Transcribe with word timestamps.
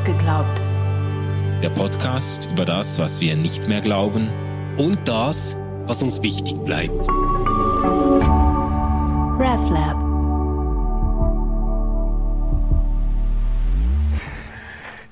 Ausgeglaubt. 0.00 0.62
Der 1.62 1.68
Podcast 1.68 2.48
über 2.50 2.64
das, 2.64 2.98
was 2.98 3.20
wir 3.20 3.36
nicht 3.36 3.68
mehr 3.68 3.82
glauben 3.82 4.30
und 4.78 5.06
das, 5.06 5.58
was 5.84 6.02
uns 6.02 6.22
wichtig 6.22 6.56
bleibt. 6.64 7.06
RefLab. 9.38 9.96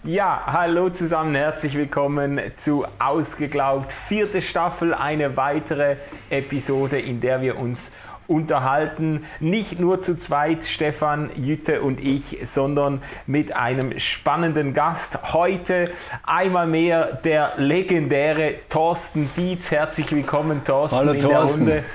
Ja, 0.05 0.43
hallo 0.47 0.89
zusammen, 0.89 1.35
herzlich 1.35 1.75
willkommen 1.75 2.41
zu 2.57 2.87
Ausgeglaubt. 2.99 3.93
Vierte 3.93 4.41
Staffel, 4.41 4.95
eine 4.95 5.37
weitere 5.37 5.97
Episode, 6.31 6.99
in 6.99 7.21
der 7.21 7.43
wir 7.43 7.59
uns 7.59 7.93
unterhalten. 8.29 9.25
Nicht 9.41 9.81
nur 9.81 10.01
zu 10.01 10.17
zweit, 10.17 10.65
Stefan, 10.65 11.31
Jütte 11.35 11.83
und 11.83 11.99
ich, 12.01 12.39
sondern 12.43 13.03
mit 13.27 13.57
einem 13.57 13.99
spannenden 13.99 14.75
Gast. 14.75 15.33
Heute 15.33 15.91
einmal 16.23 16.69
mehr 16.69 17.15
der 17.25 17.55
legendäre 17.57 18.55
Thorsten 18.69 19.29
Dietz. 19.37 19.71
Herzlich 19.71 20.13
willkommen, 20.13 20.63
Thorsten, 20.65 20.99
hallo, 20.99 21.13
in 21.13 21.19
Thorsten. 21.19 21.67
der 21.67 21.77
Runde. 21.77 21.89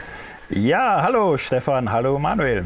Ja, 0.50 1.02
hallo 1.02 1.38
Stefan, 1.38 1.92
hallo 1.92 2.20
Manuel. 2.20 2.66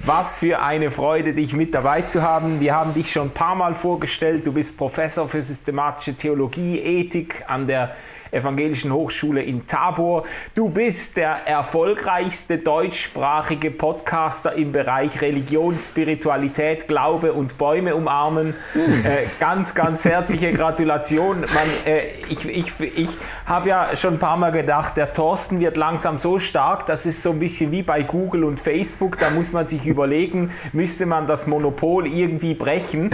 Was 0.00 0.38
für 0.38 0.60
eine 0.60 0.90
Freude, 0.90 1.32
dich 1.32 1.54
mit 1.54 1.74
dabei 1.74 2.02
zu 2.02 2.22
haben. 2.22 2.60
Wir 2.60 2.74
haben 2.74 2.94
dich 2.94 3.10
schon 3.10 3.28
ein 3.28 3.34
paar 3.34 3.54
Mal 3.54 3.74
vorgestellt. 3.74 4.46
Du 4.46 4.52
bist 4.52 4.76
Professor 4.76 5.28
für 5.28 5.42
systematische 5.42 6.14
Theologie, 6.14 6.78
Ethik 6.78 7.44
an 7.46 7.66
der 7.66 7.94
Evangelischen 8.34 8.92
Hochschule 8.92 9.42
in 9.42 9.66
Tabor. 9.66 10.24
Du 10.54 10.68
bist 10.68 11.16
der 11.16 11.46
erfolgreichste 11.46 12.58
deutschsprachige 12.58 13.70
Podcaster 13.70 14.54
im 14.54 14.72
Bereich 14.72 15.20
Religion, 15.20 15.78
Spiritualität, 15.78 16.88
Glaube 16.88 17.32
und 17.32 17.58
Bäume 17.58 17.94
umarmen. 17.94 18.54
Äh, 18.74 19.26
ganz, 19.38 19.74
ganz 19.74 20.04
herzliche 20.04 20.52
Gratulation. 20.52 21.40
Man, 21.40 21.68
äh, 21.86 22.00
ich 22.28 22.44
ich, 22.46 22.80
ich 22.80 23.08
habe 23.46 23.68
ja 23.68 23.96
schon 23.96 24.14
ein 24.14 24.18
paar 24.18 24.36
Mal 24.36 24.50
gedacht, 24.50 24.96
der 24.96 25.12
Thorsten 25.12 25.60
wird 25.60 25.76
langsam 25.76 26.18
so 26.18 26.38
stark, 26.38 26.86
das 26.86 27.06
ist 27.06 27.22
so 27.22 27.30
ein 27.30 27.38
bisschen 27.38 27.70
wie 27.72 27.82
bei 27.82 28.02
Google 28.02 28.44
und 28.44 28.60
Facebook. 28.60 29.18
Da 29.18 29.30
muss 29.30 29.52
man 29.52 29.68
sich 29.68 29.86
überlegen, 29.86 30.50
müsste 30.72 31.06
man 31.06 31.26
das 31.26 31.46
Monopol 31.46 32.06
irgendwie 32.06 32.54
brechen. 32.54 33.10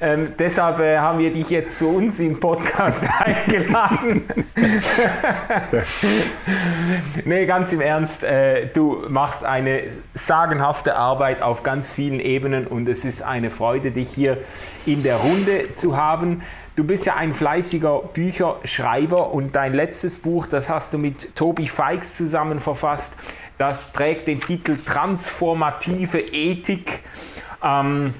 Ähm, 0.00 0.32
deshalb 0.38 0.78
äh, 0.80 0.98
haben 0.98 1.18
wir 1.18 1.32
dich 1.32 1.50
jetzt 1.50 1.78
zu 1.78 1.88
uns 1.88 2.20
im 2.20 2.38
Podcast 2.40 3.04
eingeladen. 3.18 4.24
nee, 7.24 7.46
ganz 7.46 7.72
im 7.72 7.80
Ernst, 7.80 8.24
äh, 8.24 8.66
du 8.66 9.04
machst 9.08 9.44
eine 9.44 9.84
sagenhafte 10.14 10.96
Arbeit 10.96 11.42
auf 11.42 11.62
ganz 11.62 11.92
vielen 11.92 12.20
Ebenen 12.20 12.66
und 12.66 12.88
es 12.88 13.04
ist 13.04 13.22
eine 13.22 13.50
Freude, 13.50 13.90
dich 13.90 14.10
hier 14.10 14.38
in 14.86 15.02
der 15.02 15.16
Runde 15.16 15.72
zu 15.72 15.96
haben. 15.96 16.42
Du 16.74 16.84
bist 16.84 17.04
ja 17.04 17.16
ein 17.16 17.32
fleißiger 17.32 18.00
Bücherschreiber 18.14 19.32
und 19.32 19.54
dein 19.54 19.74
letztes 19.74 20.18
Buch, 20.18 20.46
das 20.46 20.70
hast 20.70 20.94
du 20.94 20.98
mit 20.98 21.36
Tobi 21.36 21.68
Feix 21.68 22.16
zusammen 22.16 22.60
verfasst. 22.60 23.14
Das 23.58 23.92
trägt 23.92 24.26
den 24.26 24.40
Titel 24.40 24.78
Transformative 24.84 26.18
Ethik. 26.18 27.02
Ähm, 27.62 28.14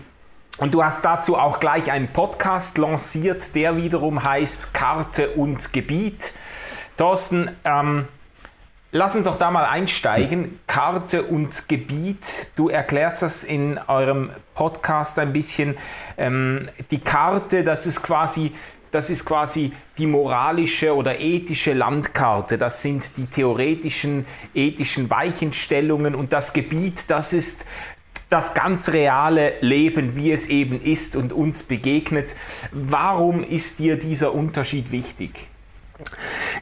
und 0.62 0.72
du 0.74 0.84
hast 0.84 1.04
dazu 1.04 1.36
auch 1.36 1.58
gleich 1.58 1.90
einen 1.90 2.06
Podcast 2.06 2.78
lanciert, 2.78 3.56
der 3.56 3.76
wiederum 3.76 4.22
heißt 4.22 4.72
Karte 4.72 5.30
und 5.30 5.72
Gebiet. 5.72 6.34
Thorsten, 6.96 7.50
ähm, 7.64 8.06
lass 8.92 9.16
uns 9.16 9.24
doch 9.24 9.38
da 9.38 9.50
mal 9.50 9.64
einsteigen. 9.64 10.60
Karte 10.68 11.24
und 11.24 11.68
Gebiet, 11.68 12.52
du 12.54 12.68
erklärst 12.68 13.22
das 13.22 13.42
in 13.42 13.80
eurem 13.88 14.30
Podcast 14.54 15.18
ein 15.18 15.32
bisschen. 15.32 15.76
Ähm, 16.16 16.68
die 16.92 17.00
Karte, 17.00 17.64
das 17.64 17.88
ist 17.88 18.00
quasi 18.00 18.52
das 18.92 19.08
ist 19.08 19.24
quasi 19.24 19.72
die 19.96 20.06
moralische 20.06 20.94
oder 20.94 21.18
ethische 21.18 21.72
Landkarte. 21.72 22.58
Das 22.58 22.82
sind 22.82 23.16
die 23.16 23.26
theoretischen, 23.26 24.26
ethischen 24.54 25.08
Weichenstellungen 25.08 26.14
und 26.14 26.34
das 26.34 26.52
Gebiet, 26.52 27.10
das 27.10 27.32
ist 27.32 27.64
das 28.32 28.54
ganz 28.54 28.88
reale 28.88 29.54
Leben, 29.60 30.16
wie 30.16 30.32
es 30.32 30.46
eben 30.46 30.80
ist 30.80 31.16
und 31.16 31.32
uns 31.32 31.62
begegnet. 31.62 32.34
Warum 32.70 33.44
ist 33.44 33.78
dir 33.78 33.96
dieser 33.98 34.32
Unterschied 34.32 34.90
wichtig? 34.90 35.51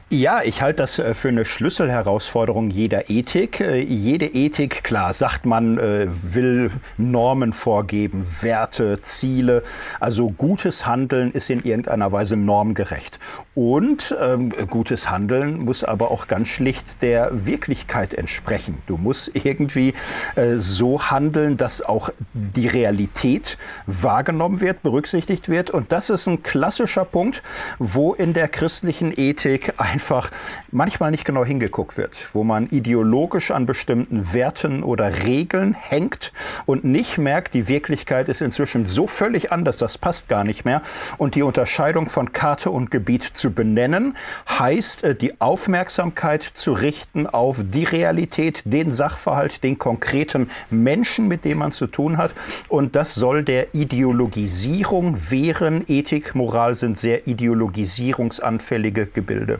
Ja, 0.09 0.41
ich 0.43 0.61
halte 0.61 0.83
das 0.83 0.99
äh, 0.99 1.13
für 1.13 1.29
eine 1.29 1.45
Schlüsselherausforderung 1.45 2.69
jeder 2.69 3.09
Ethik. 3.09 3.59
Äh, 3.59 3.79
jede 3.79 4.25
Ethik, 4.25 4.83
klar, 4.83 5.13
sagt 5.13 5.45
man, 5.45 5.77
äh, 5.77 6.07
will 6.09 6.71
Normen 6.97 7.53
vorgeben, 7.53 8.25
Werte, 8.41 9.01
Ziele. 9.01 9.63
Also 9.99 10.29
gutes 10.29 10.85
Handeln 10.85 11.31
ist 11.31 11.49
in 11.49 11.63
irgendeiner 11.63 12.11
Weise 12.11 12.35
normgerecht. 12.35 13.19
Und 13.53 14.15
ähm, 14.21 14.49
gutes 14.69 15.09
Handeln 15.09 15.65
muss 15.65 15.83
aber 15.83 16.11
auch 16.11 16.27
ganz 16.27 16.47
schlicht 16.47 17.01
der 17.01 17.45
Wirklichkeit 17.45 18.13
entsprechen. 18.13 18.77
Du 18.87 18.97
musst 18.97 19.31
irgendwie 19.33 19.93
äh, 20.35 20.55
so 20.57 21.09
handeln, 21.09 21.57
dass 21.57 21.81
auch 21.81 22.11
die 22.33 22.67
Realität 22.67 23.57
wahrgenommen 23.87 24.61
wird, 24.61 24.83
berücksichtigt 24.83 25.49
wird. 25.49 25.69
Und 25.69 25.91
das 25.91 26.09
ist 26.09 26.27
ein 26.27 26.43
klassischer 26.43 27.03
Punkt, 27.03 27.43
wo 27.77 28.13
in 28.13 28.33
der 28.33 28.47
christlichen 28.47 29.11
Ethik 29.17 29.30
einfach 29.77 30.31
manchmal 30.71 31.11
nicht 31.11 31.25
genau 31.25 31.45
hingeguckt 31.45 31.97
wird, 31.97 32.29
wo 32.33 32.43
man 32.43 32.67
ideologisch 32.67 33.51
an 33.51 33.65
bestimmten 33.65 34.33
Werten 34.33 34.83
oder 34.83 35.23
Regeln 35.23 35.73
hängt 35.73 36.31
und 36.65 36.83
nicht 36.83 37.17
merkt, 37.17 37.53
die 37.53 37.67
Wirklichkeit 37.67 38.29
ist 38.29 38.41
inzwischen 38.41 38.85
so 38.85 39.07
völlig 39.07 39.51
anders, 39.51 39.77
das 39.77 39.97
passt 39.97 40.27
gar 40.27 40.43
nicht 40.43 40.65
mehr. 40.65 40.81
Und 41.17 41.35
die 41.35 41.43
Unterscheidung 41.43 42.09
von 42.09 42.33
Karte 42.33 42.71
und 42.71 42.91
Gebiet 42.91 43.23
zu 43.23 43.51
benennen, 43.51 44.15
heißt 44.47 45.03
äh, 45.03 45.15
die 45.15 45.39
Aufmerksamkeit 45.41 46.43
zu 46.43 46.73
richten 46.73 47.27
auf 47.27 47.57
die 47.61 47.83
Realität, 47.83 48.63
den 48.65 48.91
Sachverhalt, 48.91 49.63
den 49.63 49.77
konkreten 49.77 50.49
Menschen, 50.69 51.27
mit 51.27 51.45
dem 51.45 51.59
man 51.59 51.71
zu 51.71 51.87
tun 51.87 52.17
hat. 52.17 52.33
Und 52.67 52.95
das 52.95 53.15
soll 53.15 53.43
der 53.43 53.73
Ideologisierung 53.73 55.17
wehren. 55.29 55.83
Ethik, 55.87 56.35
Moral 56.35 56.75
sind 56.75 56.97
sehr 56.97 57.27
ideologisierungsanfällige 57.27 59.05
Gebilde. 59.13 59.59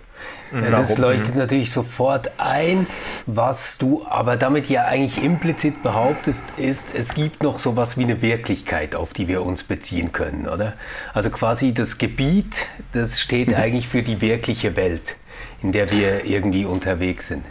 Ja, 0.54 0.70
das 0.70 0.98
leuchtet 0.98 1.36
natürlich 1.36 1.72
sofort 1.72 2.32
ein. 2.38 2.88
Was 3.26 3.78
du 3.78 4.06
aber 4.08 4.36
damit 4.36 4.70
ja 4.70 4.86
eigentlich 4.86 5.24
implizit 5.24 5.82
behauptest, 5.82 6.44
ist, 6.58 6.88
es 6.94 7.14
gibt 7.14 7.44
noch 7.44 7.60
so 7.60 7.72
etwas 7.72 7.98
wie 7.98 8.04
eine 8.04 8.22
Wirklichkeit, 8.22 8.96
auf 8.96 9.14
die 9.14 9.28
wir 9.28 9.44
uns 9.44 9.64
beziehen 9.64 10.12
können, 10.12 10.48
oder? 10.48 10.74
Also 11.14 11.30
quasi 11.30 11.74
das 11.74 11.98
Gebiet, 11.98 12.66
das 12.92 13.20
steht 13.20 13.54
eigentlich 13.54 13.88
für 13.88 14.04
die 14.04 14.22
wirkliche 14.22 14.76
Welt, 14.76 15.16
in 15.62 15.72
der 15.72 15.90
wir 15.92 16.26
irgendwie 16.26 16.66
unterwegs 16.66 17.30
sind. 17.30 17.46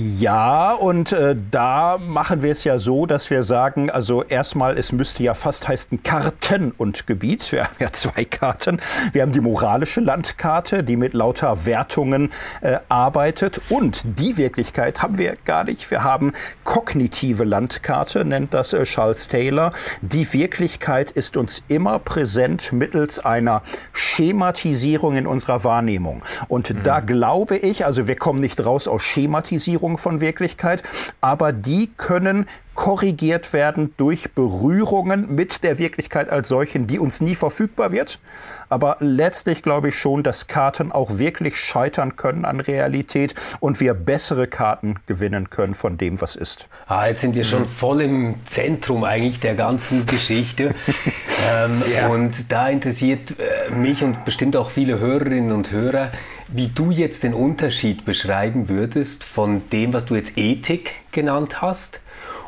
Ja, 0.00 0.74
und 0.74 1.10
äh, 1.10 1.34
da 1.50 1.98
machen 1.98 2.42
wir 2.42 2.52
es 2.52 2.62
ja 2.62 2.78
so, 2.78 3.04
dass 3.04 3.30
wir 3.30 3.42
sagen, 3.42 3.90
also 3.90 4.22
erstmal, 4.22 4.78
es 4.78 4.92
müsste 4.92 5.24
ja 5.24 5.34
fast 5.34 5.66
heißen 5.66 6.04
Karten 6.04 6.72
und 6.78 7.08
Gebiet. 7.08 7.50
Wir 7.50 7.64
haben 7.64 7.74
ja 7.80 7.90
zwei 7.90 8.24
Karten. 8.24 8.80
Wir 9.12 9.22
haben 9.22 9.32
die 9.32 9.40
moralische 9.40 10.00
Landkarte, 10.00 10.84
die 10.84 10.94
mit 10.94 11.14
lauter 11.14 11.64
Wertungen 11.66 12.30
äh, 12.60 12.78
arbeitet. 12.88 13.60
Und 13.70 14.04
die 14.04 14.36
Wirklichkeit 14.36 15.02
haben 15.02 15.18
wir 15.18 15.36
gar 15.44 15.64
nicht. 15.64 15.90
Wir 15.90 16.04
haben 16.04 16.32
kognitive 16.62 17.42
Landkarte, 17.42 18.24
nennt 18.24 18.54
das 18.54 18.72
äh, 18.72 18.84
Charles 18.84 19.26
Taylor. 19.26 19.72
Die 20.00 20.32
Wirklichkeit 20.32 21.10
ist 21.10 21.36
uns 21.36 21.64
immer 21.66 21.98
präsent 21.98 22.72
mittels 22.72 23.18
einer 23.18 23.62
Schematisierung 23.92 25.16
in 25.16 25.26
unserer 25.26 25.64
Wahrnehmung. 25.64 26.22
Und 26.46 26.70
mhm. 26.70 26.84
da 26.84 27.00
glaube 27.00 27.56
ich, 27.56 27.84
also 27.84 28.06
wir 28.06 28.16
kommen 28.16 28.38
nicht 28.38 28.64
raus 28.64 28.86
aus 28.86 29.02
Schematisierung, 29.02 29.87
von 29.96 30.20
Wirklichkeit, 30.20 30.82
aber 31.22 31.52
die 31.52 31.90
können 31.96 32.46
korrigiert 32.78 33.52
werden 33.52 33.92
durch 33.96 34.30
Berührungen 34.34 35.34
mit 35.34 35.64
der 35.64 35.80
Wirklichkeit 35.80 36.30
als 36.30 36.46
solchen, 36.46 36.86
die 36.86 37.00
uns 37.00 37.20
nie 37.20 37.34
verfügbar 37.34 37.90
wird. 37.90 38.20
Aber 38.68 38.98
letztlich 39.00 39.64
glaube 39.64 39.88
ich 39.88 39.98
schon, 39.98 40.22
dass 40.22 40.46
Karten 40.46 40.92
auch 40.92 41.18
wirklich 41.18 41.56
scheitern 41.56 42.14
können 42.14 42.44
an 42.44 42.60
Realität 42.60 43.34
und 43.58 43.80
wir 43.80 43.94
bessere 43.94 44.46
Karten 44.46 44.94
gewinnen 45.06 45.50
können 45.50 45.74
von 45.74 45.98
dem, 45.98 46.20
was 46.20 46.36
ist. 46.36 46.68
Ah, 46.86 47.08
jetzt 47.08 47.22
sind 47.22 47.34
wir 47.34 47.42
schon 47.42 47.66
voll 47.66 48.00
im 48.00 48.36
Zentrum 48.44 49.02
eigentlich 49.02 49.40
der 49.40 49.56
ganzen 49.56 50.06
Geschichte. 50.06 50.72
ähm, 51.52 51.82
ja. 51.92 52.06
Und 52.06 52.52
da 52.52 52.68
interessiert 52.68 53.34
äh, 53.40 53.74
mich 53.74 54.04
und 54.04 54.24
bestimmt 54.24 54.56
auch 54.56 54.70
viele 54.70 55.00
Hörerinnen 55.00 55.50
und 55.50 55.72
Hörer, 55.72 56.12
wie 56.48 56.68
du 56.68 56.90
jetzt 56.90 57.22
den 57.22 57.34
Unterschied 57.34 58.04
beschreiben 58.04 58.68
würdest 58.68 59.24
von 59.24 59.62
dem, 59.70 59.92
was 59.92 60.06
du 60.06 60.14
jetzt 60.14 60.36
Ethik 60.36 60.94
genannt 61.12 61.60
hast 61.60 62.00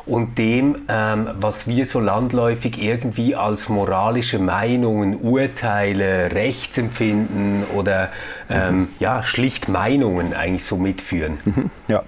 und 0.05 0.37
dem, 0.37 0.77
ähm, 0.89 1.29
was 1.39 1.67
wir 1.67 1.85
so 1.85 1.99
landläufig 1.99 2.81
irgendwie 2.81 3.35
als 3.35 3.69
moralische 3.69 4.39
Meinungen, 4.39 5.15
Urteile, 5.15 6.31
Rechtsempfinden 6.33 7.63
oder 7.75 8.09
ähm, 8.49 8.75
mhm. 8.75 8.87
ja, 8.99 9.23
schlicht 9.23 9.69
Meinungen 9.69 10.33
eigentlich 10.33 10.65
so 10.65 10.77
mitführen. 10.77 11.37
Mhm. 11.45 11.69
Ja. 11.87 12.03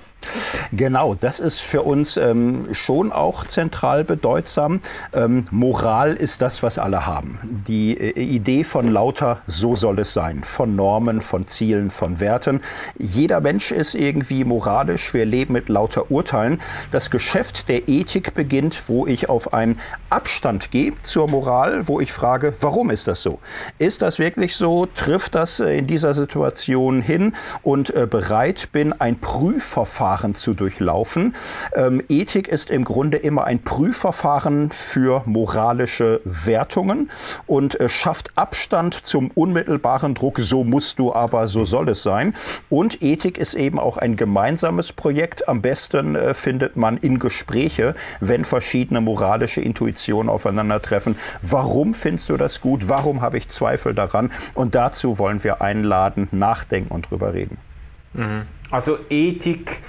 Genau, 0.72 1.16
das 1.16 1.40
ist 1.40 1.62
für 1.62 1.84
uns 1.84 2.18
ähm, 2.18 2.68
schon 2.72 3.12
auch 3.12 3.46
zentral 3.46 4.04
bedeutsam. 4.04 4.82
Ähm, 5.14 5.48
Moral 5.52 6.16
ist 6.16 6.42
das, 6.42 6.64
was 6.64 6.80
alle 6.80 7.06
haben. 7.06 7.64
Die 7.68 7.98
äh, 7.98 8.20
Idee 8.20 8.64
von 8.64 8.88
lauter, 8.88 9.42
so 9.46 9.76
soll 9.76 10.00
es 10.00 10.14
sein, 10.14 10.44
von 10.44 10.76
Normen, 10.76 11.22
von 11.22 11.48
Zielen, 11.48 11.92
von 11.92 12.20
Werten. 12.20 12.62
Jeder 12.98 13.42
Mensch 13.42 13.72
ist 13.72 13.96
irgendwie 13.96 14.44
moralisch. 14.44 15.14
Wir 15.14 15.26
leben 15.26 15.54
mit 15.54 15.70
lauter 15.70 16.10
Urteilen. 16.10 16.62
Das 16.92 17.10
Geschäft 17.10 17.70
der 17.70 17.88
Ethik 17.88 18.34
beginnt, 18.34 18.84
wo 18.88 19.06
ich 19.06 19.30
auf 19.30 19.54
einen 19.54 19.80
Abstand 20.10 20.72
gehe 20.72 20.94
zur 21.02 21.28
Moral, 21.28 21.88
wo 21.88 22.00
ich 22.00 22.12
frage, 22.12 22.54
warum 22.62 22.90
ist 22.90 23.08
das 23.08 23.22
so? 23.22 23.40
Ist 23.78 24.02
das 24.02 24.20
wirklich 24.20 24.56
so? 24.56 24.88
Trifft 24.88 25.36
das 25.36 25.60
äh, 25.60 25.78
in 25.78 25.88
dieser 25.88 26.14
Situation 26.14 27.02
hin? 27.02 27.36
Und 27.62 27.94
äh, 27.96 28.08
bereit 28.10 28.70
bin, 28.72 28.94
ein 28.94 29.20
Prüfverfahren 29.20 30.13
Prüfverfahren 30.14 30.36
zu 30.36 30.54
durchlaufen. 30.54 31.36
Ähm, 31.76 32.04
Ethik 32.08 32.48
ist 32.48 32.70
im 32.70 32.84
Grunde 32.84 33.18
immer 33.18 33.46
ein 33.46 33.64
Prüfverfahren 33.64 34.70
für 34.70 35.24
moralische 35.26 36.22
Wertungen 36.24 37.10
und 37.48 37.80
äh, 37.80 37.90
schafft 37.90 38.32
Abstand 38.36 38.94
zum 38.94 39.32
unmittelbaren 39.34 40.14
Druck, 40.14 40.40
so 40.40 40.64
musst 40.64 41.00
du 41.00 41.14
aber, 41.14 41.48
so 41.48 41.66
soll 41.66 41.90
es 41.90 42.04
sein. 42.04 42.36
Und 42.70 43.02
Ethik 43.02 43.38
ist 43.38 43.56
eben 43.56 43.80
auch 43.80 43.98
ein 43.98 44.16
gemeinsames 44.16 44.94
Projekt. 44.94 45.48
Am 45.48 45.62
besten 45.62 46.16
äh, 46.16 46.34
findet 46.34 46.76
man 46.76 46.98
in 46.98 47.18
Gespräche, 47.18 47.96
wenn 48.20 48.46
verschiedene 48.46 49.02
moralische 49.02 49.62
Intuitionen 49.62 50.30
aufeinandertreffen. 50.30 51.16
Warum 51.42 51.94
findest 51.94 52.30
du 52.30 52.38
das 52.38 52.62
gut? 52.62 52.88
Warum 52.88 53.22
habe 53.22 53.38
ich 53.38 53.48
Zweifel 53.48 53.94
daran? 53.96 54.32
Und 54.54 54.76
dazu 54.76 55.18
wollen 55.18 55.44
wir 55.44 55.62
einladen, 55.62 56.28
nachdenken 56.32 56.94
und 56.94 57.10
drüber 57.10 57.34
reden. 57.34 57.58
Mhm. 58.14 58.44
Also 58.74 58.98
Ethik 59.10 59.82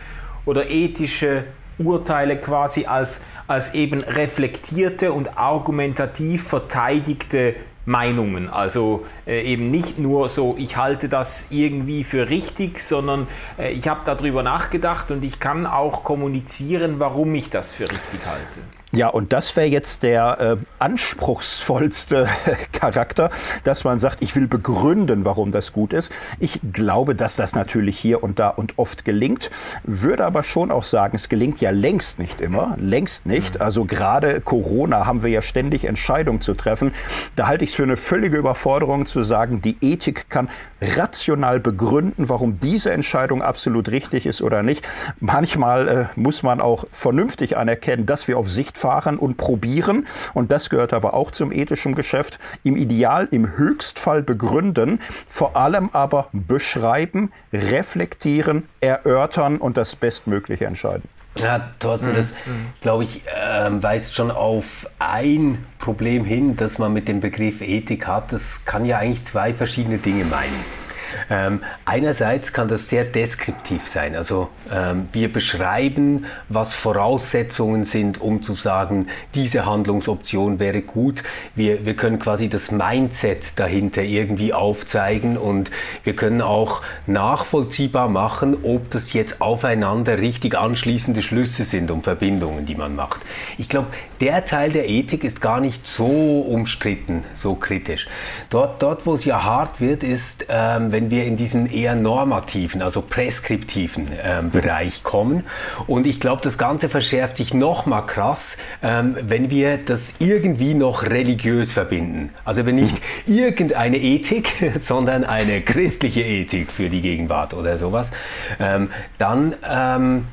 oder 0.47 0.71
ethische 0.71 1.45
Urteile 1.79 2.37
quasi 2.37 2.87
als, 2.87 3.21
als 3.47 3.75
eben 3.75 4.01
reflektierte 4.01 5.13
und 5.13 5.37
argumentativ 5.37 6.47
verteidigte 6.47 7.55
Meinungen. 7.87 8.49
Also 8.49 9.05
äh, 9.27 9.43
eben 9.43 9.71
nicht 9.71 9.99
nur 9.99 10.31
so, 10.31 10.55
ich 10.57 10.77
halte 10.77 11.09
das 11.09 11.47
irgendwie 11.51 12.05
für 12.05 12.31
richtig, 12.31 12.81
sondern 12.81 13.27
äh, 13.59 13.73
ich 13.73 13.89
habe 13.89 14.01
darüber 14.05 14.43
nachgedacht 14.43 15.11
und 15.11 15.25
ich 15.25 15.41
kann 15.41 15.67
auch 15.67 16.05
kommunizieren, 16.05 16.99
warum 16.99 17.35
ich 17.35 17.51
das 17.51 17.73
für 17.73 17.91
richtig 17.91 18.21
halte. 18.27 18.61
Ja, 18.95 19.09
und 19.09 19.33
das 19.33 19.57
wäre 19.57 19.67
jetzt 19.67 20.05
der 20.05 20.39
äh, 20.41 20.57
anspruchsvollste 20.79 22.29
Charakter, 22.73 23.31
dass 23.65 23.83
man 23.83 23.99
sagt, 23.99 24.23
ich 24.23 24.37
will 24.37 24.47
begründen, 24.47 25.25
warum 25.25 25.51
das 25.51 25.73
gut 25.73 25.93
ist. 25.93 26.13
Ich 26.39 26.61
glaube, 26.73 27.17
dass 27.17 27.35
das 27.35 27.55
natürlich 27.55 27.99
hier 27.99 28.23
und 28.23 28.39
da 28.39 28.51
und 28.51 28.79
oft 28.79 29.05
gelingt, 29.05 29.51
würde 29.83 30.25
aber 30.25 30.45
schon 30.45 30.71
auch 30.71 30.85
sagen, 30.85 31.17
es 31.17 31.29
gelingt 31.29 31.61
ja 31.61 31.71
längst 31.71 32.21
nicht 32.21 32.41
immer, 32.41 32.77
längst 32.79 33.27
nicht. 33.27 33.57
Mhm. 33.57 33.63
Also 33.63 33.85
gerade 33.85 34.41
Corona 34.41 35.07
haben 35.07 35.23
wir 35.23 35.31
ja 35.31 35.43
ständig 35.43 35.85
Entscheidungen 35.85 36.41
zu 36.41 36.55
treffen. 36.55 36.93
Da 37.35 37.49
halte 37.49 37.65
ich 37.65 37.71
es 37.71 37.77
für 37.77 37.83
eine 37.83 37.97
völlige 37.97 38.37
Überforderung 38.37 39.07
zu 39.07 39.25
sagen, 39.25 39.61
die 39.61 39.77
Ethik 39.81 40.31
kann 40.31 40.49
rational 40.81 41.59
begründen, 41.59 42.29
warum 42.29 42.61
diese 42.61 42.93
Entscheidung 42.93 43.43
absolut 43.43 43.91
richtig 43.91 44.27
ist 44.27 44.41
oder 44.43 44.63
nicht. 44.63 44.87
Manchmal 45.19 45.89
äh, 45.89 46.05
muss 46.15 46.43
man 46.43 46.61
auch 46.61 46.85
vernünftig 46.93 47.57
anerkennen, 47.57 48.07
dass 48.07 48.29
wir 48.29 48.39
auf 48.39 48.51
Sicht 48.51 48.79
fahren 48.85 49.17
und 49.17 49.39
probieren. 49.39 50.07
Und 50.35 50.53
das 50.53 50.69
gehört 50.69 50.93
aber 50.93 51.15
auch 51.15 51.31
zum 51.31 51.53
ethischen 51.53 51.95
Geschäft. 51.95 52.39
Im 52.65 52.77
Ideal, 52.77 53.29
im 53.31 53.57
Höchstfall 53.57 54.23
begründen, 54.23 55.01
vor 55.27 55.57
allem 55.57 55.89
aber 55.95 56.29
beschreiben, 56.33 57.33
reflektieren, 57.51 58.65
erörtern 58.83 59.57
und 59.57 59.79
das 59.79 59.97
Bestmögliche 59.97 60.67
entscheiden. 60.67 61.09
Ja, 61.37 61.71
Thorsten, 61.79 62.11
mhm. 62.11 62.15
das, 62.15 62.33
mhm. 62.33 62.67
glaube 62.83 63.05
ich, 63.05 63.23
äh, 63.27 63.83
weist 63.83 64.15
schon 64.15 64.31
auf 64.31 64.87
ein 64.99 65.65
Problem 65.79 66.27
hin, 66.27 66.57
das 66.57 66.79
man 66.79 66.93
mit 66.93 67.09
dem 67.09 67.21
Begriff 67.21 67.63
Ethik 67.63 68.07
hat. 68.07 68.33
Das 68.33 68.67
kann 68.67 68.85
ja 68.85 68.99
eigentlich 68.99 69.25
zwei 69.25 69.55
verschiedene 69.55 69.97
Dinge 69.97 70.25
meinen. 70.25 70.84
Ähm, 71.31 71.61
einerseits 71.85 72.53
kann 72.53 72.69
das 72.69 72.89
sehr 72.89 73.05
deskriptiv 73.05 73.87
sein. 73.87 74.15
Also 74.17 74.49
ähm, 74.73 75.09
wir 75.13 75.33
beschreiben, 75.33 76.27
was 76.49 76.75
Voraussetzungen 76.75 77.85
sind, 77.85 78.21
um 78.21 78.43
zu 78.43 78.55
sagen, 78.55 79.09
diese 79.35 79.67
Handlungsoption 79.67 80.59
wäre 80.59 80.83
gut. 80.83 81.23
Wir, 81.55 81.85
wir 81.85 81.95
können 81.95 82.19
quasi 82.19 82.49
das 82.49 82.71
Mindset 82.71 83.59
dahinter 83.59 84.03
irgendwie 84.03 84.53
aufzeigen 84.53 85.37
und 85.37 85.71
wir 86.03 86.17
können 86.17 86.43
auch 86.43 86.83
nachvollziehbar 87.07 88.09
machen, 88.09 88.57
ob 88.63 88.91
das 88.91 89.13
jetzt 89.13 89.41
aufeinander 89.41 90.19
richtig 90.19 90.57
anschließende 90.57 91.23
Schlüsse 91.23 91.65
sind 91.65 91.91
und 91.91 92.05
Verbindungen, 92.05 92.67
die 92.67 92.75
man 92.75 92.95
macht. 92.97 93.21
Ich 93.59 93.69
glaube, 93.69 93.89
der 94.21 94.45
Teil 94.45 94.71
der 94.71 94.89
Ethik 94.89 95.25
ist 95.25 95.41
gar 95.41 95.61
nicht 95.61 95.87
so 95.87 96.41
umstritten, 96.41 97.25
so 97.35 97.55
kritisch. 97.55 98.07
Dort, 98.51 98.83
dort 98.83 99.07
wo 99.07 99.15
es 99.15 99.25
ja 99.25 99.43
hart 99.45 99.81
wird, 99.81 100.03
ist, 100.03 100.47
ähm, 100.49 100.93
wenn 100.93 101.04
wir 101.11 101.25
in 101.25 101.37
diesen 101.37 101.71
eher 101.71 101.95
normativen, 101.95 102.83
also 102.83 103.03
preskriptiven 103.03 104.09
ähm, 104.23 104.51
Bereich 104.51 105.03
kommen. 105.03 105.45
Und 105.87 106.07
ich 106.07 106.21
glaube, 106.21 106.43
das 106.43 106.59
Ganze 106.59 106.89
verschärft 106.89 107.37
sich 107.37 107.55
noch 107.55 107.87
mal 107.87 108.03
krass, 108.03 108.59
ähm, 108.83 109.17
wenn 109.21 109.51
wir 109.51 109.79
das 109.79 110.15
irgendwie 110.19 110.75
noch 110.75 111.05
religiös 111.05 111.73
verbinden. 111.73 112.31
Also 112.45 112.67
wenn 112.67 112.77
nicht 112.77 112.97
irgendeine 113.27 113.99
Ethik, 113.99 114.53
sondern 114.79 115.25
eine 115.25 115.61
christliche 115.61 116.23
Ethik 116.23 116.73
für 116.73 116.89
die 116.89 117.01
Gegenwart 117.01 117.55
oder 117.55 117.79
sowas, 117.79 118.13
ähm, 118.61 118.91
dann 119.19 119.55
ähm, 119.69 120.27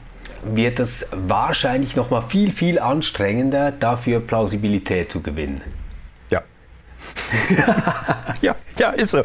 wird 0.44 0.80
es 0.80 1.08
wahrscheinlich 1.12 1.96
noch 1.96 2.10
mal 2.10 2.22
viel, 2.22 2.52
viel 2.52 2.80
anstrengender, 2.80 3.72
dafür 3.72 4.20
Plausibilität 4.20 5.12
zu 5.12 5.22
gewinnen. 5.22 5.62
Ja. 8.42 8.56
ja, 8.80 8.90
ist 8.90 9.12
so. 9.12 9.24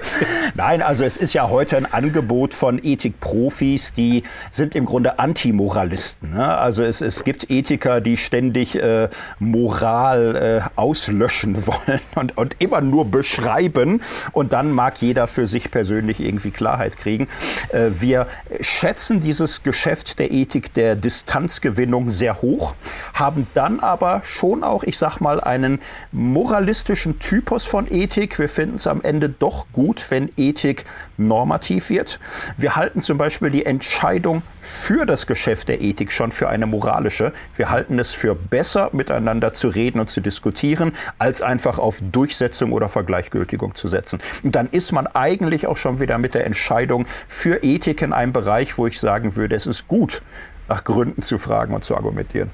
Nein, 0.55 0.83
also 0.83 1.05
es 1.05 1.17
ist 1.17 1.33
ja 1.33 1.49
heute 1.49 1.79
ein 1.79 1.87
Angebot 1.87 2.53
von 2.53 2.79
Ethikprofis, 2.83 3.95
die 3.95 4.25
sind 4.51 4.75
im 4.75 4.85
Grunde 4.85 5.19
Antimoralisten. 5.19 6.33
Ne? 6.35 6.47
Also 6.47 6.83
es, 6.83 7.01
es 7.01 7.25
gibt 7.25 7.51
Ethiker, 7.51 8.03
die 8.03 8.19
ständig 8.19 8.75
äh, 8.75 9.09
Moral 9.39 10.63
äh, 10.67 10.79
auslöschen 10.79 11.67
wollen 11.67 12.01
und, 12.15 12.37
und 12.37 12.57
immer 12.59 12.83
nur 12.83 13.07
beschreiben 13.07 14.03
und 14.33 14.53
dann 14.53 14.71
mag 14.71 15.01
jeder 15.01 15.27
für 15.29 15.47
sich 15.47 15.71
persönlich 15.71 16.21
irgendwie 16.21 16.51
Klarheit 16.51 16.99
kriegen. 16.99 17.27
Äh, 17.71 17.91
wir 17.93 18.27
schätzen 18.61 19.21
dieses 19.21 19.63
Geschäft 19.63 20.19
der 20.19 20.31
Ethik 20.31 20.75
der 20.75 20.95
Distanzgewinnung 20.95 22.11
sehr 22.11 22.43
hoch, 22.43 22.75
haben 23.15 23.47
dann 23.55 23.81
aber 23.81 24.21
schon 24.25 24.63
auch, 24.63 24.83
ich 24.85 24.99
sag 24.99 25.21
mal, 25.21 25.41
einen 25.41 25.81
moralistischen 26.13 27.19
Typus 27.19 27.65
von 27.65 27.76
Ethik. 27.85 28.39
Wir 28.39 28.49
finden 28.49 28.77
es 28.77 28.87
am 28.87 29.03
Ende 29.03 29.29
doch 29.29 29.57
doch 29.57 29.67
gut, 29.73 30.07
wenn 30.11 30.31
Ethik 30.37 30.85
normativ 31.17 31.89
wird. 31.89 32.19
Wir 32.57 32.77
halten 32.77 33.01
zum 33.01 33.17
Beispiel 33.17 33.51
die 33.51 33.65
Entscheidung 33.65 34.43
für 34.61 35.07
das 35.07 35.27
Geschäft 35.27 35.69
der 35.69 35.81
Ethik 35.81 36.13
schon 36.13 36.33
für 36.33 36.49
eine 36.49 36.67
moralische. 36.67 37.33
Wir 37.55 37.71
halten 37.71 37.99
es 37.99 38.13
für 38.13 38.35
besser, 38.35 38.91
miteinander 38.93 39.53
zu 39.53 39.69
reden 39.69 40.01
und 40.01 40.11
zu 40.11 40.21
diskutieren, 40.21 40.93
als 41.19 41.43
einfach 41.43 41.79
auf 41.79 41.99
Durchsetzung 42.13 42.73
oder 42.73 42.89
Vergleichgültigung 42.89 43.75
zu 43.77 43.89
setzen. 43.89 44.21
Und 44.43 44.57
dann 44.57 44.69
ist 44.69 44.93
man 44.93 45.07
eigentlich 45.07 45.67
auch 45.67 45.77
schon 45.77 46.01
wieder 46.01 46.19
mit 46.19 46.35
der 46.35 46.45
Entscheidung 46.45 47.07
für 47.29 47.63
Ethik 47.63 48.03
in 48.03 48.13
einem 48.13 48.33
Bereich, 48.33 48.77
wo 48.77 48.87
ich 48.87 48.99
sagen 49.01 49.37
würde, 49.37 49.55
es 49.55 49.67
ist 49.67 49.89
gut, 49.89 50.23
nach 50.69 50.85
Gründen 50.85 51.23
zu 51.23 51.39
fragen 51.39 51.75
und 51.75 51.85
zu 51.85 51.97
argumentieren. 51.97 52.51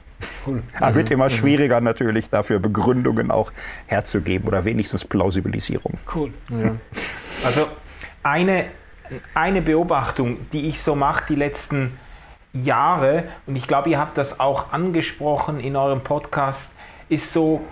Cool. 0.46 0.62
Aber 0.80 0.94
wird 0.94 1.10
immer 1.10 1.24
mhm. 1.24 1.30
schwieriger 1.30 1.80
natürlich 1.80 2.30
dafür 2.30 2.58
Begründungen 2.58 3.30
auch 3.30 3.52
herzugeben 3.86 4.48
oder 4.48 4.64
wenigstens 4.64 5.04
Plausibilisierung. 5.04 5.94
Cool. 6.14 6.32
Ja. 6.50 6.76
Also 7.44 7.68
eine, 8.22 8.66
eine 9.34 9.62
Beobachtung, 9.62 10.38
die 10.52 10.68
ich 10.68 10.80
so 10.80 10.94
mache 10.94 11.24
die 11.28 11.36
letzten 11.36 11.98
Jahre, 12.52 13.24
und 13.46 13.56
ich 13.56 13.66
glaube, 13.66 13.90
ihr 13.90 13.98
habt 13.98 14.18
das 14.18 14.38
auch 14.38 14.72
angesprochen 14.72 15.58
in 15.58 15.74
eurem 15.74 16.02
Podcast, 16.02 16.74
ist 17.08 17.32
so, 17.32 17.64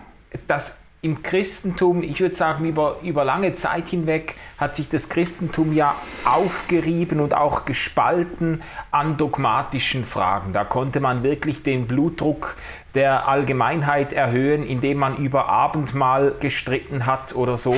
dass 0.46 0.79
im 1.02 1.22
Christentum, 1.22 2.02
ich 2.02 2.20
würde 2.20 2.34
sagen, 2.34 2.66
über, 2.66 2.98
über 3.02 3.24
lange 3.24 3.54
Zeit 3.54 3.88
hinweg 3.88 4.36
hat 4.58 4.76
sich 4.76 4.90
das 4.90 5.08
Christentum 5.08 5.72
ja 5.72 5.94
aufgerieben 6.26 7.20
und 7.20 7.34
auch 7.34 7.64
gespalten 7.64 8.62
an 8.90 9.16
dogmatischen 9.16 10.04
Fragen. 10.04 10.52
Da 10.52 10.64
konnte 10.64 11.00
man 11.00 11.22
wirklich 11.22 11.62
den 11.62 11.86
Blutdruck 11.86 12.56
der 12.94 13.28
Allgemeinheit 13.28 14.12
erhöhen, 14.12 14.64
indem 14.64 14.98
man 14.98 15.16
über 15.16 15.48
Abendmahl 15.48 16.34
gestritten 16.40 17.06
hat 17.06 17.34
oder 17.36 17.56
so. 17.56 17.74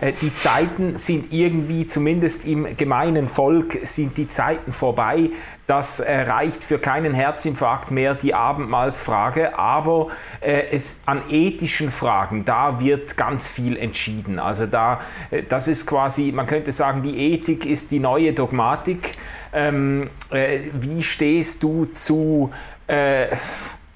Äh, 0.00 0.12
die 0.22 0.34
Zeiten 0.34 0.96
sind 0.96 1.32
irgendwie, 1.32 1.86
zumindest 1.86 2.46
im 2.46 2.76
gemeinen 2.76 3.28
Volk, 3.28 3.78
sind 3.82 4.16
die 4.16 4.26
Zeiten 4.26 4.72
vorbei. 4.72 5.30
Das 5.66 6.00
äh, 6.00 6.22
reicht 6.22 6.64
für 6.64 6.78
keinen 6.78 7.14
Herzinfarkt 7.14 7.90
mehr, 7.90 8.14
die 8.14 8.34
Abendmahlsfrage. 8.34 9.58
Aber 9.58 10.08
äh, 10.40 10.68
es, 10.70 10.98
an 11.04 11.22
ethischen 11.28 11.90
Fragen, 11.90 12.44
da 12.44 12.80
wird 12.80 13.16
ganz 13.16 13.48
viel 13.48 13.76
entschieden. 13.76 14.38
Also 14.38 14.66
da, 14.66 15.00
das 15.48 15.68
ist 15.68 15.86
quasi, 15.86 16.32
man 16.32 16.46
könnte 16.46 16.72
sagen, 16.72 17.02
die 17.02 17.32
Ethik 17.32 17.66
ist 17.66 17.90
die 17.90 18.00
neue 18.00 18.32
Dogmatik. 18.32 19.12
Ähm, 19.52 20.10
äh, 20.30 20.60
wie 20.72 21.02
stehst 21.02 21.62
du 21.62 21.86
zu 21.92 22.50
äh, 22.86 23.28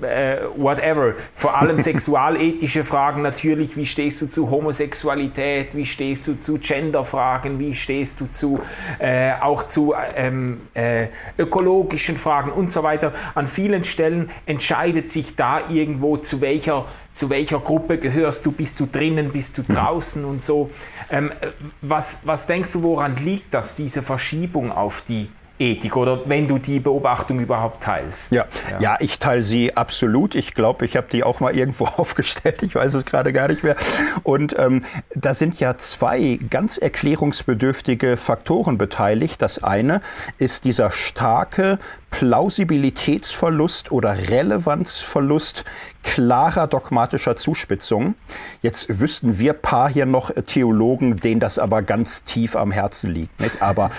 äh, 0.00 0.38
whatever. 0.56 1.14
Vor 1.32 1.56
allem 1.56 1.78
sexualethische 1.88 2.84
Fragen 2.84 3.22
natürlich, 3.22 3.76
wie 3.76 3.86
stehst 3.86 4.22
du 4.22 4.26
zu 4.26 4.50
Homosexualität, 4.50 5.74
wie 5.74 5.86
stehst 5.86 6.28
du 6.28 6.38
zu 6.38 6.58
Genderfragen, 6.58 7.58
wie 7.58 7.74
stehst 7.74 8.20
du 8.20 8.26
zu 8.26 8.60
äh, 8.98 9.32
auch 9.40 9.66
zu 9.66 9.94
ähm, 10.16 10.60
äh, 10.74 11.08
ökologischen 11.38 12.16
Fragen 12.16 12.50
und 12.50 12.70
so 12.70 12.82
weiter. 12.82 13.12
An 13.34 13.46
vielen 13.46 13.84
Stellen 13.84 14.30
entscheidet 14.46 15.10
sich 15.10 15.36
da 15.36 15.68
irgendwo, 15.68 16.16
zu 16.16 16.40
welcher, 16.40 16.86
zu 17.14 17.30
welcher 17.30 17.58
Gruppe 17.60 17.98
gehörst 17.98 18.46
du, 18.46 18.52
bist 18.52 18.80
du 18.80 18.86
drinnen, 18.86 19.30
bist 19.30 19.58
du 19.58 19.62
draußen 19.62 20.24
und 20.24 20.42
so. 20.42 20.70
Ähm, 21.10 21.32
was, 21.80 22.20
was 22.24 22.46
denkst 22.46 22.72
du, 22.72 22.82
woran 22.82 23.16
liegt 23.16 23.54
das, 23.54 23.74
diese 23.74 24.02
Verschiebung 24.02 24.72
auf 24.72 25.02
die 25.02 25.28
Ethik 25.58 25.96
oder 25.96 26.28
wenn 26.28 26.46
du 26.46 26.58
die 26.58 26.80
Beobachtung 26.80 27.40
überhaupt 27.40 27.82
teilst. 27.82 28.32
Ja, 28.32 28.44
ja. 28.70 28.80
ja 28.80 28.96
ich 29.00 29.18
teile 29.18 29.42
sie 29.42 29.76
absolut. 29.76 30.34
Ich 30.34 30.54
glaube, 30.54 30.84
ich 30.84 30.96
habe 30.96 31.08
die 31.10 31.24
auch 31.24 31.40
mal 31.40 31.54
irgendwo 31.54 31.84
aufgestellt. 31.96 32.62
Ich 32.62 32.74
weiß 32.74 32.94
es 32.94 33.04
gerade 33.04 33.32
gar 33.32 33.48
nicht 33.48 33.62
mehr. 33.62 33.76
Und 34.22 34.56
ähm, 34.58 34.84
da 35.14 35.34
sind 35.34 35.60
ja 35.60 35.76
zwei 35.78 36.38
ganz 36.50 36.78
erklärungsbedürftige 36.78 38.16
Faktoren 38.16 38.78
beteiligt. 38.78 39.42
Das 39.42 39.62
eine 39.62 40.00
ist 40.38 40.64
dieser 40.64 40.90
starke 40.90 41.78
Plausibilitätsverlust 42.10 43.92
oder 43.92 44.16
Relevanzverlust 44.28 45.64
klarer 46.02 46.66
dogmatischer 46.66 47.36
Zuspitzung. 47.36 48.14
Jetzt 48.62 49.00
wüssten 49.00 49.38
wir 49.38 49.52
paar 49.52 49.90
hier 49.90 50.06
noch 50.06 50.30
Theologen, 50.46 51.16
denen 51.16 51.40
das 51.40 51.58
aber 51.58 51.82
ganz 51.82 52.24
tief 52.24 52.56
am 52.56 52.72
Herzen 52.72 53.12
liegt. 53.12 53.38
Nicht? 53.40 53.60
Aber 53.60 53.90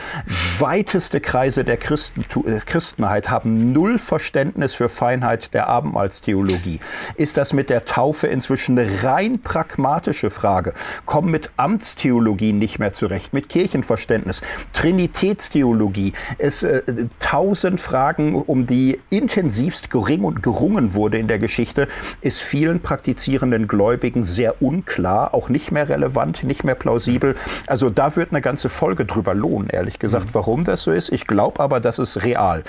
weiteste 0.58 1.22
Kreise 1.22 1.64
der 1.64 1.78
Christen, 1.78 2.26
äh, 2.46 2.60
Christenheit 2.66 3.30
haben 3.30 3.72
null 3.74 4.00
Verständnis 4.00 4.74
für 4.74 4.90
Feinheit 4.90 5.54
der 5.54 5.68
Abendmahlstheologie. 5.68 6.80
Ist 7.16 7.38
das 7.38 7.54
mit 7.54 7.70
der 7.70 7.86
Taufe 7.86 8.28
inzwischen 8.28 8.80
eine 8.80 9.04
rein 9.04 9.42
pragmatische 9.42 10.32
Frage? 10.32 10.74
Kommen 11.06 11.30
mit 11.30 11.52
Amtstheologie 11.58 12.54
nicht 12.54 12.80
mehr 12.80 12.94
zurecht, 12.94 13.34
mit 13.34 13.50
Kirchenverständnis, 13.50 14.42
Trinitätstheologie. 14.74 16.14
Es 16.38 16.64
äh, 16.64 16.82
tausend 17.20 17.80
Fragen, 17.80 17.99
um 18.46 18.66
die 18.66 19.00
intensivst 19.10 19.90
gering 19.90 20.24
und 20.24 20.42
gerungen 20.42 20.94
wurde 20.94 21.18
in 21.18 21.28
der 21.28 21.40
Geschichte, 21.40 21.88
ist 22.22 22.42
vielen 22.42 22.80
praktizierenden 22.82 23.68
Gläubigen 23.68 24.24
sehr 24.24 24.62
unklar, 24.62 25.34
auch 25.34 25.50
nicht 25.50 25.72
mehr 25.72 25.90
relevant, 25.90 26.44
nicht 26.44 26.64
mehr 26.64 26.76
plausibel. 26.76 27.36
Also 27.68 27.90
da 27.90 28.16
wird 28.16 28.32
eine 28.32 28.42
ganze 28.42 28.70
Folge 28.70 29.06
drüber 29.06 29.34
lohnen, 29.34 29.70
ehrlich 29.70 30.00
gesagt, 30.00 30.28
mhm. 30.28 30.34
warum 30.34 30.64
das 30.64 30.84
so 30.84 30.92
ist. 30.92 31.12
Ich 31.12 31.28
glaube 31.28 31.60
aber, 31.60 31.80
das 31.80 32.00
ist 32.00 32.24
real. 32.24 32.64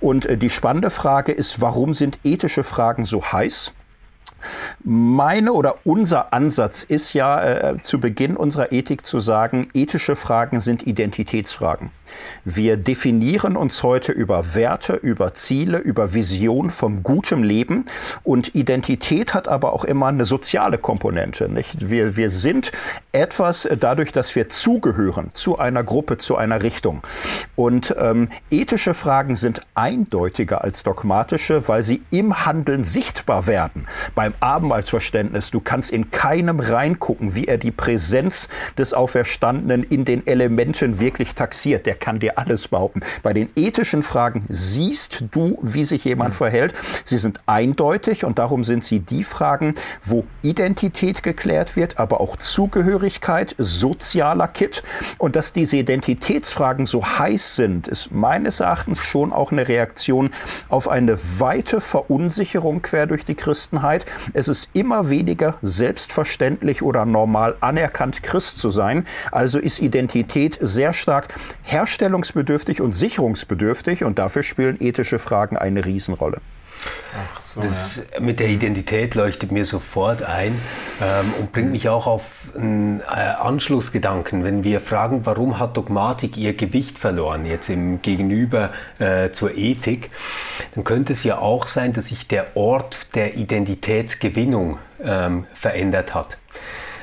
Und 0.00 0.26
äh, 0.26 0.36
die 0.36 0.50
spannende 0.50 0.90
Frage 0.90 1.32
ist, 1.32 1.60
warum 1.60 1.94
sind 1.94 2.18
ethische 2.24 2.64
Fragen 2.64 3.04
so 3.04 3.22
heiß? 3.22 3.72
Meine 4.82 5.52
oder 5.52 5.76
unser 5.84 6.32
Ansatz 6.32 6.82
ist 6.82 7.12
ja 7.12 7.44
äh, 7.44 7.82
zu 7.82 8.00
Beginn 8.00 8.36
unserer 8.36 8.72
Ethik 8.72 9.06
zu 9.06 9.20
sagen, 9.20 9.68
ethische 9.74 10.16
Fragen 10.16 10.60
sind 10.60 10.86
Identitätsfragen. 10.86 11.90
Wir 12.44 12.76
definieren 12.76 13.56
uns 13.56 13.82
heute 13.82 14.12
über 14.12 14.54
Werte, 14.54 14.94
über 14.94 15.34
Ziele, 15.34 15.78
über 15.78 16.14
Vision 16.14 16.70
vom 16.70 17.02
gutem 17.02 17.42
Leben 17.42 17.86
und 18.22 18.54
Identität 18.54 19.34
hat 19.34 19.48
aber 19.48 19.72
auch 19.72 19.84
immer 19.84 20.06
eine 20.06 20.24
soziale 20.24 20.78
Komponente. 20.78 21.48
Nicht? 21.48 21.90
Wir, 21.90 22.16
wir 22.16 22.30
sind 22.30 22.72
etwas 23.12 23.68
dadurch, 23.78 24.12
dass 24.12 24.34
wir 24.34 24.48
zugehören 24.48 25.30
zu 25.34 25.58
einer 25.58 25.84
Gruppe, 25.84 26.16
zu 26.16 26.36
einer 26.36 26.62
Richtung. 26.62 27.02
Und 27.56 27.94
ähm, 27.98 28.28
ethische 28.50 28.94
Fragen 28.94 29.36
sind 29.36 29.62
eindeutiger 29.74 30.64
als 30.64 30.82
dogmatische, 30.82 31.68
weil 31.68 31.82
sie 31.82 32.02
im 32.10 32.44
Handeln 32.46 32.84
sichtbar 32.84 33.46
werden. 33.46 33.86
Beim 34.14 34.34
Abendmahlsverständnis, 34.40 35.50
du 35.50 35.60
kannst 35.60 35.90
in 35.90 36.10
keinem 36.10 36.60
reingucken, 36.60 37.34
wie 37.34 37.46
er 37.46 37.58
die 37.58 37.70
Präsenz 37.70 38.48
des 38.78 38.94
Auferstandenen 38.94 39.82
in 39.82 40.04
den 40.04 40.26
Elementen 40.26 40.98
wirklich 40.98 41.34
taxiert. 41.34 41.86
Der 41.86 41.94
kann 42.02 42.18
dir 42.18 42.36
alles 42.36 42.68
behaupten. 42.68 43.00
Bei 43.22 43.32
den 43.32 43.48
ethischen 43.54 44.02
Fragen 44.02 44.44
siehst 44.48 45.24
du, 45.30 45.56
wie 45.62 45.84
sich 45.84 46.04
jemand 46.04 46.34
mhm. 46.34 46.38
verhält. 46.38 46.74
Sie 47.04 47.16
sind 47.16 47.40
eindeutig 47.46 48.24
und 48.24 48.38
darum 48.38 48.64
sind 48.64 48.84
sie 48.84 48.98
die 48.98 49.24
Fragen, 49.24 49.76
wo 50.04 50.24
Identität 50.42 51.22
geklärt 51.22 51.76
wird, 51.76 51.98
aber 51.98 52.20
auch 52.20 52.36
Zugehörigkeit, 52.36 53.54
sozialer 53.56 54.48
Kit. 54.48 54.82
Und 55.16 55.36
dass 55.36 55.52
diese 55.52 55.76
Identitätsfragen 55.76 56.86
so 56.86 57.06
heiß 57.06 57.54
sind, 57.54 57.86
ist 57.86 58.10
meines 58.10 58.58
Erachtens 58.58 58.98
schon 58.98 59.32
auch 59.32 59.52
eine 59.52 59.68
Reaktion 59.68 60.30
auf 60.68 60.88
eine 60.88 61.18
weite 61.38 61.80
Verunsicherung 61.80 62.82
quer 62.82 63.06
durch 63.06 63.24
die 63.24 63.36
Christenheit. 63.36 64.04
Es 64.32 64.48
ist 64.48 64.70
immer 64.72 65.08
weniger 65.08 65.54
selbstverständlich 65.62 66.82
oder 66.82 67.06
normal 67.06 67.54
anerkannt, 67.60 68.24
Christ 68.24 68.58
zu 68.58 68.70
sein. 68.70 69.06
Also 69.30 69.60
ist 69.60 69.78
Identität 69.78 70.58
sehr 70.60 70.92
stark 70.92 71.28
herrschend 71.62 71.91
herstellungsbedürftig 71.92 72.80
und 72.80 72.92
sicherungsbedürftig 72.92 74.04
und 74.04 74.18
dafür 74.18 74.42
spielen 74.42 74.78
ethische 74.80 75.18
Fragen 75.18 75.56
eine 75.56 75.84
Riesenrolle. 75.84 76.40
So, 77.38 77.60
das 77.60 78.02
ja. 78.12 78.18
mit 78.18 78.40
der 78.40 78.48
Identität 78.48 79.14
leuchtet 79.14 79.52
mir 79.52 79.64
sofort 79.64 80.22
ein 80.22 80.58
ähm, 81.00 81.32
und 81.38 81.52
bringt 81.52 81.70
mich 81.70 81.88
auch 81.88 82.06
auf 82.08 82.24
einen 82.56 83.00
äh, 83.00 83.04
Anschlussgedanken. 83.04 84.42
Wenn 84.42 84.64
wir 84.64 84.80
fragen, 84.80 85.24
warum 85.24 85.60
hat 85.60 85.76
Dogmatik 85.76 86.36
ihr 86.36 86.54
Gewicht 86.54 86.98
verloren, 86.98 87.46
jetzt 87.46 87.68
im 87.68 88.02
Gegenüber 88.02 88.70
äh, 88.98 89.30
zur 89.30 89.56
Ethik, 89.56 90.10
dann 90.74 90.82
könnte 90.82 91.12
es 91.12 91.22
ja 91.22 91.38
auch 91.38 91.68
sein, 91.68 91.92
dass 91.92 92.06
sich 92.06 92.26
der 92.26 92.56
Ort 92.56 93.14
der 93.14 93.36
Identitätsgewinnung 93.36 94.78
ähm, 95.04 95.44
verändert 95.54 96.14
hat. 96.14 96.38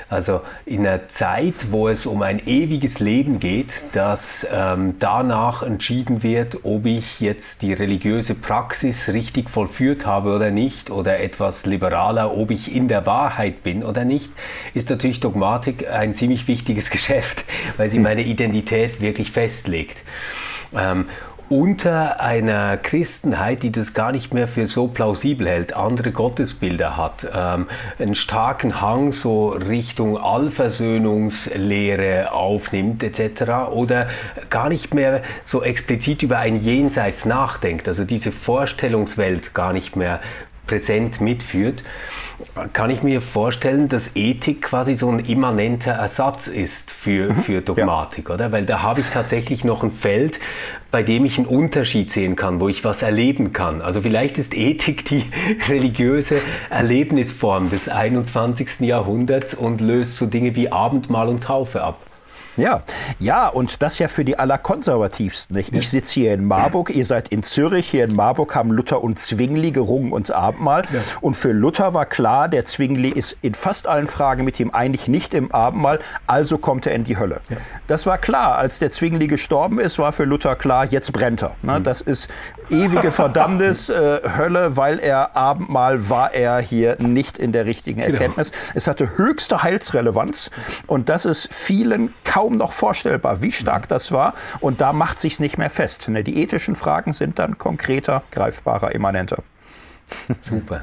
Also 0.09 0.41
in 0.65 0.87
einer 0.87 1.07
Zeit, 1.07 1.71
wo 1.71 1.87
es 1.87 2.07
um 2.07 2.23
ein 2.23 2.45
ewiges 2.47 2.99
Leben 2.99 3.39
geht, 3.39 3.85
dass 3.91 4.47
ähm, 4.51 4.95
danach 4.97 5.61
entschieden 5.61 6.23
wird, 6.23 6.59
ob 6.63 6.87
ich 6.87 7.19
jetzt 7.19 7.61
die 7.61 7.73
religiöse 7.73 8.33
Praxis 8.33 9.09
richtig 9.09 9.51
vollführt 9.51 10.07
habe 10.07 10.33
oder 10.33 10.49
nicht, 10.49 10.89
oder 10.89 11.19
etwas 11.19 11.67
liberaler, 11.67 12.35
ob 12.35 12.49
ich 12.49 12.73
in 12.73 12.87
der 12.87 13.05
Wahrheit 13.05 13.61
bin 13.61 13.83
oder 13.83 14.03
nicht, 14.03 14.31
ist 14.73 14.89
natürlich 14.89 15.19
Dogmatik 15.19 15.87
ein 15.87 16.15
ziemlich 16.15 16.47
wichtiges 16.47 16.89
Geschäft, 16.89 17.45
weil 17.77 17.91
sie 17.91 17.99
meine 17.99 18.23
Identität 18.23 19.01
wirklich 19.01 19.31
festlegt. 19.31 19.97
Ähm, 20.75 21.05
unter 21.49 22.21
einer 22.21 22.77
Christenheit, 22.77 23.63
die 23.63 23.71
das 23.71 23.95
gar 23.95 24.11
nicht 24.11 24.31
mehr 24.33 24.47
für 24.47 24.67
so 24.67 24.87
plausibel 24.87 25.47
hält, 25.47 25.75
andere 25.75 26.11
Gottesbilder 26.11 26.95
hat, 26.95 27.27
ähm, 27.35 27.65
einen 27.97 28.13
starken 28.15 28.81
Hang 28.81 29.11
so 29.11 29.49
Richtung 29.49 30.17
Allversöhnungslehre 30.17 32.31
aufnimmt 32.31 33.03
etc. 33.03 33.71
oder 33.71 34.07
gar 34.49 34.69
nicht 34.69 34.93
mehr 34.93 35.23
so 35.43 35.63
explizit 35.63 36.21
über 36.21 36.37
ein 36.37 36.59
Jenseits 36.59 37.25
nachdenkt, 37.25 37.87
also 37.87 38.03
diese 38.03 38.31
Vorstellungswelt 38.31 39.55
gar 39.55 39.73
nicht 39.73 39.95
mehr 39.95 40.19
präsent 40.69 41.19
mitführt, 41.19 41.83
kann 42.73 42.89
ich 42.89 43.01
mir 43.01 43.21
vorstellen, 43.21 43.89
dass 43.89 44.15
Ethik 44.15 44.61
quasi 44.61 44.93
so 44.93 45.09
ein 45.09 45.19
immanenter 45.19 45.93
Ersatz 45.93 46.47
ist 46.47 46.91
für, 46.91 47.29
mhm. 47.29 47.35
für 47.37 47.61
Dogmatik, 47.61 48.29
ja. 48.29 48.35
oder? 48.35 48.51
Weil 48.51 48.65
da 48.65 48.81
habe 48.81 49.01
ich 49.01 49.07
tatsächlich 49.07 49.63
noch 49.63 49.83
ein 49.83 49.91
Feld, 49.91 50.39
bei 50.91 51.03
dem 51.03 51.25
ich 51.25 51.37
einen 51.37 51.47
Unterschied 51.47 52.11
sehen 52.11 52.35
kann, 52.35 52.59
wo 52.59 52.69
ich 52.69 52.83
was 52.83 53.01
erleben 53.01 53.51
kann. 53.51 53.81
Also 53.81 54.01
vielleicht 54.01 54.37
ist 54.37 54.55
Ethik 54.55 55.05
die 55.05 55.25
religiöse 55.67 56.39
Erlebnisform 56.69 57.69
des 57.71 57.89
21. 57.89 58.81
Jahrhunderts 58.81 59.55
und 59.55 59.81
löst 59.81 60.17
so 60.17 60.27
Dinge 60.27 60.55
wie 60.55 60.71
Abendmahl 60.71 61.27
und 61.27 61.43
Taufe 61.43 61.81
ab. 61.83 61.97
Ja, 62.59 62.81
ja, 63.19 63.47
und 63.47 63.81
das 63.81 63.99
ja 63.99 64.07
für 64.07 64.25
die 64.25 64.37
Allerkonservativsten. 64.37 65.55
Nicht? 65.55 65.75
Ich 65.75 65.89
sitze 65.89 66.13
hier 66.13 66.33
in 66.33 66.45
Marburg, 66.45 66.89
ihr 66.89 67.05
seid 67.05 67.29
in 67.29 67.43
Zürich. 67.43 67.89
Hier 67.89 68.05
in 68.05 68.15
Marburg 68.15 68.55
haben 68.55 68.71
Luther 68.71 69.03
und 69.03 69.19
Zwingli 69.19 69.71
gerungen 69.71 70.11
ums 70.11 70.31
Abendmahl. 70.31 70.83
Ja. 70.91 70.99
Und 71.21 71.35
für 71.35 71.51
Luther 71.51 71.93
war 71.93 72.05
klar, 72.05 72.47
der 72.49 72.65
Zwingli 72.65 73.09
ist 73.09 73.37
in 73.41 73.53
fast 73.53 73.87
allen 73.87 74.07
Fragen 74.07 74.43
mit 74.43 74.59
ihm 74.59 74.71
eigentlich 74.71 75.07
nicht 75.07 75.33
im 75.33 75.51
Abendmahl, 75.51 75.99
also 76.27 76.57
kommt 76.57 76.85
er 76.85 76.93
in 76.93 77.03
die 77.03 77.17
Hölle. 77.17 77.41
Ja. 77.49 77.57
Das 77.87 78.05
war 78.05 78.17
klar. 78.17 78.57
Als 78.57 78.79
der 78.79 78.91
Zwingli 78.91 79.27
gestorben 79.27 79.79
ist, 79.79 79.99
war 79.99 80.11
für 80.11 80.25
Luther 80.25 80.55
klar, 80.55 80.85
jetzt 80.85 81.11
brennt 81.13 81.43
er. 81.43 81.55
Ne? 81.61 81.79
Mhm. 81.79 81.83
Das 81.83 82.01
ist 82.01 82.29
ewige 82.69 83.11
Verdammnis, 83.11 83.89
äh, 83.89 84.19
Hölle, 84.37 84.75
weil 84.75 84.99
er 84.99 85.35
Abendmahl 85.35 86.09
war 86.09 86.33
er 86.33 86.59
hier 86.59 86.97
nicht 86.99 87.37
in 87.37 87.51
der 87.51 87.65
richtigen 87.65 88.01
genau. 88.01 88.13
Erkenntnis. 88.13 88.51
Genau. 88.51 88.63
Es 88.75 88.87
hatte 88.87 89.17
höchste 89.17 89.63
Heilsrelevanz 89.63 90.51
und 90.87 91.09
das 91.09 91.25
ist 91.25 91.53
vielen 91.53 92.13
kaum 92.23 92.48
noch 92.57 92.73
vorstellbar, 92.73 93.41
wie 93.41 93.51
stark 93.51 93.87
das 93.87 94.11
war. 94.11 94.33
Und 94.59 94.81
da 94.81 94.93
macht 94.93 95.19
sich's 95.19 95.39
nicht 95.39 95.57
mehr 95.57 95.69
fest. 95.69 96.07
Ne? 96.09 96.23
Die 96.23 96.41
ethischen 96.41 96.75
Fragen 96.75 97.13
sind 97.13 97.39
dann 97.39 97.57
konkreter, 97.57 98.23
greifbarer, 98.31 98.93
immanenter. 98.93 99.43
Super. 100.41 100.81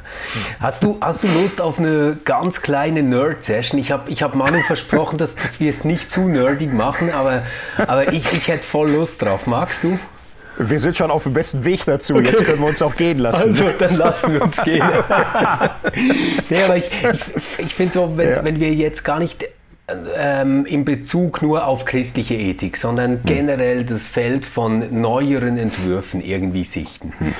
Hast 0.60 0.82
du, 0.82 0.98
hast 1.00 1.24
du 1.24 1.28
Lust 1.28 1.60
auf 1.60 1.78
eine 1.78 2.16
ganz 2.24 2.62
kleine 2.62 3.02
Nerd-Session? 3.02 3.80
Ich 3.80 3.90
habe 3.90 4.10
ich 4.10 4.22
hab 4.22 4.34
Manu 4.34 4.60
versprochen, 4.60 5.18
dass, 5.18 5.34
dass 5.34 5.60
wir 5.60 5.70
es 5.70 5.84
nicht 5.84 6.10
zu 6.10 6.22
nerdig 6.22 6.72
machen, 6.72 7.10
aber, 7.12 7.42
aber 7.86 8.12
ich, 8.12 8.32
ich 8.32 8.48
hätte 8.48 8.66
voll 8.66 8.90
Lust 8.90 9.22
drauf. 9.22 9.46
Magst 9.46 9.84
du? 9.84 9.98
Wir 10.58 10.80
sind 10.80 10.96
schon 10.96 11.10
auf 11.10 11.24
dem 11.24 11.34
besten 11.34 11.64
Weg 11.64 11.84
dazu. 11.84 12.14
Okay. 12.14 12.28
Jetzt 12.28 12.44
können 12.44 12.60
wir 12.60 12.68
uns 12.68 12.80
auch 12.80 12.96
gehen 12.96 13.18
lassen. 13.18 13.50
Also, 13.50 13.64
dann 13.78 13.96
lassen 13.96 14.32
wir 14.32 14.42
uns 14.42 14.56
gehen. 14.62 14.86
nee, 16.48 16.62
aber 16.62 16.76
ich, 16.76 16.90
ich, 17.34 17.58
ich 17.58 17.74
finde 17.74 17.92
so, 17.92 18.16
wenn, 18.16 18.30
ja. 18.30 18.44
wenn 18.44 18.58
wir 18.58 18.72
jetzt 18.72 19.04
gar 19.04 19.18
nicht 19.18 19.44
ähm, 19.88 20.66
in 20.66 20.84
Bezug 20.84 21.42
nur 21.42 21.66
auf 21.66 21.84
christliche 21.84 22.34
Ethik, 22.34 22.76
sondern 22.76 23.12
hm. 23.12 23.20
generell 23.24 23.84
das 23.84 24.06
Feld 24.06 24.44
von 24.44 25.00
neueren 25.00 25.58
Entwürfen 25.58 26.20
irgendwie 26.20 26.64
sichten. 26.64 27.12
Hm 27.18 27.34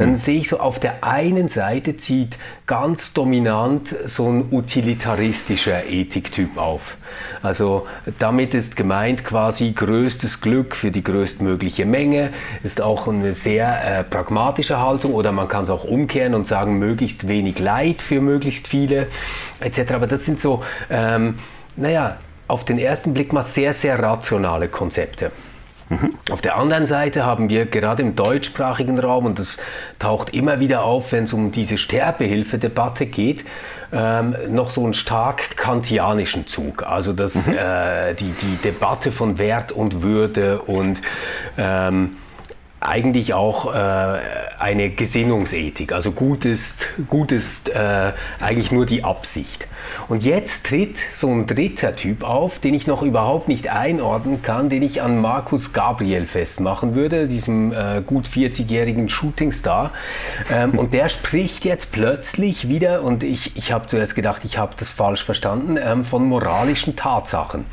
dann 0.00 0.16
sehe 0.16 0.40
ich 0.40 0.48
so, 0.48 0.58
auf 0.58 0.78
der 0.80 1.04
einen 1.04 1.48
Seite 1.48 1.96
zieht 1.98 2.38
ganz 2.66 3.12
dominant 3.12 3.94
so 4.06 4.32
ein 4.32 4.48
utilitaristischer 4.50 5.86
Ethiktyp 5.86 6.56
auf. 6.56 6.96
Also 7.42 7.86
damit 8.18 8.54
ist 8.54 8.76
gemeint 8.76 9.24
quasi 9.24 9.72
größtes 9.72 10.40
Glück 10.40 10.74
für 10.74 10.90
die 10.90 11.04
größtmögliche 11.04 11.84
Menge, 11.84 12.30
ist 12.62 12.80
auch 12.80 13.08
eine 13.08 13.34
sehr 13.34 13.98
äh, 14.00 14.04
pragmatische 14.04 14.80
Haltung 14.80 15.12
oder 15.12 15.32
man 15.32 15.48
kann 15.48 15.64
es 15.64 15.70
auch 15.70 15.84
umkehren 15.84 16.34
und 16.34 16.46
sagen, 16.46 16.78
möglichst 16.78 17.28
wenig 17.28 17.58
Leid 17.58 18.00
für 18.00 18.22
möglichst 18.22 18.68
viele 18.68 19.08
etc. 19.60 19.92
Aber 19.92 20.06
das 20.06 20.24
sind 20.24 20.40
so, 20.40 20.64
ähm, 20.88 21.34
naja, 21.80 22.16
auf 22.46 22.64
den 22.64 22.78
ersten 22.78 23.14
Blick 23.14 23.32
mal 23.32 23.42
sehr, 23.42 23.72
sehr 23.72 23.98
rationale 23.98 24.68
Konzepte. 24.68 25.30
Mhm. 25.88 26.14
Auf 26.30 26.40
der 26.40 26.56
anderen 26.56 26.86
Seite 26.86 27.24
haben 27.24 27.48
wir 27.50 27.66
gerade 27.66 28.02
im 28.02 28.14
deutschsprachigen 28.14 28.98
Raum, 28.98 29.26
und 29.26 29.38
das 29.38 29.58
taucht 29.98 30.34
immer 30.34 30.60
wieder 30.60 30.84
auf, 30.84 31.12
wenn 31.12 31.24
es 31.24 31.32
um 31.32 31.50
diese 31.50 31.78
Sterbehilfedebatte 31.78 33.06
geht, 33.06 33.44
ähm, 33.92 34.36
noch 34.48 34.70
so 34.70 34.84
einen 34.84 34.94
stark 34.94 35.56
kantianischen 35.56 36.46
Zug. 36.46 36.84
Also 36.84 37.12
das, 37.12 37.46
mhm. 37.46 37.56
äh, 37.58 38.14
die, 38.14 38.32
die 38.40 38.56
Debatte 38.62 39.10
von 39.10 39.38
Wert 39.38 39.72
und 39.72 40.02
Würde 40.02 40.60
und 40.62 41.02
ähm, 41.58 42.16
eigentlich 42.80 43.34
auch 43.34 43.74
äh, 43.74 44.18
eine 44.58 44.88
Gesinnungsethik. 44.90 45.92
Also 45.92 46.12
gut 46.12 46.46
ist, 46.46 46.86
gut 47.08 47.30
ist 47.30 47.68
äh, 47.68 48.12
eigentlich 48.40 48.72
nur 48.72 48.86
die 48.86 49.04
Absicht. 49.04 49.68
Und 50.08 50.24
jetzt 50.24 50.66
tritt 50.66 50.98
so 51.12 51.28
ein 51.28 51.46
dritter 51.46 51.94
Typ 51.94 52.24
auf, 52.24 52.58
den 52.58 52.72
ich 52.72 52.86
noch 52.86 53.02
überhaupt 53.02 53.48
nicht 53.48 53.68
einordnen 53.68 54.42
kann, 54.42 54.70
den 54.70 54.82
ich 54.82 55.02
an 55.02 55.20
Markus 55.20 55.72
Gabriel 55.72 56.26
festmachen 56.26 56.94
würde, 56.94 57.28
diesem 57.28 57.72
äh, 57.72 58.02
gut 58.04 58.26
40-jährigen 58.26 59.08
Shootingstar. 59.08 59.92
Ähm, 60.50 60.78
und 60.78 60.94
der 60.94 61.10
spricht 61.10 61.66
jetzt 61.66 61.92
plötzlich 61.92 62.68
wieder, 62.68 63.02
und 63.02 63.22
ich, 63.22 63.56
ich 63.56 63.72
habe 63.72 63.86
zuerst 63.88 64.14
gedacht, 64.14 64.44
ich 64.44 64.56
habe 64.56 64.74
das 64.78 64.90
falsch 64.90 65.24
verstanden, 65.24 65.76
ähm, 65.76 66.04
von 66.04 66.24
moralischen 66.24 66.96
Tatsachen. 66.96 67.66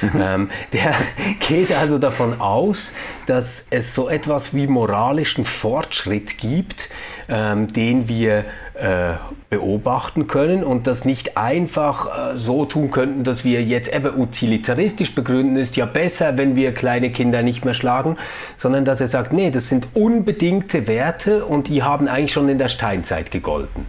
Mhm. 0.00 0.10
Ähm, 0.14 0.50
der 0.72 0.94
geht 1.48 1.72
also 1.72 1.98
davon 1.98 2.40
aus, 2.40 2.92
dass 3.26 3.66
es 3.70 3.94
so 3.94 4.08
etwas 4.08 4.51
wie 4.54 4.66
moralischen 4.66 5.44
Fortschritt 5.44 6.38
gibt, 6.38 6.88
ähm, 7.28 7.72
den 7.72 8.08
wir 8.08 8.44
äh, 8.74 9.14
beobachten 9.50 10.26
können 10.26 10.64
und 10.64 10.86
das 10.86 11.04
nicht 11.04 11.36
einfach 11.36 12.32
äh, 12.32 12.36
so 12.36 12.64
tun 12.64 12.90
könnten, 12.90 13.22
dass 13.22 13.44
wir 13.44 13.62
jetzt 13.62 13.92
eben 13.92 14.18
utilitaristisch 14.18 15.14
begründen, 15.14 15.56
ist 15.56 15.76
ja 15.76 15.84
besser, 15.84 16.38
wenn 16.38 16.56
wir 16.56 16.72
kleine 16.72 17.10
Kinder 17.10 17.42
nicht 17.42 17.64
mehr 17.64 17.74
schlagen, 17.74 18.16
sondern 18.56 18.84
dass 18.84 19.00
er 19.00 19.08
sagt, 19.08 19.32
nee, 19.32 19.50
das 19.50 19.68
sind 19.68 19.88
unbedingte 19.94 20.86
Werte 20.86 21.44
und 21.44 21.68
die 21.68 21.82
haben 21.82 22.08
eigentlich 22.08 22.32
schon 22.32 22.48
in 22.48 22.58
der 22.58 22.68
Steinzeit 22.68 23.30
gegolten. 23.30 23.86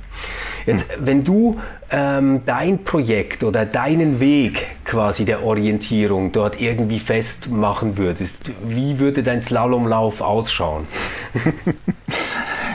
Jetzt, 0.65 0.93
hm. 0.93 1.05
wenn 1.05 1.23
du 1.23 1.59
ähm, 1.91 2.41
dein 2.45 2.83
Projekt 2.83 3.43
oder 3.43 3.65
deinen 3.65 4.19
Weg 4.19 4.67
quasi 4.85 5.25
der 5.25 5.43
Orientierung 5.43 6.31
dort 6.31 6.59
irgendwie 6.59 6.99
festmachen 6.99 7.97
würdest, 7.97 8.51
wie 8.65 8.99
würde 8.99 9.23
dein 9.23 9.41
Slalomlauf 9.41 10.21
ausschauen? 10.21 10.87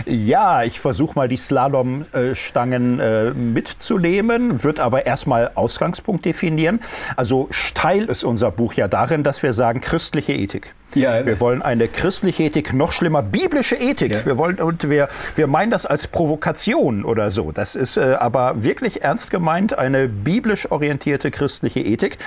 Ja, 0.07 0.62
ich 0.62 0.80
versuche 0.80 1.14
mal 1.16 1.28
die 1.28 1.37
Slalomstangen 1.37 2.99
äh, 2.99 3.30
mitzunehmen, 3.33 4.64
wird 4.64 4.80
aber 4.80 5.04
erstmal 5.04 5.50
Ausgangspunkt 5.54 6.25
definieren. 6.25 6.80
Also 7.16 7.49
steil 7.50 8.04
ist 8.04 8.25
unser 8.25 8.50
Buch 8.50 8.73
ja 8.73 8.89
darin, 8.89 9.23
dass 9.23 9.43
wir 9.43 9.52
sagen, 9.52 9.82
christliche 9.82 10.32
Ethik. 10.32 10.75
Ja, 10.95 11.27
wir 11.27 11.39
wollen 11.41 11.61
eine 11.61 11.87
christliche 11.87 12.45
Ethik, 12.45 12.73
noch 12.73 12.93
schlimmer, 12.93 13.23
biblische 13.23 13.77
Ethik. 13.77 14.13
Ja. 14.13 14.27
Wir 14.27 14.39
wollen 14.39 14.57
und 14.57 14.89
wir, 14.89 15.09
wir 15.37 15.47
meinen 15.47 15.71
das 15.71 15.85
als 15.85 16.07
Provokation 16.07 17.05
oder 17.05 17.31
so. 17.31 17.53
Das 17.53 17.75
ist 17.75 17.97
äh, 17.97 18.17
aber 18.19 18.63
wirklich 18.63 19.03
ernst 19.03 19.31
gemeint, 19.31 19.77
eine 19.77 20.09
biblisch 20.09 20.71
orientierte 20.71 21.31
christliche 21.31 21.81
Ethik. 21.81 22.19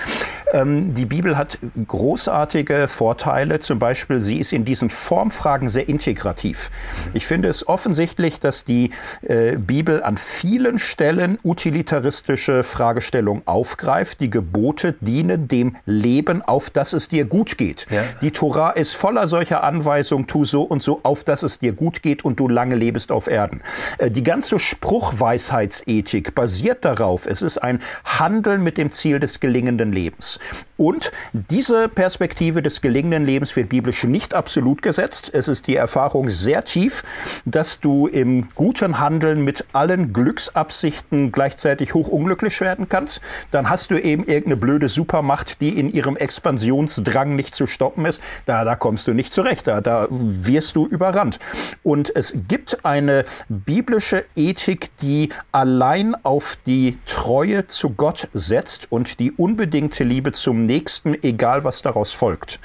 Ähm, 0.54 0.94
die 0.94 1.06
Bibel 1.06 1.38
hat 1.38 1.58
großartige 1.88 2.88
Vorteile. 2.88 3.60
Zum 3.60 3.80
Beispiel, 3.80 4.20
sie 4.20 4.38
ist 4.38 4.54
in 4.54 4.64
diesen 4.64 4.90
Formfragen 4.90 5.70
sehr 5.70 5.90
integrativ. 5.90 6.70
Ich 7.14 7.26
finde 7.26 7.48
es 7.48 7.68
offensichtlich, 7.68 8.40
dass 8.40 8.64
die 8.64 8.92
äh, 9.24 9.58
Bibel 9.58 10.04
an 10.04 10.18
vielen 10.18 10.78
Stellen 10.78 11.40
utilitaristische 11.44 12.64
Fragestellungen 12.64 13.42
aufgreift. 13.46 14.20
Die 14.20 14.30
Gebote 14.30 14.96
dienen 15.02 15.48
dem 15.48 15.78
Leben, 15.86 16.42
auf 16.42 16.70
das 16.70 16.94
es 16.94 17.10
dir 17.10 17.26
gut 17.26 17.58
geht. 17.58 17.88
Ja. 17.90 18.04
Die 18.22 18.32
Tora 18.52 18.72
ist 18.72 18.98
voller 18.98 19.30
solcher 19.30 19.64
Anweisungen, 19.64 20.28
tu 20.28 20.44
so 20.44 20.64
und 20.64 20.84
so, 20.84 21.00
auf 21.04 21.24
dass 21.24 21.42
es 21.42 21.60
dir 21.60 21.72
gut 21.72 22.02
geht 22.02 22.26
und 22.26 22.38
du 22.38 22.50
lange 22.50 22.76
lebst 22.76 23.10
auf 23.10 23.28
Erden. 23.28 23.62
Äh, 23.98 24.12
die 24.12 24.24
ganze 24.24 24.60
Spruchweisheitsethik 24.60 26.36
basiert 26.36 26.84
darauf, 26.84 27.28
es 27.28 27.42
ist 27.42 27.60
ein 27.60 27.80
Handeln 28.04 28.62
mit 28.62 28.78
dem 28.78 28.92
Ziel 28.92 29.22
des 29.22 29.40
gelingenden 29.40 29.94
Lebens. 29.94 30.38
Und 30.76 31.14
diese 31.32 31.88
Perspektive 31.88 32.64
des 32.64 32.82
gelingenden 32.82 33.24
Lebens 33.24 33.56
wird 33.56 33.70
biblisch 33.70 34.04
nicht 34.04 34.34
absolut 34.34 34.82
gesetzt. 34.82 35.30
Es 35.32 35.48
ist 35.48 35.68
die 35.68 35.76
Erfahrung 35.76 36.32
sehr 36.32 36.66
tief, 36.66 37.04
dass 37.46 37.80
du 37.80 38.08
im 38.08 38.50
guten 38.56 38.98
Handeln 38.98 39.46
mit 39.46 39.64
allen 39.74 40.12
Glücksabsichten 40.12 41.32
gleichzeitig 41.32 41.94
hochunglücklich 41.94 42.60
werden 42.62 42.90
kannst. 42.90 43.22
Dann 43.52 43.70
hast 43.70 43.92
du 43.92 43.96
eben 43.96 44.24
irgendeine 44.24 44.58
blöde 44.58 44.90
Supermacht, 44.90 45.62
die 45.62 45.80
in 45.80 45.88
ihrem 45.90 46.18
Expansionsdrang 46.18 47.36
nicht 47.36 47.54
zu 47.54 47.68
stoppen 47.68 48.06
ist. 48.06 48.20
Da, 48.46 48.64
da 48.64 48.76
kommst 48.76 49.08
du 49.08 49.14
nicht 49.14 49.34
zurecht. 49.34 49.68
Da, 49.68 49.82
da 49.82 50.08
wirst 50.10 50.76
du 50.76 50.88
überrannt. 50.88 51.40
Und 51.84 52.16
es 52.16 52.36
gibt 52.48 52.86
eine 52.86 53.26
biblische 53.50 54.26
Ethik, 54.36 54.90
die 55.02 55.30
allein 55.52 56.16
auf 56.24 56.58
die 56.66 56.98
Treue 57.06 57.68
zu 57.68 57.92
Gott 57.92 58.28
setzt 58.34 58.92
und 58.92 59.20
die 59.20 59.32
unbedingte 59.32 60.04
Liebe 60.04 60.32
zum 60.32 60.66
Nächsten, 60.66 61.22
egal 61.24 61.64
was 61.64 61.82
daraus 61.82 62.14
folgt. 62.14 62.60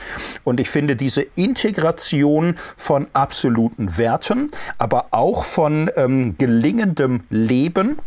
Und 0.45 0.61
ich 0.61 0.71
finde 0.71 0.97
diese 0.97 1.23
Integration 1.35 2.57
von 2.77 3.07
absoluten 3.13 3.99
Werten, 3.99 4.51
aber 4.79 5.07
auch 5.11 5.45
von 5.45 5.91
ähm, 5.97 6.37
gelingendem 6.39 7.23
Leben, 7.31 7.99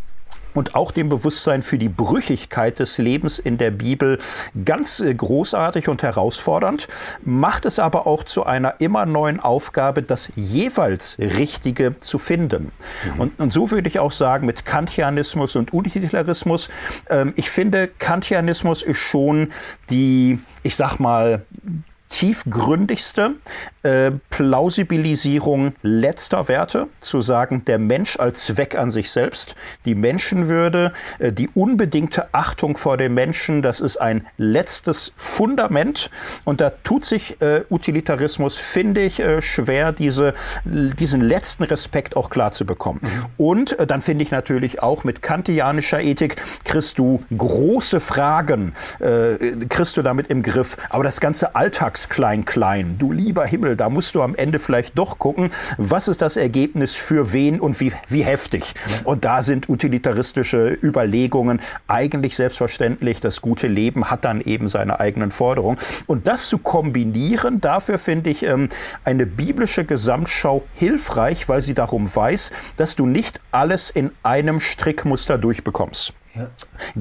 und 0.54 0.76
auch 0.76 0.92
dem 0.92 1.10
Bewusstsein 1.10 1.62
für 1.62 1.78
die 1.78 1.90
Brüchigkeit 1.90 2.80
des 2.80 2.98
Lebens 2.98 3.40
in 3.40 3.58
der 3.58 3.72
Bibel 3.72 4.20
ganz 4.66 5.00
äh, 5.00 5.14
großartig 5.14 5.88
und 5.88 6.04
herausfordernd, 6.04 6.88
macht 7.24 7.66
es 7.66 7.80
aber 7.80 8.08
auch 8.08 8.24
zu 8.24 8.46
einer 8.46 8.76
immer 8.80 9.06
neuen 9.06 9.40
Aufgabe, 9.40 10.04
das 10.04 10.32
jeweils 10.36 11.18
Richtige 11.20 12.00
zu 12.00 12.18
finden. 12.18 12.72
Mhm. 13.16 13.20
Und, 13.20 13.40
und, 13.40 13.54
so 13.54 13.72
würde 13.72 13.90
ich 13.90 14.00
auch 14.00 14.12
sagen, 14.12 14.46
mit 14.46 14.66
Kantianismus 14.66 15.56
und 15.56 15.74
Utilitarismus, 15.74 16.70
ähm, 17.10 17.34
ich 17.36 17.50
finde, 17.50 17.88
Kantianismus 17.88 18.82
ist 18.82 18.98
schon 18.98 19.52
die, 19.90 20.40
ich 20.64 20.76
sag 20.76 21.00
mal, 21.00 21.44
tiefgründigste 22.10 23.36
äh, 23.84 24.12
Plausibilisierung 24.30 25.74
letzter 25.84 26.48
Werte, 26.48 26.88
zu 27.00 27.22
sagen, 27.22 27.64
der 27.66 27.80
Mensch 27.80 28.20
als 28.20 28.46
Zweck 28.46 28.76
an 28.76 28.92
sich 28.92 29.12
selbst, 29.12 29.56
die 29.86 29.96
Menschenwürde, 29.96 30.92
äh, 31.20 31.32
die 31.32 31.50
unbedingte 31.54 32.34
Achtung 32.34 32.78
vor 32.78 32.98
dem 32.98 33.14
Menschen, 33.14 33.62
das 33.62 33.80
ist 33.80 33.98
ein 33.98 34.28
letztes 34.38 35.14
Fundament. 35.16 36.10
Und 36.44 36.62
da 36.62 36.72
tut 36.84 37.06
sich 37.06 37.40
äh, 37.42 37.62
Utilitarismus, 37.70 38.58
finde 38.58 39.02
ich, 39.02 39.20
äh, 39.20 39.42
schwer, 39.42 39.92
diese, 39.92 40.34
diesen 40.66 41.22
letzten 41.22 41.64
Respekt 41.64 42.18
auch 42.18 42.30
klar 42.30 42.52
zu 42.52 42.66
bekommen. 42.66 43.00
Mhm. 43.04 43.26
Und 43.38 43.80
äh, 43.80 43.88
dann 43.88 44.02
finde 44.02 44.24
ich 44.24 44.32
natürlich 44.32 44.82
auch 44.82 45.04
mit 45.04 45.22
kantianischer 45.22 46.02
Ethik 46.02 46.36
kriegst 46.66 46.98
du 46.98 47.24
große 47.38 48.00
Fragen, 48.00 48.74
äh, 49.00 49.38
kriegst 49.70 49.96
du 49.96 50.02
damit 50.02 50.28
im 50.28 50.44
Griff. 50.44 50.76
Aber 50.90 51.04
das 51.04 51.22
ganze 51.22 51.56
Alltagsklein-Klein, 52.00 52.96
du 52.98 53.12
lieber 53.12 53.46
Himmel, 53.46 53.76
da 53.76 53.90
musst 53.90 54.16
du 54.16 54.22
am 54.22 54.36
Ende 54.36 54.60
vielleicht 54.60 54.98
doch 54.98 55.20
gucken, 55.20 55.52
was 55.78 56.08
ist 56.08 56.22
das 56.22 56.38
Ergebnis 56.38 56.96
für 56.96 57.34
wen 57.34 57.60
und 57.60 57.80
wie, 57.80 57.92
wie 58.08 58.24
heftig. 58.24 58.74
Und 59.04 59.26
da 59.26 59.44
sind 59.44 59.68
utilitaristische 59.68 60.78
Überlegungen 60.82 61.60
eigentlich 61.88 62.36
selbstverständlich. 62.36 63.20
Das 63.20 63.42
gute 63.42 63.68
Leben 63.68 64.10
hat 64.10 64.24
dann 64.24 64.40
eben 64.42 64.68
seine 64.68 65.00
eigenen 65.00 65.32
Forderungen. 65.32 65.78
Und 66.08 66.28
das 66.28 66.48
zu 66.48 66.58
kombinieren, 66.58 67.60
dafür 67.60 68.00
finde 68.00 68.30
ich 68.30 68.44
ähm, 68.44 68.70
eine 69.04 69.26
biblische 69.26 69.84
Gesamtschau 69.84 70.64
hilfreich, 70.76 71.50
weil 71.50 71.62
sie 71.62 71.74
darum 71.74 72.14
weiß, 72.14 72.52
dass 72.78 72.96
du 72.96 73.06
nicht 73.06 73.42
alles 73.52 73.90
in 73.90 74.12
einem 74.24 74.60
Strickmuster 74.60 75.38
durchbekommst. 75.38 76.14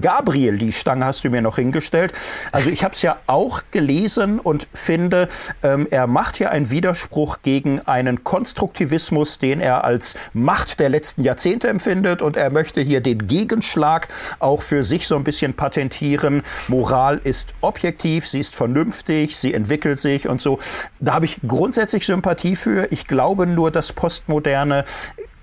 Gabriel, 0.01 0.59
die 0.59 0.73
Stange 0.73 1.05
hast 1.05 1.25
du 1.25 1.31
mir 1.31 1.43
noch 1.43 1.57
hingestellt. 1.57 2.13
Also 2.51 2.71
ich 2.71 2.83
habe 2.83 2.95
es 2.95 3.03
ja 3.03 3.19
auch 3.27 3.63
gelesen 3.71 4.41
und 4.41 4.67
finde, 4.73 5.29
ähm, 5.63 5.87
er 5.91 6.07
macht 6.07 6.37
hier 6.37 6.51
einen 6.51 6.71
Widerspruch 6.71 7.39
gegen 7.43 7.81
einen 7.81 8.25
Konstruktivismus, 8.25 9.39
den 9.39 9.61
er 9.61 9.85
als 9.85 10.17
Macht 10.33 10.81
der 10.81 10.89
letzten 10.89 11.25
Jahrzehnte 11.25 11.69
empfindet 11.69 12.23
und 12.23 12.37
er 12.37 12.51
möchte 12.51 12.81
hier 12.81 13.01
den 13.01 13.27
Gegenschlag 13.27 14.09
auch 14.39 14.63
für 14.63 14.83
sich 14.83 15.07
so 15.07 15.17
ein 15.17 15.25
bisschen 15.25 15.55
patentieren. 15.55 16.43
Moral 16.69 17.21
ist 17.23 17.53
objektiv, 17.61 18.27
sie 18.27 18.41
ist 18.41 18.55
vernünftig, 18.55 19.37
sie 19.37 19.55
entwickelt 19.55 19.99
sich 19.99 20.29
und 20.29 20.41
so. 20.41 20.59
Da 21.01 21.15
habe 21.15 21.27
ich 21.27 21.39
grundsätzlich 21.47 22.07
Sympathie 22.07 22.57
für. 22.57 22.91
Ich 22.91 23.07
glaube 23.07 23.47
nur, 23.47 23.71
dass 23.71 23.93
Postmoderne 23.93 24.85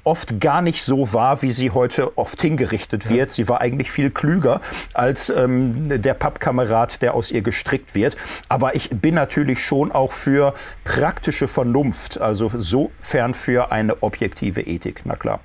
oft 0.05 0.39
gar 0.39 0.61
nicht 0.61 0.83
so 0.83 1.11
war, 1.13 1.41
wie 1.41 1.51
sie 1.51 1.71
heute 1.71 2.17
oft 2.17 2.41
hingerichtet 2.41 3.09
wird. 3.09 3.29
Ja. 3.31 3.35
Sie 3.35 3.49
war 3.49 3.59
eigentlich 3.59 3.91
viel 3.91 4.09
klüger 4.11 4.61
als 4.93 5.29
ähm, 5.29 6.01
der 6.01 6.13
Pappkamerad, 6.13 7.01
der 7.01 7.13
aus 7.13 7.31
ihr 7.31 7.41
gestrickt 7.41 7.95
wird. 7.95 8.15
Aber 8.47 8.75
ich 8.75 8.89
bin 8.89 9.15
natürlich 9.15 9.63
schon 9.63 9.91
auch 9.91 10.13
für 10.13 10.53
praktische 10.83 11.47
Vernunft, 11.47 12.21
also 12.21 12.49
sofern 12.53 13.33
für 13.33 13.71
eine 13.71 14.01
objektive 14.03 14.61
Ethik, 14.61 15.01
na 15.05 15.15
klar. 15.15 15.39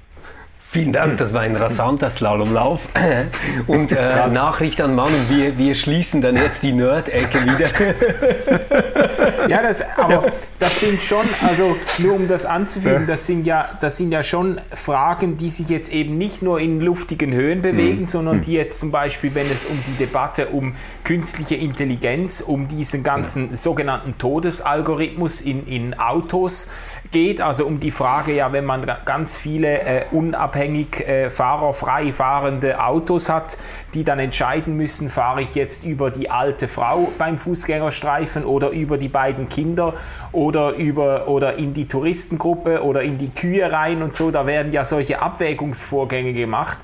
Vielen 0.72 0.92
Dank, 0.92 1.16
das 1.16 1.32
war 1.32 1.40
ein 1.40 1.56
rasanter 1.56 2.10
Slalomlauf. 2.10 2.82
Und 3.66 3.90
äh, 3.90 4.28
Nachricht 4.28 4.80
an 4.80 4.94
Mann, 4.94 5.10
wir, 5.28 5.58
wir 5.58 5.74
schließen 5.74 6.22
dann 6.22 6.36
jetzt 6.36 6.62
die 6.62 6.70
Nerd-Ecke 6.70 7.42
wieder. 7.42 7.68
ja, 9.48 9.64
das, 9.64 9.82
aber 9.98 10.26
das 10.60 10.78
sind 10.78 11.02
schon, 11.02 11.26
also 11.44 11.76
nur 11.98 12.14
um 12.14 12.28
das 12.28 12.46
anzufügen, 12.46 13.08
das 13.08 13.26
sind 13.26 13.46
ja, 13.46 13.70
das 13.80 13.96
sind 13.96 14.12
ja 14.12 14.22
schon 14.22 14.60
Fragen, 14.72 15.36
die 15.36 15.50
sich 15.50 15.68
jetzt 15.68 15.92
eben 15.92 16.16
nicht 16.18 16.40
nur 16.40 16.60
in 16.60 16.80
luftigen 16.80 17.32
Höhen 17.32 17.62
bewegen, 17.62 18.02
mhm. 18.02 18.06
sondern 18.06 18.36
mhm. 18.36 18.42
die 18.42 18.52
jetzt 18.52 18.78
zum 18.78 18.92
Beispiel, 18.92 19.34
wenn 19.34 19.50
es 19.50 19.64
um 19.64 19.76
die 19.88 19.98
Debatte 19.98 20.50
um 20.50 20.76
künstliche 21.02 21.56
Intelligenz, 21.56 22.40
um 22.40 22.68
diesen 22.68 23.02
ganzen 23.02 23.56
sogenannten 23.56 24.18
Todesalgorithmus 24.18 25.40
in, 25.40 25.66
in 25.66 25.98
Autos 25.98 26.68
geht, 27.10 27.40
also 27.40 27.66
um 27.66 27.80
die 27.80 27.90
Frage, 27.90 28.32
ja, 28.32 28.52
wenn 28.52 28.64
man 28.64 28.88
ganz 29.04 29.36
viele 29.36 29.80
äh, 29.80 30.04
unabhängig 30.60 31.00
äh, 31.08 31.30
fahrerfrei 31.30 32.12
fahrende 32.12 32.82
Autos 32.84 33.28
hat, 33.28 33.56
die 33.94 34.04
dann 34.04 34.18
entscheiden 34.18 34.76
müssen, 34.76 35.08
fahre 35.08 35.42
ich 35.42 35.54
jetzt 35.54 35.84
über 35.84 36.10
die 36.10 36.30
alte 36.30 36.68
Frau 36.68 37.08
beim 37.18 37.38
Fußgängerstreifen 37.38 38.44
oder 38.44 38.70
über 38.70 38.98
die 38.98 39.08
beiden 39.08 39.48
Kinder 39.48 39.94
oder 40.32 40.74
über 40.74 41.28
oder 41.28 41.54
in 41.54 41.72
die 41.72 41.88
Touristengruppe 41.88 42.82
oder 42.82 43.02
in 43.02 43.16
die 43.16 43.30
Kühe 43.30 43.72
rein 43.72 44.02
und 44.02 44.14
so, 44.14 44.30
da 44.30 44.46
werden 44.46 44.70
ja 44.70 44.84
solche 44.84 45.22
Abwägungsvorgänge 45.22 46.34
gemacht 46.34 46.78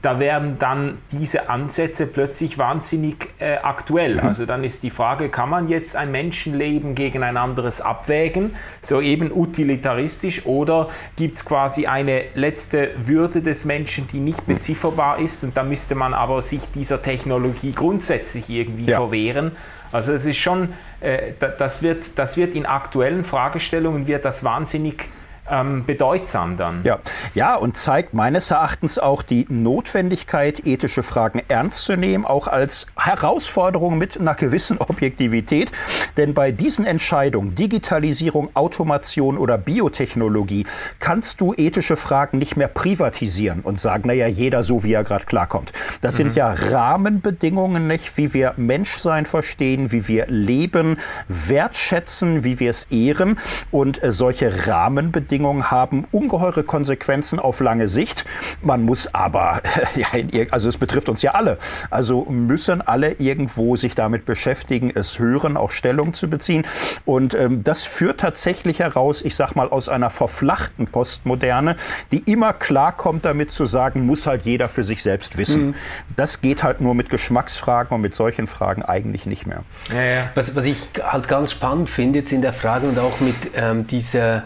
da 0.00 0.20
werden 0.20 0.58
dann 0.60 0.98
diese 1.10 1.50
Ansätze 1.50 2.06
plötzlich 2.06 2.56
wahnsinnig 2.56 3.30
äh, 3.40 3.56
aktuell. 3.56 4.14
Mhm. 4.14 4.20
Also 4.20 4.46
dann 4.46 4.62
ist 4.62 4.84
die 4.84 4.90
Frage, 4.90 5.28
kann 5.28 5.50
man 5.50 5.66
jetzt 5.66 5.96
ein 5.96 6.12
Menschenleben 6.12 6.94
gegen 6.94 7.24
ein 7.24 7.36
anderes 7.36 7.80
abwägen, 7.80 8.54
so 8.80 9.00
eben 9.00 9.32
utilitaristisch, 9.32 10.46
oder 10.46 10.88
gibt 11.16 11.36
es 11.36 11.44
quasi 11.44 11.86
eine 11.86 12.24
letzte 12.34 12.90
Würde 12.96 13.42
des 13.42 13.64
Menschen, 13.64 14.06
die 14.06 14.20
nicht 14.20 14.46
mhm. 14.46 14.54
bezifferbar 14.54 15.18
ist 15.18 15.42
und 15.42 15.56
da 15.56 15.64
müsste 15.64 15.96
man 15.96 16.14
aber 16.14 16.42
sich 16.42 16.70
dieser 16.70 17.02
Technologie 17.02 17.72
grundsätzlich 17.72 18.48
irgendwie 18.48 18.86
ja. 18.86 18.98
verwehren. 18.98 19.52
Also 19.90 20.12
es 20.12 20.26
ist 20.26 20.38
schon, 20.38 20.74
äh, 21.00 21.32
das, 21.58 21.82
wird, 21.82 22.18
das 22.18 22.36
wird 22.36 22.54
in 22.54 22.66
aktuellen 22.66 23.24
Fragestellungen 23.24 24.06
wird 24.06 24.24
das 24.24 24.44
wahnsinnig 24.44 25.08
ähm, 25.50 25.84
bedeutsam 25.84 26.56
dann. 26.56 26.80
Ja. 26.84 26.98
ja, 27.34 27.56
und 27.56 27.76
zeigt 27.76 28.14
meines 28.14 28.50
Erachtens 28.50 28.98
auch 28.98 29.22
die 29.22 29.46
Notwendigkeit, 29.48 30.66
ethische 30.66 31.02
Fragen 31.02 31.42
ernst 31.48 31.84
zu 31.84 31.96
nehmen, 31.96 32.24
auch 32.24 32.46
als 32.46 32.86
Herausforderung 32.96 33.98
mit 33.98 34.18
einer 34.18 34.34
gewissen 34.34 34.78
Objektivität. 34.78 35.72
Denn 36.16 36.34
bei 36.34 36.52
diesen 36.52 36.84
Entscheidungen, 36.84 37.54
Digitalisierung, 37.54 38.50
Automation 38.54 39.38
oder 39.38 39.58
Biotechnologie, 39.58 40.66
kannst 40.98 41.40
du 41.40 41.54
ethische 41.56 41.96
Fragen 41.96 42.38
nicht 42.38 42.56
mehr 42.56 42.68
privatisieren 42.68 43.60
und 43.60 43.78
sagen, 43.78 44.08
naja, 44.08 44.26
jeder 44.26 44.62
so, 44.62 44.84
wie 44.84 44.92
er 44.92 45.04
gerade 45.04 45.24
klarkommt. 45.24 45.72
Das 46.00 46.14
mhm. 46.14 46.16
sind 46.16 46.36
ja 46.36 46.52
Rahmenbedingungen, 46.52 47.86
nicht, 47.86 48.16
wie 48.16 48.34
wir 48.34 48.54
Menschsein 48.56 49.26
verstehen, 49.26 49.92
wie 49.92 50.08
wir 50.08 50.26
leben, 50.26 50.96
wertschätzen, 51.28 52.44
wie 52.44 52.60
wir 52.60 52.70
es 52.70 52.84
ehren. 52.90 53.38
Und 53.70 54.02
äh, 54.02 54.12
solche 54.12 54.66
Rahmenbedingungen 54.66 55.37
Bedingungen 55.38 55.70
haben 55.70 56.04
ungeheure 56.10 56.64
Konsequenzen 56.64 57.38
auf 57.38 57.60
lange 57.60 57.86
Sicht. 57.86 58.24
Man 58.60 58.82
muss 58.82 59.14
aber, 59.14 59.62
ja, 59.94 60.08
also 60.50 60.68
es 60.68 60.76
betrifft 60.76 61.08
uns 61.08 61.22
ja 61.22 61.34
alle, 61.34 61.58
also 61.90 62.24
müssen 62.24 62.82
alle 62.82 63.12
irgendwo 63.12 63.76
sich 63.76 63.94
damit 63.94 64.24
beschäftigen, 64.26 64.90
es 64.92 65.20
hören, 65.20 65.56
auch 65.56 65.70
Stellung 65.70 66.12
zu 66.12 66.28
beziehen. 66.28 66.66
Und 67.04 67.34
ähm, 67.34 67.62
das 67.62 67.84
führt 67.84 68.18
tatsächlich 68.18 68.80
heraus, 68.80 69.22
ich 69.22 69.36
sag 69.36 69.54
mal, 69.54 69.68
aus 69.68 69.88
einer 69.88 70.10
verflachten 70.10 70.88
Postmoderne, 70.88 71.76
die 72.10 72.18
immer 72.30 72.52
klarkommt 72.52 73.24
damit 73.24 73.52
zu 73.52 73.64
sagen, 73.64 74.06
muss 74.06 74.26
halt 74.26 74.42
jeder 74.42 74.68
für 74.68 74.82
sich 74.82 75.04
selbst 75.04 75.38
wissen. 75.38 75.68
Mhm. 75.68 75.74
Das 76.16 76.40
geht 76.40 76.64
halt 76.64 76.80
nur 76.80 76.96
mit 76.96 77.10
Geschmacksfragen 77.10 77.94
und 77.94 78.00
mit 78.00 78.12
solchen 78.12 78.48
Fragen 78.48 78.82
eigentlich 78.82 79.24
nicht 79.24 79.46
mehr. 79.46 79.62
Ja, 79.94 80.02
ja. 80.02 80.30
Was, 80.34 80.56
was 80.56 80.64
ich 80.64 80.78
halt 81.00 81.28
ganz 81.28 81.52
spannend 81.52 81.88
finde 81.88 82.18
jetzt 82.18 82.32
in 82.32 82.42
der 82.42 82.52
Frage 82.52 82.88
und 82.88 82.98
auch 82.98 83.20
mit 83.20 83.36
ähm, 83.54 83.86
dieser 83.86 84.42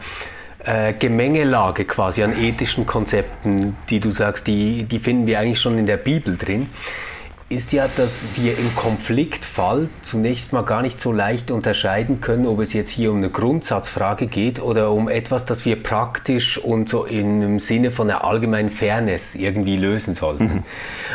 äh, 0.65 0.93
Gemengelage 0.93 1.85
quasi 1.85 2.23
an 2.23 2.37
ethischen 2.41 2.87
Konzepten, 2.87 3.77
die 3.91 4.01
du 4.01 4.11
sagst, 4.11 4.47
die, 4.47 4.85
die 4.85 4.99
finden 4.99 5.27
wir 5.27 5.39
eigentlich 5.39 5.61
schon 5.61 5.79
in 5.79 5.87
der 5.87 5.97
Bibel 5.97 6.37
drin 6.37 6.69
ist 7.53 7.73
ja, 7.73 7.89
dass 7.97 8.27
wir 8.35 8.59
im 8.59 8.75
Konfliktfall 8.75 9.89
zunächst 10.03 10.53
mal 10.53 10.63
gar 10.63 10.83
nicht 10.83 11.01
so 11.01 11.13
leicht 11.13 11.51
unterscheiden 11.51 12.21
können, 12.21 12.47
ob 12.47 12.61
es 12.61 12.73
jetzt 12.73 12.91
hier 12.91 13.11
um 13.11 13.19
eine 13.19 13.29
Grundsatzfrage 13.29 14.27
geht 14.27 14.61
oder 14.61 14.91
um 14.91 15.09
etwas, 15.09 15.45
das 15.45 15.67
wir 15.67 15.83
praktisch 15.83 16.59
und 16.59 16.89
so 16.89 17.05
im 17.05 17.59
Sinne 17.59 17.91
von 17.91 18.09
einer 18.09 18.25
allgemeinen 18.25 18.71
Fairness 18.71 19.35
irgendwie 19.35 19.77
lösen 19.77 20.15
sollten. 20.15 20.45
Mhm. 20.45 20.63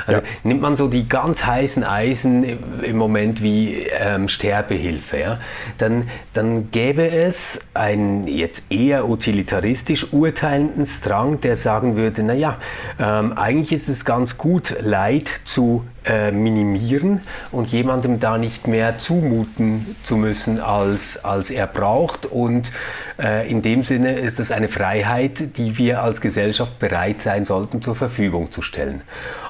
Also 0.05 0.21
ja. 0.21 0.27
nimmt 0.43 0.61
man 0.61 0.75
so 0.75 0.87
die 0.87 1.09
ganz 1.09 1.45
heißen 1.45 1.83
Eisen 1.83 2.45
im 2.83 2.97
Moment 2.97 3.41
wie 3.41 3.87
ähm, 3.99 4.27
Sterbehilfe, 4.27 5.19
ja, 5.19 5.39
dann, 5.79 6.07
dann 6.33 6.71
gäbe 6.71 7.09
es 7.09 7.59
einen 7.73 8.27
jetzt 8.27 8.71
eher 8.71 9.09
utilitaristisch 9.09 10.13
urteilenden 10.13 10.85
Strang, 10.85 11.41
der 11.41 11.55
sagen 11.55 11.95
würde, 11.95 12.23
naja, 12.23 12.57
ähm, 12.99 13.33
eigentlich 13.33 13.73
ist 13.73 13.89
es 13.89 14.05
ganz 14.05 14.37
gut, 14.37 14.75
Leid 14.81 15.29
zu 15.45 15.83
äh, 16.07 16.31
minimieren 16.31 17.21
und 17.51 17.67
jemandem 17.67 18.19
da 18.19 18.37
nicht 18.37 18.67
mehr 18.67 18.97
zumuten 18.97 19.95
zu 20.03 20.15
müssen, 20.15 20.59
als, 20.59 21.25
als 21.25 21.49
er 21.49 21.67
braucht. 21.67 22.25
Und 22.25 22.71
äh, 23.19 23.49
in 23.49 23.61
dem 23.61 23.83
Sinne 23.83 24.19
ist 24.19 24.39
es 24.39 24.51
eine 24.51 24.67
Freiheit, 24.67 25.57
die 25.57 25.77
wir 25.77 26.01
als 26.01 26.21
Gesellschaft 26.21 26.79
bereit 26.79 27.21
sein 27.21 27.45
sollten, 27.45 27.81
zur 27.81 27.95
Verfügung 27.95 28.51
zu 28.51 28.61
stellen. 28.61 29.01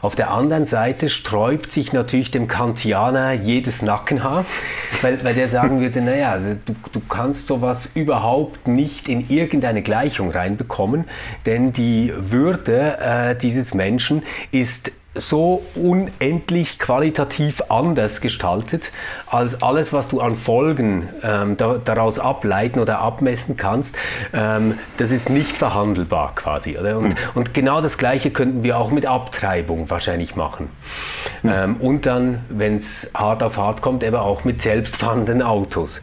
Auf 0.01 0.15
der 0.15 0.31
anderen 0.31 0.65
Seite 0.65 1.09
sträubt 1.09 1.71
sich 1.71 1.93
natürlich 1.93 2.31
dem 2.31 2.47
Kantianer 2.47 3.33
jedes 3.33 3.81
Nackenhaar, 3.81 4.45
weil, 5.01 5.23
weil 5.23 5.33
der 5.33 5.49
sagen 5.49 5.79
würde, 5.81 6.01
naja, 6.01 6.37
du, 6.37 6.75
du 6.91 7.01
kannst 7.07 7.47
sowas 7.47 7.91
überhaupt 7.93 8.67
nicht 8.67 9.07
in 9.07 9.29
irgendeine 9.29 9.81
Gleichung 9.81 10.31
reinbekommen, 10.31 11.05
denn 11.45 11.73
die 11.73 12.13
Würde 12.15 12.97
äh, 12.99 13.35
dieses 13.35 13.73
Menschen 13.73 14.23
ist 14.51 14.91
so 15.17 15.63
unendlich 15.75 16.79
qualitativ 16.79 17.61
anders 17.69 18.21
gestaltet 18.21 18.91
als 19.27 19.61
alles, 19.61 19.93
was 19.93 20.09
du 20.09 20.21
an 20.21 20.35
Folgen 20.35 21.09
ähm, 21.23 21.57
da, 21.57 21.79
daraus 21.83 22.19
ableiten 22.19 22.79
oder 22.79 22.99
abmessen 22.99 23.57
kannst. 23.57 23.97
Ähm, 24.33 24.79
das 24.97 25.11
ist 25.11 25.29
nicht 25.29 25.55
verhandelbar 25.55 26.33
quasi. 26.35 26.77
Oder? 26.77 26.97
Und, 26.97 27.09
mhm. 27.09 27.15
und, 27.35 27.53
genau 27.53 27.81
das 27.81 27.97
Gleiche 27.97 28.31
könnten 28.31 28.63
wir 28.63 28.77
auch 28.77 28.91
mit 28.91 29.05
Abtreibung 29.05 29.89
wahrscheinlich 29.89 30.35
machen. 30.35 30.69
Mhm. 31.43 31.51
Ähm, 31.51 31.75
und 31.77 32.05
dann, 32.05 32.39
wenn 32.49 32.75
es 32.75 33.11
hart 33.13 33.43
auf 33.43 33.57
hart 33.57 33.81
kommt, 33.81 34.03
eben 34.03 34.15
auch 34.15 34.43
mit 34.43 34.61
selbstfahrenden 34.61 35.41
Autos. 35.41 36.01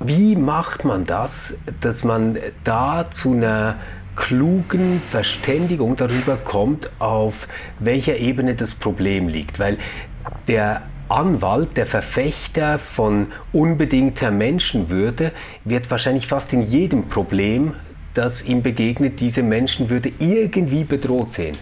Wie 0.00 0.36
macht 0.36 0.84
man 0.84 1.06
das, 1.06 1.54
dass 1.80 2.04
man 2.04 2.38
da 2.64 3.06
zu 3.10 3.32
einer 3.32 3.76
klugen 4.18 5.00
Verständigung 5.10 5.96
darüber 5.96 6.36
kommt, 6.36 6.90
auf 6.98 7.46
welcher 7.78 8.16
Ebene 8.16 8.54
das 8.54 8.74
Problem 8.74 9.28
liegt. 9.28 9.58
Weil 9.58 9.78
der 10.48 10.82
Anwalt, 11.08 11.76
der 11.76 11.86
Verfechter 11.86 12.78
von 12.78 13.28
unbedingter 13.52 14.30
Menschenwürde, 14.30 15.32
wird 15.64 15.90
wahrscheinlich 15.90 16.26
fast 16.26 16.52
in 16.52 16.62
jedem 16.62 17.08
Problem, 17.08 17.74
das 18.12 18.44
ihm 18.44 18.62
begegnet, 18.62 19.20
diese 19.20 19.42
Menschenwürde 19.42 20.12
irgendwie 20.18 20.84
bedroht 20.84 21.32
sehen. 21.32 21.56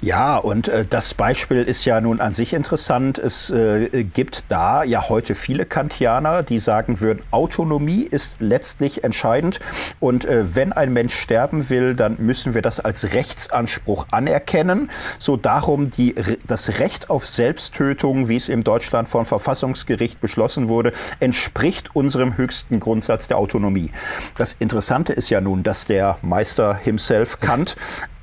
Ja, 0.00 0.36
und 0.36 0.68
äh, 0.68 0.84
das 0.88 1.14
Beispiel 1.14 1.62
ist 1.62 1.84
ja 1.84 2.00
nun 2.00 2.20
an 2.20 2.32
sich 2.32 2.52
interessant. 2.52 3.18
Es 3.18 3.50
äh, 3.50 4.04
gibt 4.04 4.44
da 4.48 4.84
ja 4.84 5.08
heute 5.08 5.34
viele 5.34 5.64
Kantianer, 5.64 6.42
die 6.42 6.58
sagen 6.58 7.00
würden, 7.00 7.22
Autonomie 7.30 8.02
ist 8.02 8.34
letztlich 8.38 9.04
entscheidend. 9.04 9.60
Und 10.00 10.24
äh, 10.24 10.54
wenn 10.54 10.72
ein 10.72 10.92
Mensch 10.92 11.14
sterben 11.14 11.70
will, 11.70 11.94
dann 11.94 12.16
müssen 12.18 12.54
wir 12.54 12.62
das 12.62 12.80
als 12.80 13.12
Rechtsanspruch 13.12 14.06
anerkennen. 14.10 14.90
So 15.18 15.36
darum 15.36 15.90
die, 15.90 16.14
das 16.46 16.78
Recht 16.78 17.10
auf 17.10 17.26
Selbsttötung, 17.26 18.28
wie 18.28 18.36
es 18.36 18.48
im 18.48 18.64
Deutschland 18.64 19.08
vom 19.08 19.26
Verfassungsgericht 19.26 20.20
beschlossen 20.20 20.68
wurde, 20.68 20.92
entspricht 21.20 21.94
unserem 21.94 22.36
höchsten 22.36 22.80
Grundsatz 22.80 23.28
der 23.28 23.38
Autonomie. 23.38 23.90
Das 24.36 24.54
Interessante 24.58 25.12
ist 25.12 25.30
ja 25.30 25.40
nun, 25.40 25.62
dass 25.62 25.86
der 25.86 26.18
Meister 26.22 26.74
himself 26.74 27.40
Kant 27.40 27.76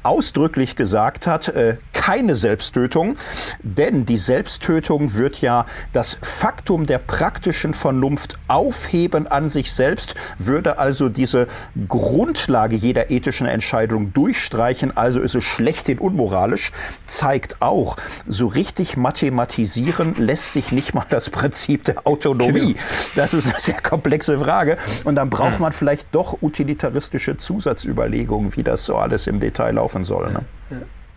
ausdrücklich 0.03 0.75
gesagt 0.75 1.27
hat, 1.27 1.49
äh, 1.49 1.77
keine 1.93 2.35
Selbsttötung, 2.35 3.15
denn 3.61 4.05
die 4.07 4.17
Selbsttötung 4.17 5.13
wird 5.13 5.41
ja 5.41 5.65
das 5.93 6.17
Faktum 6.21 6.87
der 6.87 6.97
praktischen 6.97 7.75
Vernunft 7.75 8.39
aufheben 8.47 9.27
an 9.27 9.49
sich 9.49 9.71
selbst, 9.71 10.15
würde 10.39 10.79
also 10.79 11.09
diese 11.09 11.47
Grundlage 11.87 12.75
jeder 12.75 13.11
ethischen 13.11 13.45
Entscheidung 13.45 14.13
durchstreichen, 14.13 14.97
also 14.97 15.21
ist 15.21 15.35
es 15.35 15.43
schlechthin 15.43 15.99
unmoralisch, 15.99 16.71
zeigt 17.05 17.61
auch, 17.61 17.97
so 18.27 18.47
richtig 18.47 18.97
mathematisieren 18.97 20.15
lässt 20.17 20.53
sich 20.53 20.71
nicht 20.71 20.95
mal 20.95 21.05
das 21.09 21.29
Prinzip 21.29 21.83
der 21.83 22.07
Autonomie. 22.07 22.73
Genau. 22.73 22.85
Das 23.15 23.33
ist 23.35 23.47
eine 23.47 23.59
sehr 23.59 23.79
komplexe 23.79 24.39
Frage 24.39 24.77
und 25.03 25.15
dann 25.15 25.29
braucht 25.29 25.59
man 25.59 25.71
vielleicht 25.71 26.07
doch 26.13 26.41
utilitaristische 26.41 27.37
Zusatzüberlegungen, 27.37 28.55
wie 28.55 28.63
das 28.63 28.85
so 28.85 28.95
alles 28.95 29.27
im 29.27 29.39
Detail 29.39 29.75
laufen 29.75 29.90
laufen 29.91 30.03
soll. 30.03 30.31
Ne? 30.31 30.45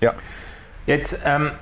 Ja. 0.00 0.14
Jetzt, 0.86 1.20
ähm, 1.24 1.52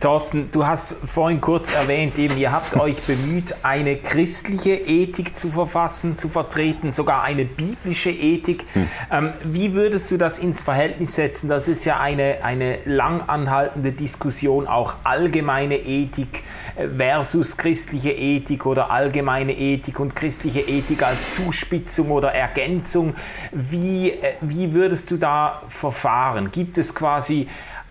Thorsten, 0.00 0.50
du 0.52 0.64
hast 0.64 0.94
vorhin 1.04 1.40
kurz 1.40 1.74
erwähnt, 1.74 2.18
eben, 2.18 2.38
ihr 2.38 2.52
habt 2.52 2.76
euch 2.76 3.02
bemüht, 3.02 3.56
eine 3.64 3.96
christliche 3.96 4.74
Ethik 4.74 5.36
zu 5.36 5.50
verfassen, 5.50 6.16
zu 6.16 6.28
vertreten, 6.28 6.92
sogar 6.92 7.24
eine 7.24 7.44
biblische 7.44 8.10
Ethik. 8.10 8.64
Hm. 8.74 8.88
Ähm, 9.10 9.32
wie 9.42 9.74
würdest 9.74 10.08
du 10.12 10.16
das 10.16 10.38
ins 10.38 10.62
Verhältnis 10.62 11.16
setzen? 11.16 11.48
Das 11.48 11.66
ist 11.66 11.84
ja 11.84 11.98
eine, 11.98 12.44
eine 12.44 12.78
lang 12.84 13.22
anhaltende 13.22 13.90
Diskussion, 13.90 14.68
auch 14.68 14.94
allgemeine 15.02 15.78
Ethik 15.78 16.44
äh, 16.76 16.86
versus 16.96 17.56
christliche 17.56 18.12
Ethik 18.12 18.66
oder 18.66 18.92
allgemeine 18.92 19.52
Ethik 19.52 19.98
und 19.98 20.14
christliche 20.14 20.60
Ethik 20.60 21.02
als 21.02 21.32
Zuspitzung 21.32 22.12
oder 22.12 22.32
Ergänzung. 22.32 23.14
Wie, 23.50 24.12
äh, 24.12 24.34
wie 24.42 24.72
würdest 24.72 25.10
du 25.10 25.16
da 25.16 25.62
verfahren? 25.66 26.52
Gibt 26.52 26.78
es 26.78 26.94
quasi 26.94 27.48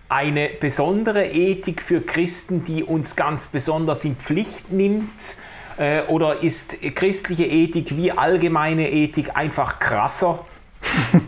eine 0.08 0.48
besondere 0.48 1.26
Ethik 1.26 1.82
für 1.82 2.00
Christen, 2.00 2.64
die 2.64 2.82
uns 2.82 3.16
ganz 3.16 3.46
besonders 3.46 4.04
in 4.04 4.16
Pflicht 4.16 4.72
nimmt? 4.72 5.36
Äh, 5.76 6.02
oder 6.04 6.42
ist 6.42 6.76
christliche 6.94 7.46
Ethik 7.46 7.96
wie 7.96 8.12
allgemeine 8.12 8.90
Ethik 8.90 9.36
einfach 9.36 9.78
krasser? 9.78 10.44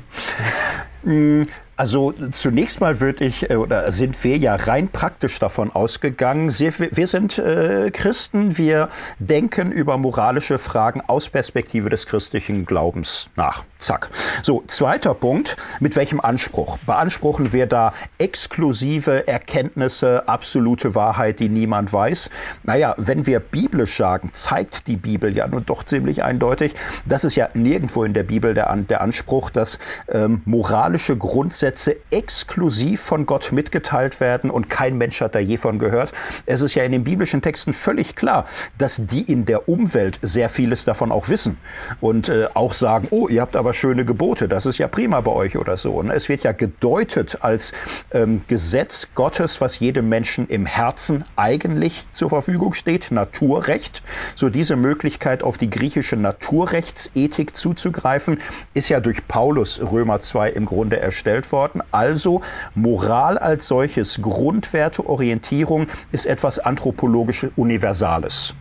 Mm, 1.03 1.45
also 1.77 2.13
zunächst 2.31 2.83
mal 2.83 3.01
würde 3.01 3.25
ich, 3.25 3.49
äh, 3.49 3.57
oder 3.57 3.91
sind 3.91 4.23
wir 4.23 4.37
ja 4.37 4.55
rein 4.55 4.89
praktisch 4.89 5.39
davon 5.39 5.71
ausgegangen, 5.71 6.51
wir 6.51 7.07
sind 7.07 7.39
äh, 7.39 7.91
Christen, 7.91 8.59
wir 8.59 8.91
denken 9.19 9.73
über 9.73 9.97
moralische 9.97 10.59
Fragen 10.59 11.01
aus 11.01 11.31
Perspektive 11.31 11.89
des 11.89 12.07
christlichen 12.07 12.67
Glaubens 12.67 13.31
nach. 13.35 13.65
Zack. 13.81 14.11
So, 14.43 14.63
zweiter 14.67 15.15
Punkt, 15.15 15.57
mit 15.81 15.97
welchem 15.97 16.21
Anspruch? 16.21 16.77
Beanspruchen 16.87 17.55
wir 17.55 17.67
da 17.67 17.95
exklusive 18.19 19.27
Erkenntnisse, 19.27 20.29
absolute 20.29 20.95
Wahrheit, 20.95 21.41
die 21.41 21.49
niemand 21.49 21.91
weiß? 21.91 22.29
Naja, 22.63 22.95
wenn 22.99 23.27
wir 23.27 23.41
biblisch 23.41 23.97
sagen, 23.97 24.31
zeigt 24.33 24.87
die 24.87 24.97
Bibel 24.97 25.35
ja 25.35 25.49
nun 25.49 25.65
doch 25.65 25.83
ziemlich 25.83 26.23
eindeutig, 26.23 26.75
das 27.07 27.25
ist 27.25 27.37
ja 27.37 27.49
nirgendwo 27.55 28.05
in 28.05 28.13
der 28.13 28.23
Bibel 28.23 28.53
der, 28.53 28.75
der 28.77 29.01
Anspruch, 29.01 29.49
dass 29.49 29.79
ähm, 30.09 30.43
moralische 30.45 31.17
Grundsätze 31.17 31.97
exklusiv 32.11 33.01
von 33.01 33.25
Gott 33.25 33.51
mitgeteilt 33.51 34.21
werden 34.21 34.51
und 34.51 34.69
kein 34.69 34.99
Mensch 34.99 35.23
hat 35.23 35.35
da 35.35 35.39
je 35.39 35.57
von 35.57 35.79
gehört. 35.79 36.13
Es 36.45 36.61
ist 36.61 36.75
ja 36.75 36.85
in 36.85 36.93
den 36.93 37.05
biblischen 37.05 37.41
Texten 37.41 37.73
völlig 37.73 38.15
klar, 38.15 38.45
dass 38.77 39.03
die 39.07 39.23
in 39.23 39.47
der 39.47 39.71
Umwelt 39.71 40.19
sehr 40.21 40.51
vieles 40.51 40.85
davon 40.85 41.13
auch 41.13 41.31
wissen 41.31 41.57
und 42.03 42.29
äh, 42.29 42.47
auch 42.53 42.75
sagen, 42.75 43.09
oh, 43.11 43.27
ihr 43.27 43.41
habt 43.41 43.57
aber 43.57 43.70
schöne 43.73 44.05
Gebote, 44.05 44.49
das 44.49 44.67
ist 44.67 44.79
ja 44.79 44.89
prima 44.89 45.21
bei 45.21 45.33
euch 45.33 45.57
oder 45.57 45.77
so. 45.77 45.93
Und 45.93 46.11
es 46.11 46.29
wird 46.29 46.43
ja 46.43 46.53
gedeutet 46.53 47.39
als 47.41 47.73
ähm, 48.13 48.43
Gesetz 48.49 49.09
Gottes, 49.15 49.61
was 49.61 49.79
jedem 49.79 50.09
Menschen 50.09 50.49
im 50.49 50.67
Herzen 50.67 51.25
eigentlich 51.37 52.07
zur 52.13 52.31
Verfügung 52.31 52.75
steht, 52.75 53.11
Naturrecht. 53.11 54.03
So 54.35 54.49
diese 54.49 54.77
Möglichkeit 54.77 55.43
auf 55.43 55.59
die 55.59 55.71
griechische 55.71 56.17
Naturrechtsethik 56.17 57.55
zuzugreifen, 57.55 58.39
ist 58.75 58.89
ja 58.89 59.01
durch 59.01 59.27
Paulus 59.29 59.81
Römer 59.81 60.21
2 60.21 60.51
im 60.51 60.67
Grunde 60.67 60.99
erstellt 61.01 61.53
worden. 61.53 61.83
Also 61.91 62.43
Moral 62.75 63.39
als 63.39 63.67
solches, 63.67 64.21
Grundwerte, 64.23 65.07
Orientierung 65.07 65.87
ist 66.13 66.27
etwas 66.27 66.59
anthropologisch 66.59 67.47
Universales. 67.57 68.55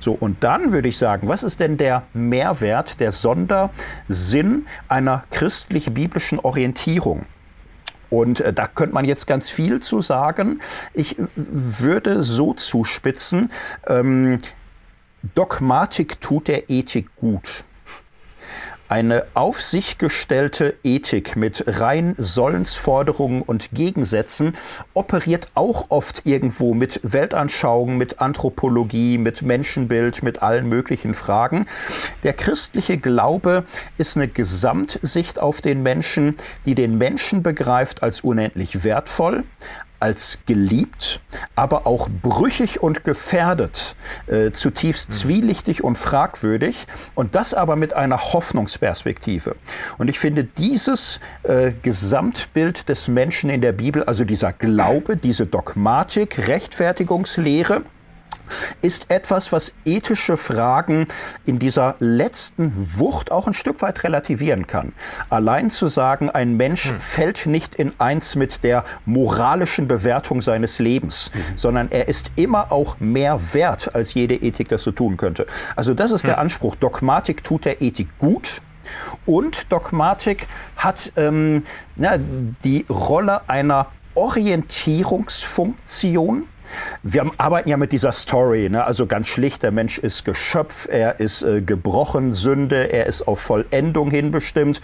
So, 0.00 0.12
und 0.12 0.42
dann 0.44 0.72
würde 0.72 0.88
ich 0.88 0.98
sagen, 0.98 1.28
was 1.28 1.42
ist 1.42 1.60
denn 1.60 1.76
der 1.76 2.02
Mehrwert, 2.12 3.00
der 3.00 3.12
Sondersinn 3.12 4.51
einer 4.88 5.24
christlich-biblischen 5.30 6.38
Orientierung? 6.38 7.26
Und 8.10 8.40
äh, 8.40 8.52
da 8.52 8.66
könnte 8.66 8.94
man 8.94 9.04
jetzt 9.04 9.26
ganz 9.26 9.48
viel 9.48 9.80
zu 9.80 10.00
sagen. 10.00 10.60
Ich 10.92 11.16
würde 11.34 12.22
so 12.22 12.52
zuspitzen, 12.52 13.50
ähm, 13.86 14.40
Dogmatik 15.34 16.20
tut 16.20 16.48
der 16.48 16.68
Ethik 16.68 17.14
gut. 17.16 17.64
Eine 18.92 19.24
auf 19.32 19.62
sich 19.62 19.96
gestellte 19.96 20.74
Ethik 20.84 21.34
mit 21.34 21.64
rein 21.66 22.14
Sollensforderungen 22.18 23.40
und 23.40 23.70
Gegensätzen 23.70 24.52
operiert 24.92 25.48
auch 25.54 25.86
oft 25.88 26.26
irgendwo 26.26 26.74
mit 26.74 27.00
Weltanschauung, 27.02 27.96
mit 27.96 28.20
Anthropologie, 28.20 29.16
mit 29.16 29.40
Menschenbild, 29.40 30.22
mit 30.22 30.42
allen 30.42 30.68
möglichen 30.68 31.14
Fragen. 31.14 31.64
Der 32.22 32.34
christliche 32.34 32.98
Glaube 32.98 33.64
ist 33.96 34.18
eine 34.18 34.28
Gesamtsicht 34.28 35.38
auf 35.38 35.62
den 35.62 35.82
Menschen, 35.82 36.36
die 36.66 36.74
den 36.74 36.98
Menschen 36.98 37.42
begreift 37.42 38.02
als 38.02 38.20
unendlich 38.20 38.84
wertvoll, 38.84 39.44
als 40.02 40.40
geliebt, 40.46 41.20
aber 41.54 41.86
auch 41.86 42.08
brüchig 42.10 42.82
und 42.82 43.04
gefährdet, 43.04 43.94
äh, 44.26 44.50
zutiefst 44.50 45.10
mhm. 45.10 45.12
zwielichtig 45.14 45.84
und 45.84 45.96
fragwürdig 45.96 46.88
und 47.14 47.36
das 47.36 47.54
aber 47.54 47.76
mit 47.76 47.94
einer 47.94 48.32
Hoffnungsperspektive. 48.32 49.54
Und 49.98 50.08
ich 50.08 50.18
finde 50.18 50.42
dieses 50.42 51.20
äh, 51.44 51.70
Gesamtbild 51.82 52.88
des 52.88 53.06
Menschen 53.06 53.48
in 53.48 53.60
der 53.60 53.72
Bibel, 53.72 54.02
also 54.02 54.24
dieser 54.24 54.52
Glaube, 54.52 55.16
diese 55.16 55.46
Dogmatik, 55.46 56.48
Rechtfertigungslehre, 56.48 57.82
ist 58.80 59.10
etwas, 59.10 59.52
was 59.52 59.74
ethische 59.84 60.36
Fragen 60.36 61.06
in 61.46 61.58
dieser 61.58 61.96
letzten 61.98 62.72
Wucht 62.98 63.30
auch 63.30 63.46
ein 63.46 63.54
Stück 63.54 63.82
weit 63.82 64.04
relativieren 64.04 64.66
kann. 64.66 64.92
Allein 65.30 65.70
zu 65.70 65.88
sagen, 65.88 66.30
ein 66.30 66.56
Mensch 66.56 66.90
hm. 66.90 67.00
fällt 67.00 67.46
nicht 67.46 67.74
in 67.74 67.92
eins 67.98 68.34
mit 68.34 68.64
der 68.64 68.84
moralischen 69.04 69.88
Bewertung 69.88 70.42
seines 70.42 70.78
Lebens, 70.78 71.30
mhm. 71.34 71.38
sondern 71.56 71.90
er 71.90 72.08
ist 72.08 72.30
immer 72.36 72.72
auch 72.72 72.98
mehr 73.00 73.40
wert, 73.52 73.94
als 73.94 74.14
jede 74.14 74.34
Ethik 74.34 74.68
das 74.68 74.82
so 74.82 74.92
tun 74.92 75.16
könnte. 75.16 75.46
Also 75.76 75.94
das 75.94 76.10
ist 76.10 76.22
hm. 76.22 76.28
der 76.28 76.38
Anspruch. 76.38 76.76
Dogmatik 76.76 77.44
tut 77.44 77.64
der 77.64 77.82
Ethik 77.82 78.08
gut. 78.18 78.62
Und 79.26 79.70
Dogmatik 79.70 80.48
hat 80.76 81.12
ähm, 81.16 81.64
na, 81.96 82.18
die 82.64 82.86
Rolle 82.88 83.48
einer 83.48 83.88
Orientierungsfunktion 84.14 86.44
wir 87.02 87.30
arbeiten 87.38 87.68
ja 87.68 87.76
mit 87.76 87.92
dieser 87.92 88.12
Story, 88.12 88.68
ne? 88.68 88.84
also 88.84 89.06
ganz 89.06 89.26
schlicht, 89.26 89.62
der 89.62 89.70
Mensch 89.70 89.98
ist 89.98 90.24
Geschöpf, 90.24 90.88
er 90.90 91.20
ist 91.20 91.42
äh, 91.42 91.60
gebrochen, 91.60 92.32
Sünde, 92.32 92.92
er 92.92 93.06
ist 93.06 93.26
auf 93.28 93.40
Vollendung 93.40 94.10
hinbestimmt. 94.10 94.80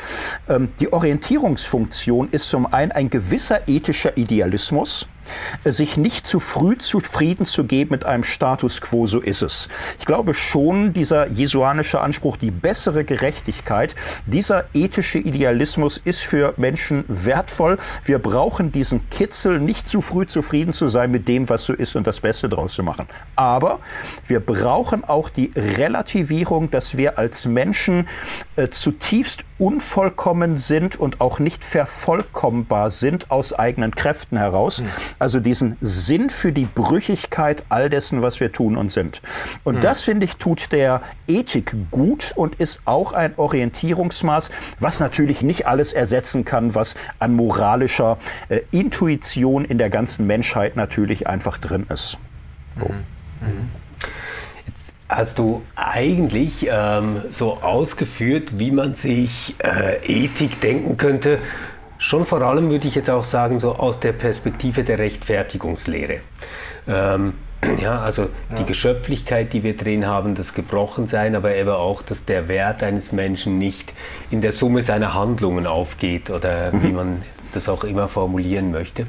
Ähm, 0.49 0.69
die 0.81 0.93
Orientierungsfunktion 0.93 2.29
ist 2.31 2.49
zum 2.49 2.73
einen 2.73 2.93
ein 2.93 3.11
gewisser 3.11 3.69
ethischer 3.69 4.17
Idealismus, 4.17 5.07
sich 5.65 5.97
nicht 5.97 6.27
zu 6.27 6.41
früh 6.41 6.77
zufrieden 6.79 7.45
zu 7.45 7.65
geben 7.65 7.91
mit 7.93 8.05
einem 8.05 8.25
Status 8.25 8.81
quo, 8.81 9.07
so 9.07 9.21
ist 9.21 9.43
es. 9.43 9.69
Ich 9.99 10.07
glaube 10.07 10.35
schon, 10.35 10.93
dieser 10.93 11.29
jesuanische 11.29 12.01
Anspruch, 12.01 12.37
die 12.37 12.51
bessere 12.51 13.05
Gerechtigkeit, 13.05 13.95
dieser 14.27 14.65
ethische 14.75 15.19
Idealismus 15.19 15.99
ist 15.99 16.23
für 16.23 16.55
Menschen 16.57 17.05
wertvoll. 17.09 17.79
Wir 18.05 18.19
brauchen 18.19 18.73
diesen 18.73 19.09
Kitzel, 19.11 19.61
nicht 19.61 19.87
zu 19.87 20.01
früh 20.01 20.27
zufrieden 20.27 20.73
zu 20.73 20.89
sein 20.89 21.11
mit 21.11 21.29
dem, 21.29 21.49
was 21.49 21.65
so 21.65 21.73
ist 21.73 21.97
und 21.97 22.07
das 22.07 22.21
Beste 22.21 22.49
draus 22.49 22.73
zu 22.73 22.83
machen. 22.83 23.07
Aber 23.37 23.81
wir 24.27 24.41
brauchen 24.41 25.05
auch 25.05 25.29
die 25.29 25.51
Relativierung, 25.57 26.71
dass 26.71 26.97
wir 26.97 27.19
als 27.19 27.47
Menschen 27.47 28.09
äh, 28.59 28.71
zutiefst 28.71 29.45
unvollkommen 29.59 30.57
sind 30.57 30.97
und 30.97 31.21
auch 31.21 31.39
nicht 31.39 31.63
vervollkommbar 31.63 32.91
sind 32.91 33.31
aus 33.31 33.53
eigenen 33.53 33.95
Kräften 33.95 34.37
heraus. 34.37 34.81
Mhm. 34.83 34.89
Also 35.21 35.39
diesen 35.39 35.77
Sinn 35.81 36.29
für 36.29 36.51
die 36.51 36.65
Brüchigkeit 36.65 37.63
all 37.69 37.89
dessen, 37.89 38.21
was 38.21 38.41
wir 38.41 38.51
tun 38.51 38.77
und 38.77 38.91
sind. 38.91 39.23
Und 39.63 39.77
mhm. 39.77 39.81
das, 39.81 40.03
finde 40.03 40.25
ich, 40.25 40.39
tut 40.39 40.73
der 40.73 41.03
Ethik 41.29 41.73
gut 41.93 42.33
und 42.35 42.57
ist 42.57 42.81
auch 42.85 43.13
ein 43.13 43.33
Orientierungsmaß, 43.37 44.51
was 44.81 44.99
natürlich 44.99 45.43
nicht 45.43 45.69
alles 45.69 45.93
ersetzen 45.93 46.45
kann, 46.45 46.75
was 46.75 46.97
an 47.21 47.37
moralischer 47.37 48.19
äh, 48.49 48.63
Intuition 48.73 49.65
in 49.65 49.79
der 49.79 49.89
ganzen 49.89 50.27
Menschheit 50.27 50.75
natürlich 50.75 51.29
einfach 51.29 51.59
drin 51.59 51.87
ist. 51.89 52.19
So. 52.77 52.87
Mhm. 52.87 53.71
Hast 55.09 55.39
du 55.39 55.63
eigentlich 55.75 56.69
ähm, 56.71 57.23
so 57.31 57.55
ausgeführt, 57.63 58.59
wie 58.59 58.71
man 58.71 58.95
sich 58.95 59.55
äh, 59.59 59.97
Ethik 60.07 60.61
denken 60.61 60.99
könnte? 60.99 61.39
Schon 61.97 62.27
vor 62.27 62.43
allem 62.43 62.71
würde 62.71 62.87
ich 62.87 62.95
jetzt 62.95 63.09
auch 63.09 63.25
sagen, 63.25 63.59
so 63.59 63.75
aus 63.75 64.01
der 64.01 64.13
Perspektive 64.13 64.85
der 64.85 64.99
Rechtfertigungslehre. 64.99 66.21
Ähm, 66.87 67.33
ja, 67.83 68.01
also 68.01 68.25
ja. 68.25 68.57
die 68.59 68.65
Geschöpflichkeit, 68.67 69.55
die 69.55 69.63
wir 69.63 69.79
drin 69.79 70.07
haben, 70.07 70.35
das 70.35 70.53
Gebrochensein, 70.53 71.35
aber 71.35 71.57
eben 71.57 71.71
auch, 71.71 72.03
dass 72.03 72.27
der 72.27 72.49
Wert 72.49 72.83
eines 72.83 73.11
Menschen 73.11 73.59
nicht 73.59 73.95
in 74.31 74.43
der 74.43 74.53
Summe 74.53 74.83
seiner 74.83 75.15
Handlungen 75.15 75.67
aufgeht 75.67 76.29
oder 76.29 76.71
mhm. 76.71 76.83
wie 76.83 76.93
man 76.93 77.23
das 77.55 77.71
auch 77.71 77.83
immer 77.83 78.09
formulieren 78.09 78.73
möchte 78.73 79.07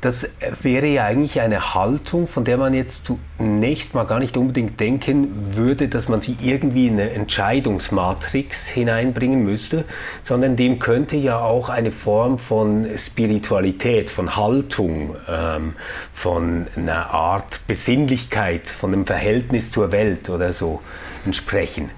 das 0.00 0.28
wäre 0.60 0.86
ja 0.86 1.04
eigentlich 1.04 1.40
eine 1.40 1.74
Haltung, 1.74 2.26
von 2.26 2.44
der 2.44 2.58
man 2.58 2.74
jetzt 2.74 3.10
zunächst 3.38 3.94
mal 3.94 4.04
gar 4.04 4.18
nicht 4.18 4.36
unbedingt 4.36 4.78
denken 4.78 5.56
würde, 5.56 5.88
dass 5.88 6.08
man 6.08 6.20
sie 6.20 6.36
irgendwie 6.42 6.86
in 6.86 6.94
eine 6.94 7.10
Entscheidungsmatrix 7.10 8.66
hineinbringen 8.66 9.42
müsste, 9.42 9.84
sondern 10.22 10.56
dem 10.56 10.78
könnte 10.78 11.16
ja 11.16 11.38
auch 11.38 11.68
eine 11.68 11.92
Form 11.92 12.38
von 12.38 12.86
Spiritualität, 12.98 14.10
von 14.10 14.36
Haltung, 14.36 15.16
ähm, 15.28 15.74
von 16.14 16.66
einer 16.76 17.10
Art 17.10 17.60
Besinnlichkeit, 17.66 18.68
von 18.68 18.92
einem 18.92 19.06
Verhältnis 19.06 19.70
zur 19.70 19.92
Welt 19.92 20.28
oder 20.28 20.52
so 20.52 20.82
entsprechen. 21.24 21.90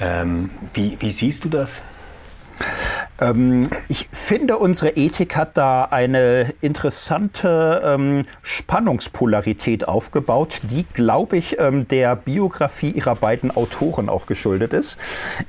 Ähm, 0.00 0.50
wie, 0.74 0.96
wie 1.00 1.10
siehst 1.10 1.44
du 1.44 1.48
das? 1.48 1.82
Ähm, 3.22 3.68
ich 3.88 4.08
finde, 4.10 4.58
unsere 4.58 4.90
Ethik 4.90 5.36
hat 5.36 5.56
da 5.56 5.84
eine 5.84 6.54
interessante 6.60 7.82
ähm, 7.84 8.24
Spannungspolarität 8.42 9.86
aufgebaut, 9.86 10.60
die, 10.64 10.84
glaube 10.92 11.36
ich, 11.36 11.58
ähm, 11.60 11.86
der 11.86 12.16
Biografie 12.16 12.90
ihrer 12.90 13.14
beiden 13.14 13.50
Autoren 13.50 14.08
auch 14.08 14.26
geschuldet 14.26 14.72
ist. 14.72 14.98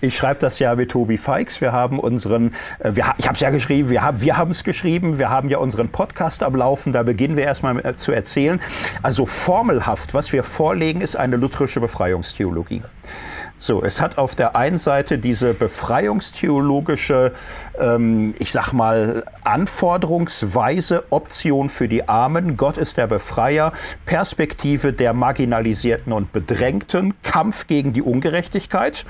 Ich 0.01 0.15
schreibe 0.15 0.39
das 0.39 0.59
ja 0.59 0.75
mit 0.75 0.91
Tobi 0.91 1.17
Feix. 1.17 1.61
Wir 1.61 1.71
haben 1.71 1.99
unseren, 1.99 2.53
äh, 2.79 2.91
wir, 2.93 3.05
ich 3.17 3.25
habe 3.25 3.35
es 3.35 3.39
ja 3.39 3.49
geschrieben, 3.49 3.89
wir 3.89 4.03
haben 4.03 4.21
wir 4.21 4.37
es 4.49 4.63
geschrieben, 4.63 5.17
wir 5.17 5.29
haben 5.29 5.49
ja 5.49 5.57
unseren 5.57 5.89
Podcast 5.89 6.43
am 6.43 6.55
Laufen, 6.55 6.93
da 6.93 7.03
beginnen 7.03 7.37
wir 7.37 7.45
erstmal 7.45 7.83
äh, 7.83 7.95
zu 7.95 8.11
erzählen. 8.11 8.61
Also 9.01 9.25
formelhaft, 9.25 10.13
was 10.13 10.31
wir 10.31 10.43
vorlegen, 10.43 11.01
ist 11.01 11.15
eine 11.15 11.37
lutherische 11.37 11.79
Befreiungstheologie. 11.79 12.83
So, 13.65 13.81
es 13.81 14.01
hat 14.01 14.17
auf 14.17 14.35
der 14.35 14.57
einen 14.57 14.77
Seite 14.77 15.17
diese 15.17 15.53
befreiungstheologische, 15.53 17.31
ähm, 17.79 18.33
ich 18.37 18.51
sag 18.51 18.73
mal, 18.73 19.23
Anforderungsweise, 19.45 21.05
Option 21.11 21.69
für 21.69 21.87
die 21.87 22.09
Armen. 22.09 22.57
Gott 22.57 22.75
ist 22.75 22.97
der 22.97 23.07
Befreier, 23.07 23.71
Perspektive 24.05 24.91
der 24.91 25.13
Marginalisierten 25.13 26.11
und 26.11 26.33
Bedrängten, 26.33 27.13
Kampf 27.23 27.65
gegen 27.67 27.93
die 27.93 28.01
Ungerechtigkeit. 28.01 29.05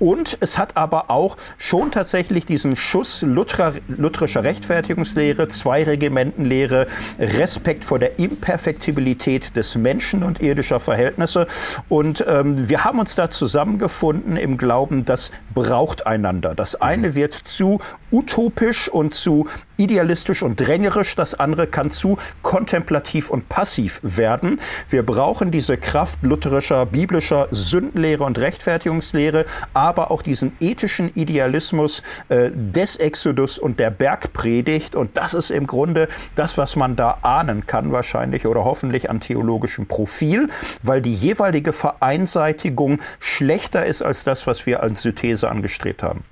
Und 0.00 0.38
es 0.40 0.58
hat 0.58 0.76
aber 0.76 1.10
auch 1.10 1.36
schon 1.58 1.92
tatsächlich 1.92 2.46
diesen 2.46 2.74
Schuss 2.74 3.22
Luther, 3.22 3.74
lutherischer 3.86 4.42
Rechtfertigungslehre, 4.42 5.46
Zweiregimentenlehre, 5.46 6.86
Respekt 7.18 7.84
vor 7.84 7.98
der 7.98 8.18
Imperfektibilität 8.18 9.54
des 9.54 9.76
Menschen 9.76 10.24
und 10.24 10.40
irdischer 10.40 10.80
Verhältnisse. 10.80 11.46
Und 11.88 12.24
ähm, 12.26 12.68
wir 12.68 12.84
haben 12.84 12.98
uns 12.98 13.14
da 13.14 13.30
zusammengefunden 13.30 14.36
im 14.36 14.56
Glauben, 14.56 15.04
das 15.04 15.30
braucht 15.54 16.06
einander. 16.06 16.54
Das 16.54 16.80
eine 16.80 17.14
wird 17.14 17.34
zu 17.34 17.80
utopisch 18.10 18.88
und 18.88 19.14
zu 19.14 19.46
idealistisch 19.80 20.42
und 20.42 20.60
drängerisch, 20.60 21.16
das 21.16 21.34
andere 21.34 21.66
kann 21.66 21.90
zu 21.90 22.18
kontemplativ 22.42 23.30
und 23.30 23.48
passiv 23.48 23.98
werden. 24.02 24.60
Wir 24.88 25.02
brauchen 25.04 25.50
diese 25.50 25.78
Kraft 25.78 26.18
lutherischer, 26.22 26.84
biblischer 26.86 27.48
Sündenlehre 27.50 28.24
und 28.24 28.38
Rechtfertigungslehre, 28.38 29.46
aber 29.72 30.10
auch 30.10 30.22
diesen 30.22 30.52
ethischen 30.60 31.10
Idealismus 31.14 32.02
äh, 32.28 32.50
des 32.52 32.96
Exodus 32.96 33.58
und 33.58 33.80
der 33.80 33.90
Bergpredigt. 33.90 34.94
Und 34.94 35.16
das 35.16 35.32
ist 35.32 35.50
im 35.50 35.66
Grunde 35.66 36.08
das, 36.34 36.58
was 36.58 36.76
man 36.76 36.96
da 36.96 37.18
ahnen 37.22 37.66
kann, 37.66 37.90
wahrscheinlich 37.90 38.46
oder 38.46 38.64
hoffentlich 38.64 39.08
an 39.08 39.20
theologischem 39.20 39.86
Profil, 39.86 40.48
weil 40.82 41.00
die 41.00 41.14
jeweilige 41.14 41.72
Vereinseitigung 41.72 43.00
schlechter 43.18 43.86
ist 43.86 44.02
als 44.02 44.24
das, 44.24 44.46
was 44.46 44.66
wir 44.66 44.82
als 44.82 45.02
Synthese 45.02 45.48
angestrebt 45.50 46.02
haben. 46.02 46.24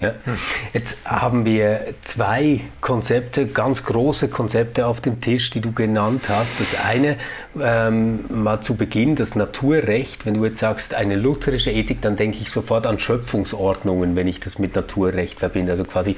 Ja. 0.00 0.12
Jetzt 0.72 1.10
haben 1.10 1.44
wir 1.44 1.80
zwei 2.02 2.60
Konzepte, 2.80 3.48
ganz 3.48 3.84
große 3.84 4.28
Konzepte 4.28 4.86
auf 4.86 5.00
dem 5.00 5.20
Tisch, 5.20 5.50
die 5.50 5.60
du 5.60 5.72
genannt 5.72 6.28
hast. 6.28 6.60
Das 6.60 6.76
eine 6.84 7.16
ähm, 7.60 8.24
mal 8.28 8.60
zu 8.60 8.76
Beginn, 8.76 9.16
das 9.16 9.34
Naturrecht. 9.34 10.24
Wenn 10.24 10.34
du 10.34 10.44
jetzt 10.44 10.60
sagst, 10.60 10.94
eine 10.94 11.16
lutherische 11.16 11.72
Ethik, 11.72 12.00
dann 12.00 12.14
denke 12.14 12.38
ich 12.40 12.52
sofort 12.52 12.86
an 12.86 13.00
Schöpfungsordnungen, 13.00 14.14
wenn 14.14 14.28
ich 14.28 14.38
das 14.38 14.60
mit 14.60 14.76
Naturrecht 14.76 15.40
verbinde. 15.40 15.72
Also 15.72 15.82
quasi 15.82 16.14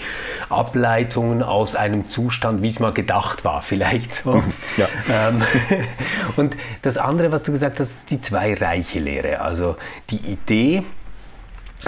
Ableitungen 0.50 1.42
aus 1.42 1.74
einem 1.74 2.10
Zustand, 2.10 2.60
wie 2.60 2.68
es 2.68 2.80
mal 2.80 2.92
gedacht 2.92 3.46
war, 3.46 3.62
vielleicht. 3.62 4.12
So. 4.12 4.42
Ja. 4.76 4.88
Ähm, 5.10 5.42
und 6.36 6.54
das 6.82 6.98
andere, 6.98 7.32
was 7.32 7.44
du 7.44 7.52
gesagt 7.52 7.80
hast, 7.80 7.90
ist 7.90 8.10
die 8.10 8.20
Zwei-Reiche-Lehre. 8.20 9.40
Also 9.40 9.76
die 10.10 10.18
Idee, 10.18 10.82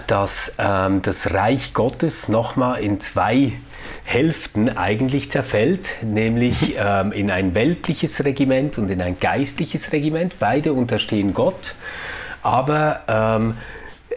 dass 0.07 0.55
ähm, 0.59 1.03
das 1.03 1.33
Reich 1.35 1.75
Gottes 1.75 2.29
nochmal 2.29 2.81
in 2.81 3.01
zwei 3.01 3.53
Hälften 4.05 4.77
eigentlich 4.77 5.31
zerfällt, 5.31 5.91
nämlich 6.03 6.77
ähm, 6.79 7.13
in 7.13 7.31
ein 7.31 7.55
weltliches 7.55 8.25
Regiment 8.25 8.79
und 8.79 8.91
in 8.91 9.01
ein 9.03 9.19
geistliches 9.19 9.93
Regiment. 9.93 10.37
Beide 10.39 10.73
unterstehen 10.73 11.35
Gott, 11.35 11.75
aber 12.43 13.01
ähm, 13.09 13.55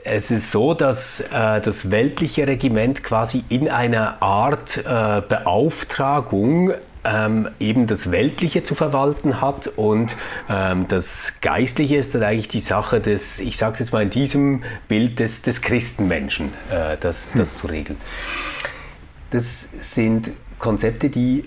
es 0.04 0.30
ist 0.30 0.52
so, 0.52 0.74
dass 0.74 1.20
äh, 1.20 1.62
das 1.62 1.90
weltliche 1.90 2.48
Regiment 2.48 3.04
quasi 3.04 3.44
in 3.50 3.70
einer 3.70 4.22
Art 4.22 4.78
äh, 4.78 5.22
Beauftragung 5.28 6.74
ähm, 7.06 7.50
eben 7.60 7.88
das 7.88 8.12
Weltliche 8.12 8.64
zu 8.64 8.76
verwalten 8.76 9.42
hat 9.42 9.68
und 9.76 10.16
ähm, 10.50 10.88
das 10.88 11.34
Geistliche 11.42 11.96
ist 11.98 12.16
dann 12.16 12.24
eigentlich 12.24 12.48
die 12.48 12.60
Sache 12.60 13.00
des, 13.00 13.40
ich 13.40 13.58
sage 13.58 13.74
es 13.74 13.80
jetzt 13.80 13.94
mal 13.94 14.04
in 14.04 14.10
diesem 14.10 14.64
Bild 14.88 15.20
des, 15.20 15.42
des 15.42 15.62
Christenmenschen, 15.62 16.54
äh, 16.72 16.98
das, 17.00 17.32
das 17.34 17.54
hm. 17.54 17.60
zu 17.60 17.68
regeln. 17.68 17.98
Das 19.32 19.70
sind 19.80 20.32
Konzepte, 20.60 21.10
die 21.10 21.46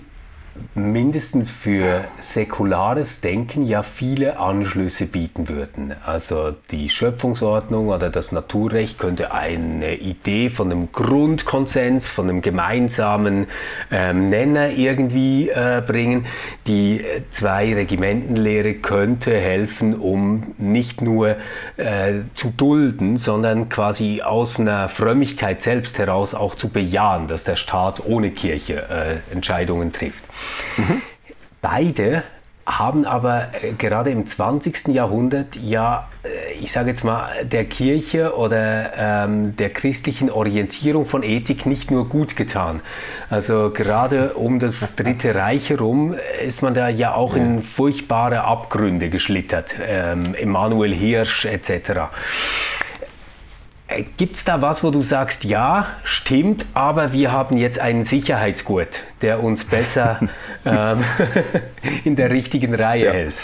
mindestens 0.75 1.51
für 1.51 2.03
säkulares 2.19 3.21
Denken 3.21 3.65
ja 3.65 3.83
viele 3.83 4.39
Anschlüsse 4.39 5.05
bieten 5.05 5.49
würden. 5.49 5.93
Also 6.05 6.55
die 6.71 6.89
Schöpfungsordnung 6.89 7.89
oder 7.89 8.09
das 8.09 8.31
Naturrecht 8.31 8.99
könnte 8.99 9.33
eine 9.33 9.95
Idee 9.95 10.49
von 10.49 10.71
einem 10.71 10.91
Grundkonsens, 10.91 12.07
von 12.07 12.29
einem 12.29 12.41
gemeinsamen 12.41 13.47
ähm, 13.91 14.29
Nenner 14.29 14.69
irgendwie 14.69 15.49
äh, 15.49 15.81
bringen. 15.85 16.25
Die 16.67 17.03
zwei 17.29 17.73
Regimentenlehre 17.73 18.75
könnte 18.75 19.35
helfen, 19.37 19.95
um 19.95 20.55
nicht 20.57 21.01
nur 21.01 21.35
äh, 21.77 22.13
zu 22.33 22.49
dulden, 22.55 23.17
sondern 23.17 23.69
quasi 23.69 24.21
aus 24.21 24.59
einer 24.59 24.89
Frömmigkeit 24.89 25.61
selbst 25.61 25.97
heraus 25.97 26.33
auch 26.33 26.55
zu 26.55 26.69
bejahen, 26.69 27.27
dass 27.27 27.43
der 27.43 27.55
Staat 27.55 28.05
ohne 28.05 28.31
Kirche 28.31 28.83
äh, 28.89 29.33
Entscheidungen 29.33 29.91
trifft. 29.91 30.23
Mhm. 30.77 31.01
Beide 31.61 32.23
haben 32.69 33.05
aber 33.05 33.47
äh, 33.61 33.71
gerade 33.73 34.11
im 34.11 34.27
20. 34.27 34.89
Jahrhundert 34.89 35.55
ja, 35.55 36.07
äh, 36.23 36.53
ich 36.53 36.71
sage 36.71 36.89
jetzt 36.89 37.03
mal, 37.03 37.29
der 37.43 37.65
Kirche 37.65 38.35
oder 38.35 38.91
ähm, 38.95 39.55
der 39.55 39.69
christlichen 39.69 40.29
Orientierung 40.29 41.05
von 41.05 41.23
Ethik 41.23 41.65
nicht 41.65 41.89
nur 41.89 42.07
gut 42.07 42.35
getan. 42.35 42.81
Also 43.29 43.71
gerade 43.71 44.35
um 44.35 44.59
das 44.59 44.95
Dritte 44.99 45.33
Reich 45.33 45.69
herum 45.69 46.15
ist 46.45 46.61
man 46.61 46.73
da 46.73 46.89
ja 46.89 47.13
auch 47.13 47.35
in 47.35 47.63
furchtbare 47.63 48.43
Abgründe 48.43 49.09
geschlittert. 49.09 49.75
Ähm, 49.85 50.35
Emanuel 50.35 50.93
Hirsch 50.93 51.45
etc. 51.45 52.09
Äh, 53.89 54.03
Gibt 54.17 54.37
es 54.37 54.45
da 54.45 54.61
was, 54.61 54.83
wo 54.83 54.91
du 54.91 55.01
sagst, 55.01 55.43
ja, 55.43 55.87
stimmt, 56.03 56.65
aber 56.73 57.11
wir 57.11 57.31
haben 57.31 57.57
jetzt 57.57 57.79
einen 57.79 58.03
Sicherheitsgurt, 58.03 59.01
der 59.21 59.43
uns 59.43 59.65
besser 59.65 60.19
ähm, 60.65 61.03
in 62.03 62.15
der 62.15 62.29
richtigen 62.29 62.73
Reihe 62.73 63.05
ja. 63.05 63.11
hält? 63.11 63.35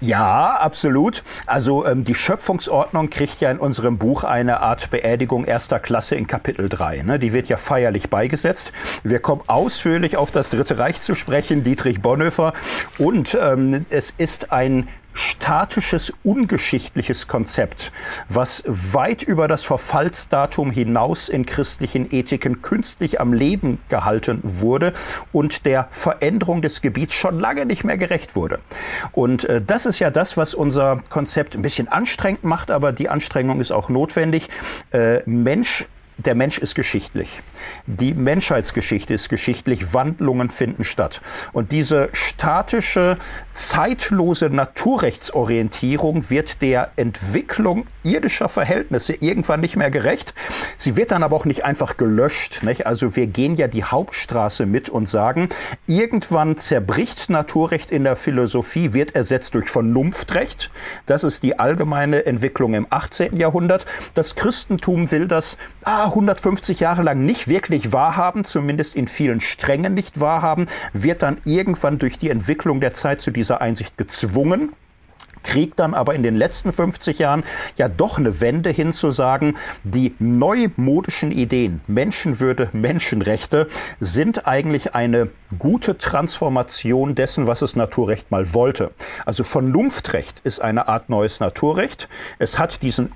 Ja, 0.00 0.56
absolut. 0.60 1.22
Also 1.46 1.86
ähm, 1.86 2.04
die 2.04 2.14
Schöpfungsordnung 2.14 3.08
kriegt 3.08 3.40
ja 3.40 3.50
in 3.50 3.58
unserem 3.58 3.96
Buch 3.96 4.24
eine 4.24 4.60
Art 4.60 4.90
Beerdigung 4.90 5.46
erster 5.46 5.78
Klasse 5.80 6.16
in 6.16 6.26
Kapitel 6.26 6.68
3. 6.68 7.02
Ne? 7.02 7.18
Die 7.18 7.32
wird 7.32 7.48
ja 7.48 7.56
feierlich 7.56 8.10
beigesetzt. 8.10 8.72
Wir 9.02 9.20
kommen 9.20 9.40
ausführlich 9.46 10.18
auf 10.18 10.30
das 10.30 10.50
Dritte 10.50 10.78
Reich 10.78 11.00
zu 11.00 11.14
sprechen, 11.14 11.64
Dietrich 11.64 12.02
Bonhoeffer. 12.02 12.52
Und 12.98 13.36
ähm, 13.40 13.86
es 13.88 14.12
ist 14.18 14.52
ein 14.52 14.88
statisches, 15.16 16.12
ungeschichtliches 16.22 17.26
Konzept, 17.26 17.92
was 18.28 18.62
weit 18.66 19.22
über 19.22 19.48
das 19.48 19.64
Verfallsdatum 19.64 20.70
hinaus 20.70 21.28
in 21.28 21.46
christlichen 21.46 22.12
Ethiken 22.12 22.62
künstlich 22.62 23.20
am 23.20 23.32
Leben 23.32 23.78
gehalten 23.88 24.40
wurde 24.42 24.92
und 25.32 25.66
der 25.66 25.88
Veränderung 25.90 26.62
des 26.62 26.82
Gebiets 26.82 27.14
schon 27.14 27.40
lange 27.40 27.66
nicht 27.66 27.84
mehr 27.84 27.98
gerecht 27.98 28.36
wurde. 28.36 28.60
Und 29.12 29.44
äh, 29.44 29.60
das 29.60 29.86
ist 29.86 29.98
ja 29.98 30.10
das, 30.10 30.36
was 30.36 30.54
unser 30.54 31.02
Konzept 31.10 31.56
ein 31.56 31.62
bisschen 31.62 31.88
anstrengend 31.88 32.44
macht, 32.44 32.70
aber 32.70 32.92
die 32.92 33.08
Anstrengung 33.08 33.60
ist 33.60 33.72
auch 33.72 33.88
notwendig. 33.88 34.48
Äh, 34.92 35.22
Mensch 35.26 35.86
der 36.18 36.34
Mensch 36.34 36.58
ist 36.58 36.74
geschichtlich. 36.74 37.42
Die 37.86 38.14
Menschheitsgeschichte 38.14 39.12
ist 39.12 39.28
geschichtlich. 39.28 39.92
Wandlungen 39.92 40.48
finden 40.48 40.84
statt. 40.84 41.20
Und 41.52 41.72
diese 41.72 42.08
statische, 42.12 43.18
zeitlose 43.52 44.48
Naturrechtsorientierung 44.48 46.30
wird 46.30 46.62
der 46.62 46.92
Entwicklung 46.96 47.86
irdischer 48.02 48.48
Verhältnisse 48.48 49.12
irgendwann 49.14 49.60
nicht 49.60 49.76
mehr 49.76 49.90
gerecht. 49.90 50.32
Sie 50.78 50.96
wird 50.96 51.10
dann 51.10 51.22
aber 51.22 51.36
auch 51.36 51.44
nicht 51.44 51.64
einfach 51.64 51.98
gelöscht. 51.98 52.62
Nicht? 52.62 52.86
Also 52.86 53.14
wir 53.14 53.26
gehen 53.26 53.56
ja 53.56 53.68
die 53.68 53.84
Hauptstraße 53.84 54.64
mit 54.64 54.88
und 54.88 55.06
sagen, 55.06 55.50
irgendwann 55.86 56.56
zerbricht 56.56 57.28
Naturrecht 57.28 57.90
in 57.90 58.04
der 58.04 58.16
Philosophie, 58.16 58.94
wird 58.94 59.14
ersetzt 59.14 59.54
durch 59.54 59.68
Vernunftrecht. 59.68 60.70
Das 61.04 61.24
ist 61.24 61.42
die 61.42 61.58
allgemeine 61.58 62.24
Entwicklung 62.24 62.72
im 62.74 62.86
18. 62.88 63.36
Jahrhundert. 63.36 63.84
Das 64.14 64.34
Christentum 64.34 65.10
will 65.10 65.28
das 65.28 65.58
ah, 65.84 66.05
150 66.06 66.80
Jahre 66.80 67.02
lang 67.02 67.24
nicht 67.24 67.48
wirklich 67.48 67.92
wahrhaben, 67.92 68.44
zumindest 68.44 68.94
in 68.94 69.08
vielen 69.08 69.40
Strängen 69.40 69.94
nicht 69.94 70.20
wahrhaben, 70.20 70.66
wird 70.92 71.22
dann 71.22 71.38
irgendwann 71.44 71.98
durch 71.98 72.18
die 72.18 72.30
Entwicklung 72.30 72.80
der 72.80 72.92
Zeit 72.92 73.20
zu 73.20 73.30
dieser 73.30 73.60
Einsicht 73.60 73.96
gezwungen 73.96 74.70
kriegt 75.46 75.78
dann 75.78 75.94
aber 75.94 76.14
in 76.14 76.22
den 76.22 76.36
letzten 76.36 76.72
50 76.72 77.20
Jahren 77.20 77.44
ja 77.76 77.88
doch 77.88 78.18
eine 78.18 78.40
Wende 78.40 78.70
hin 78.70 78.92
zu 78.92 79.10
sagen, 79.10 79.56
die 79.84 80.14
neumodischen 80.18 81.30
Ideen, 81.30 81.80
Menschenwürde, 81.86 82.68
Menschenrechte, 82.72 83.68
sind 84.00 84.46
eigentlich 84.46 84.94
eine 84.94 85.28
gute 85.58 85.96
Transformation 85.96 87.14
dessen, 87.14 87.46
was 87.46 87.62
es 87.62 87.76
Naturrecht 87.76 88.30
mal 88.32 88.52
wollte. 88.52 88.90
Also 89.24 89.44
Vernunftrecht 89.44 90.40
ist 90.42 90.60
eine 90.60 90.88
Art 90.88 91.08
neues 91.08 91.38
Naturrecht. 91.38 92.08
Es 92.40 92.58
hat 92.58 92.82
diesen 92.82 93.12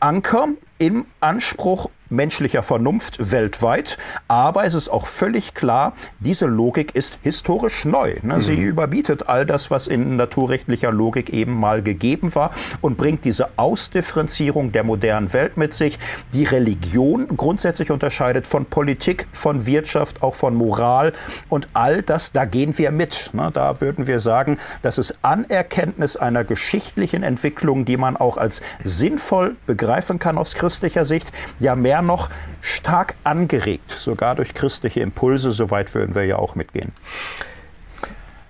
Universalitätsanker 0.00 0.48
im 0.78 1.04
Anspruch 1.20 1.90
menschlicher 2.10 2.62
Vernunft 2.62 3.30
weltweit. 3.30 3.96
Aber 4.28 4.64
es 4.64 4.74
ist 4.74 4.88
auch 4.88 5.06
völlig 5.06 5.54
klar, 5.54 5.94
diese 6.18 6.46
Logik 6.46 6.94
ist 6.94 7.18
historisch 7.22 7.84
neu. 7.84 8.16
Ne? 8.22 8.36
Mhm. 8.36 8.40
Sie 8.40 8.54
überbietet 8.54 9.28
all 9.28 9.46
das, 9.46 9.70
was 9.70 9.86
in 9.86 10.16
naturrechtlicher 10.16 10.92
Logik 10.92 11.30
eben 11.30 11.58
mal 11.58 11.82
gegeben 11.82 12.34
war 12.34 12.50
und 12.80 12.96
bringt 12.96 13.24
diese 13.24 13.48
Ausdifferenzierung 13.56 14.72
der 14.72 14.84
modernen 14.84 15.32
Welt 15.32 15.56
mit 15.56 15.72
sich, 15.72 15.98
die 16.32 16.44
Religion 16.44 17.28
grundsätzlich 17.36 17.90
unterscheidet 17.90 18.46
von 18.46 18.66
Politik, 18.66 19.26
von 19.32 19.66
Wirtschaft, 19.66 20.22
auch 20.22 20.34
von 20.34 20.54
Moral 20.54 21.12
und 21.48 21.68
all 21.72 22.02
das, 22.02 22.32
da 22.32 22.44
gehen 22.44 22.76
wir 22.78 22.90
mit. 22.90 23.30
Ne? 23.32 23.50
Da 23.54 23.80
würden 23.80 24.06
wir 24.06 24.20
sagen, 24.20 24.58
das 24.82 24.98
ist 24.98 25.18
Anerkenntnis 25.22 26.16
einer 26.16 26.44
geschichtlichen 26.44 27.22
Entwicklung, 27.22 27.84
die 27.84 27.96
man 27.96 28.16
auch 28.16 28.36
als 28.36 28.62
sinnvoll 28.82 29.56
begreifen 29.66 30.18
kann 30.18 30.38
aus 30.38 30.54
christlicher 30.54 31.04
Sicht. 31.04 31.32
Ja, 31.58 31.76
mehr 31.76 31.99
eher 32.00 32.06
noch 32.06 32.30
stark 32.60 33.14
angeregt, 33.24 33.90
sogar 33.90 34.34
durch 34.34 34.54
christliche 34.54 35.00
Impulse, 35.00 35.52
soweit 35.52 35.94
würden 35.94 36.14
wir 36.14 36.24
ja 36.24 36.36
auch 36.36 36.54
mitgehen. 36.54 36.92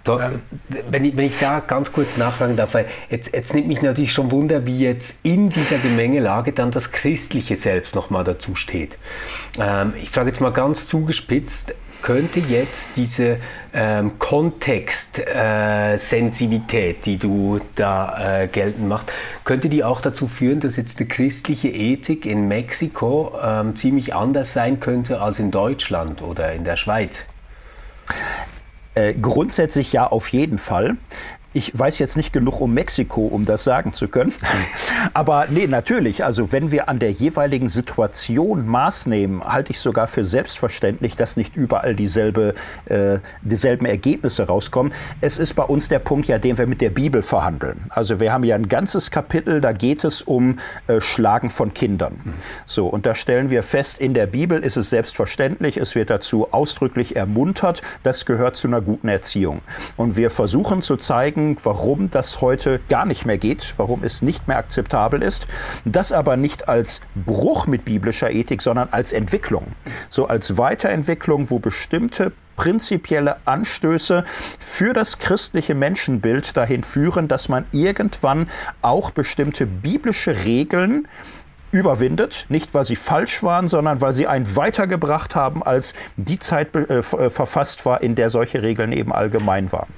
Wenn 0.05 1.05
ich, 1.05 1.17
wenn 1.17 1.27
ich, 1.27 1.39
da 1.39 1.61
ganz 1.61 1.93
kurz 1.93 2.17
nachfragen 2.17 2.57
darf, 2.57 2.73
weil 2.75 2.87
jetzt, 3.11 3.35
jetzt 3.35 3.55
nimmt 3.55 3.69
mich 3.69 3.83
natürlich 3.83 4.13
schon 4.13 4.31
Wunder, 4.31 4.67
wie 4.67 4.79
jetzt 4.79 5.21
in 5.25 5.51
dieser 5.51 5.77
Gemengelage 5.77 6.53
dann 6.53 6.71
das 6.71 6.91
Christliche 6.91 7.55
selbst 7.55 7.95
nochmal 7.95 8.25
dazu 8.25 8.55
steht. 8.55 8.99
Ähm, 9.59 9.93
ich 10.01 10.11
frage 10.11 10.31
jetzt 10.31 10.41
mal 10.41 10.53
ganz 10.53 10.89
zugespitzt, 10.89 11.75
könnte 12.03 12.41
jetzt 12.41 12.97
diese 12.97 13.39
ähm, 13.73 14.19
Kontextsensibilität, 14.19 16.99
äh, 16.99 17.01
die 17.05 17.19
du 17.19 17.61
da 17.75 18.43
äh, 18.43 18.49
geltend 18.49 18.89
machst, 18.89 19.13
könnte 19.45 19.69
die 19.69 19.85
auch 19.85 20.01
dazu 20.01 20.27
führen, 20.29 20.61
dass 20.61 20.77
jetzt 20.77 21.01
die 21.01 21.07
christliche 21.07 21.69
Ethik 21.69 22.27
in 22.27 22.49
Mexiko 22.49 23.39
ähm, 23.43 23.77
ziemlich 23.77 24.15
anders 24.15 24.53
sein 24.53 24.81
könnte 24.81 25.21
als 25.21 25.39
in 25.39 25.51
Deutschland 25.51 26.23
oder 26.23 26.53
in 26.53 26.65
der 26.65 26.77
Schweiz? 26.77 27.25
Äh, 28.95 29.15
grundsätzlich 29.15 29.93
ja, 29.93 30.07
auf 30.07 30.29
jeden 30.29 30.59
Fall. 30.59 30.97
Ich 31.53 31.77
weiß 31.77 31.99
jetzt 31.99 32.17
nicht 32.17 32.33
genug 32.33 32.61
um 32.61 32.73
Mexiko, 32.73 33.27
um 33.27 33.45
das 33.45 33.65
sagen 33.65 33.93
zu 33.93 34.07
können. 34.07 34.33
Aber 35.15 35.47
nee, 35.51 35.67
natürlich. 35.67 36.25
Also 36.25 36.53
wenn 36.53 36.71
wir 36.71 36.89
an 36.89 37.01
der 37.01 37.11
jeweiligen 37.11 37.69
Situation 37.69 38.69
Maß 38.69 39.07
nehmen, 39.07 39.43
halte 39.43 39.73
ich 39.73 39.81
sogar 39.81 40.07
für 40.07 40.25
selbstverständlich, 40.25 41.17
dass 41.17 41.37
nicht 41.37 41.57
überall 41.57 41.97
dieselbe, 41.97 42.55
äh, 42.87 43.19
dieselben 43.43 43.87
Ergebnisse 43.87 44.47
rauskommen. 44.47 44.93
Es 45.21 45.39
ist 45.39 45.55
bei 45.55 45.65
uns 45.65 45.89
der 45.89 45.99
Punkt, 45.99 46.29
ja, 46.29 46.39
den 46.39 46.57
wir 46.57 46.69
mit 46.69 46.81
der 46.81 46.91
Bibel 46.91 47.21
verhandeln. 47.21 47.85
Also 47.91 48.21
wir 48.21 48.33
haben 48.33 48.45
ja 48.45 48.55
ein 48.55 48.69
ganzes 48.69 49.11
Kapitel, 49.11 49.61
da 49.61 49.73
geht 49.73 50.05
es 50.05 50.23
um 50.23 50.61
äh, 50.87 51.01
Schlagen 51.01 51.51
von 51.51 51.75
Kindern. 51.75 52.21
Mhm. 52.23 52.35
So, 52.67 52.87
und 52.87 53.07
da 53.07 53.17
stellen 53.17 53.51
wir 53.51 53.65
fest, 53.65 53.99
in 53.99 54.15
der 54.15 54.27
Bibel 54.27 54.63
ist 54.63 54.77
es 54.77 54.91
selbstverständlich, 54.91 55.79
es 55.79 55.97
wird 55.97 56.11
dazu 56.11 56.53
ausdrücklich 56.53 57.17
ermuntert, 57.17 57.83
das 58.05 58.25
gehört 58.25 58.55
zu 58.55 58.69
einer 58.69 58.81
guten 58.81 59.09
Erziehung. 59.09 59.63
Und 59.97 60.17
wir 60.17 60.31
versuchen 60.31 60.81
zu 60.81 60.97
zeigen, 60.97 61.40
zeigen, 61.41 61.57
warum 61.63 62.11
das 62.11 62.41
heute 62.41 62.81
gar 62.89 63.07
nicht 63.07 63.25
mehr 63.25 63.39
geht, 63.39 63.75
warum 63.77 64.03
es 64.03 64.23
nicht 64.23 64.49
mehr 64.49 64.59
akzeptabel 64.59 65.23
ist. 65.23 65.47
Das 65.85 66.13
aber 66.13 66.37
nicht 66.37 66.69
als 66.69 67.01
Bruch 67.15 67.67
mit 67.67 67.85
biblischer 67.85 68.31
Ethik, 68.31 68.63
sondern 68.63 68.89
als 68.91 69.13
Entwicklung. 69.13 69.67
So 70.09 70.27
als 70.27 70.57
Weiterentwicklung, 70.59 71.51
wo 71.51 71.59
bestimmte 71.59 72.33
prinzipielle 72.57 73.37
Anstöße 73.47 74.25
für 74.59 74.93
das 74.93 75.19
christliche 75.19 75.75
Menschenbild 75.75 76.57
dahin 76.57 76.85
führen, 76.85 77.27
dass 77.27 77.49
man 77.49 77.65
irgendwann 77.73 78.49
auch 78.83 79.11
bestimmte 79.11 79.65
biblische 79.67 80.45
Regeln 80.45 81.09
überwindet, 81.73 82.47
nicht 82.49 82.75
weil 82.75 82.85
sie 82.85 82.97
falsch 82.97 83.43
waren, 83.43 83.69
sondern 83.69 84.01
weil 84.01 84.13
sie 84.13 84.27
einen 84.27 84.57
weitergebracht 84.57 85.37
haben, 85.37 85.63
als 85.63 85.95
die 86.17 86.39
Zeit 86.39 86.75
äh, 86.75 87.03
verfasst 87.03 87.87
war, 87.87 88.03
in 88.03 88.17
der 88.17 88.29
solche 88.29 88.63
Regeln 88.63 88.93
eben 88.93 89.13
allgemein 89.13 89.71
waren. 89.71 89.89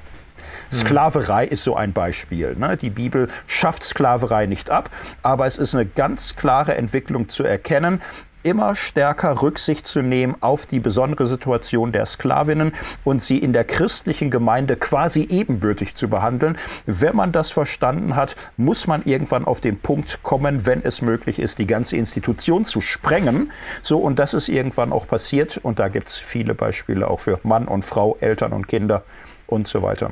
Sklaverei 0.73 1.47
ist 1.47 1.65
so 1.65 1.77
ein 1.77 1.93
Beispiel. 1.93 2.57
Ne? 2.57 2.77
Die 2.77 2.91
Bibel 2.91 3.29
schafft 3.47 3.83
Sklaverei 3.83 4.47
nicht 4.47 4.71
ab, 4.71 4.91
aber 5.23 5.47
es 5.47 5.57
ist 5.57 5.75
eine 5.75 5.87
ganz 5.87 6.37
klare 6.37 6.75
Entwicklung 6.75 7.29
zu 7.29 7.45
erkennen, 7.45 8.01
immer 8.43 8.75
stärker 8.75 9.43
Rücksicht 9.43 9.87
zu 9.87 10.03
nehmen 10.03 10.37
auf 10.41 10.67
die 10.67 10.81
besondere 10.81 11.27
Situation 11.27 11.93
der 11.93 12.07
Sklavinnen 12.07 12.73
und 13.05 13.23
sie 13.23 13.39
in 13.39 13.53
der 13.53 13.65
christlichen 13.65 14.31
Gemeinde 14.31 14.77
quasi 14.77 15.27
ebenbürtig 15.31 15.95
zu 15.95 16.09
behandeln. 16.09 16.59
Wenn 16.87 17.17
man 17.17 17.33
das 17.33 17.51
verstanden 17.51 18.17
hat, 18.17 18.37
muss 18.57 18.87
man 18.87 19.03
irgendwann 19.05 19.45
auf 19.45 19.61
den 19.61 19.79
Punkt 19.79 20.23
kommen, 20.23 20.67
wenn 20.67 20.83
es 20.85 21.03
möglich 21.03 21.39
ist, 21.39 21.59
die 21.59 21.67
ganze 21.67 21.97
Institution 21.97 22.65
zu 22.65 22.81
sprengen. 22.81 23.53
So, 23.83 23.99
und 23.99 24.19
das 24.19 24.35
ist 24.35 24.49
irgendwann 24.49 24.93
auch 24.93 25.07
passiert. 25.07 25.59
Und 25.63 25.79
da 25.79 25.89
gibt 25.89 26.09
es 26.09 26.19
viele 26.19 26.55
Beispiele 26.55 27.09
auch 27.09 27.21
für 27.21 27.39
Mann 27.43 27.69
und 27.69 27.85
Frau, 27.85 28.17
Eltern 28.21 28.53
und 28.53 28.69
Kinder 28.69 29.03
und 29.47 29.69
so 29.69 29.83
weiter. 29.83 30.11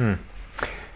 Hm. 0.00 0.18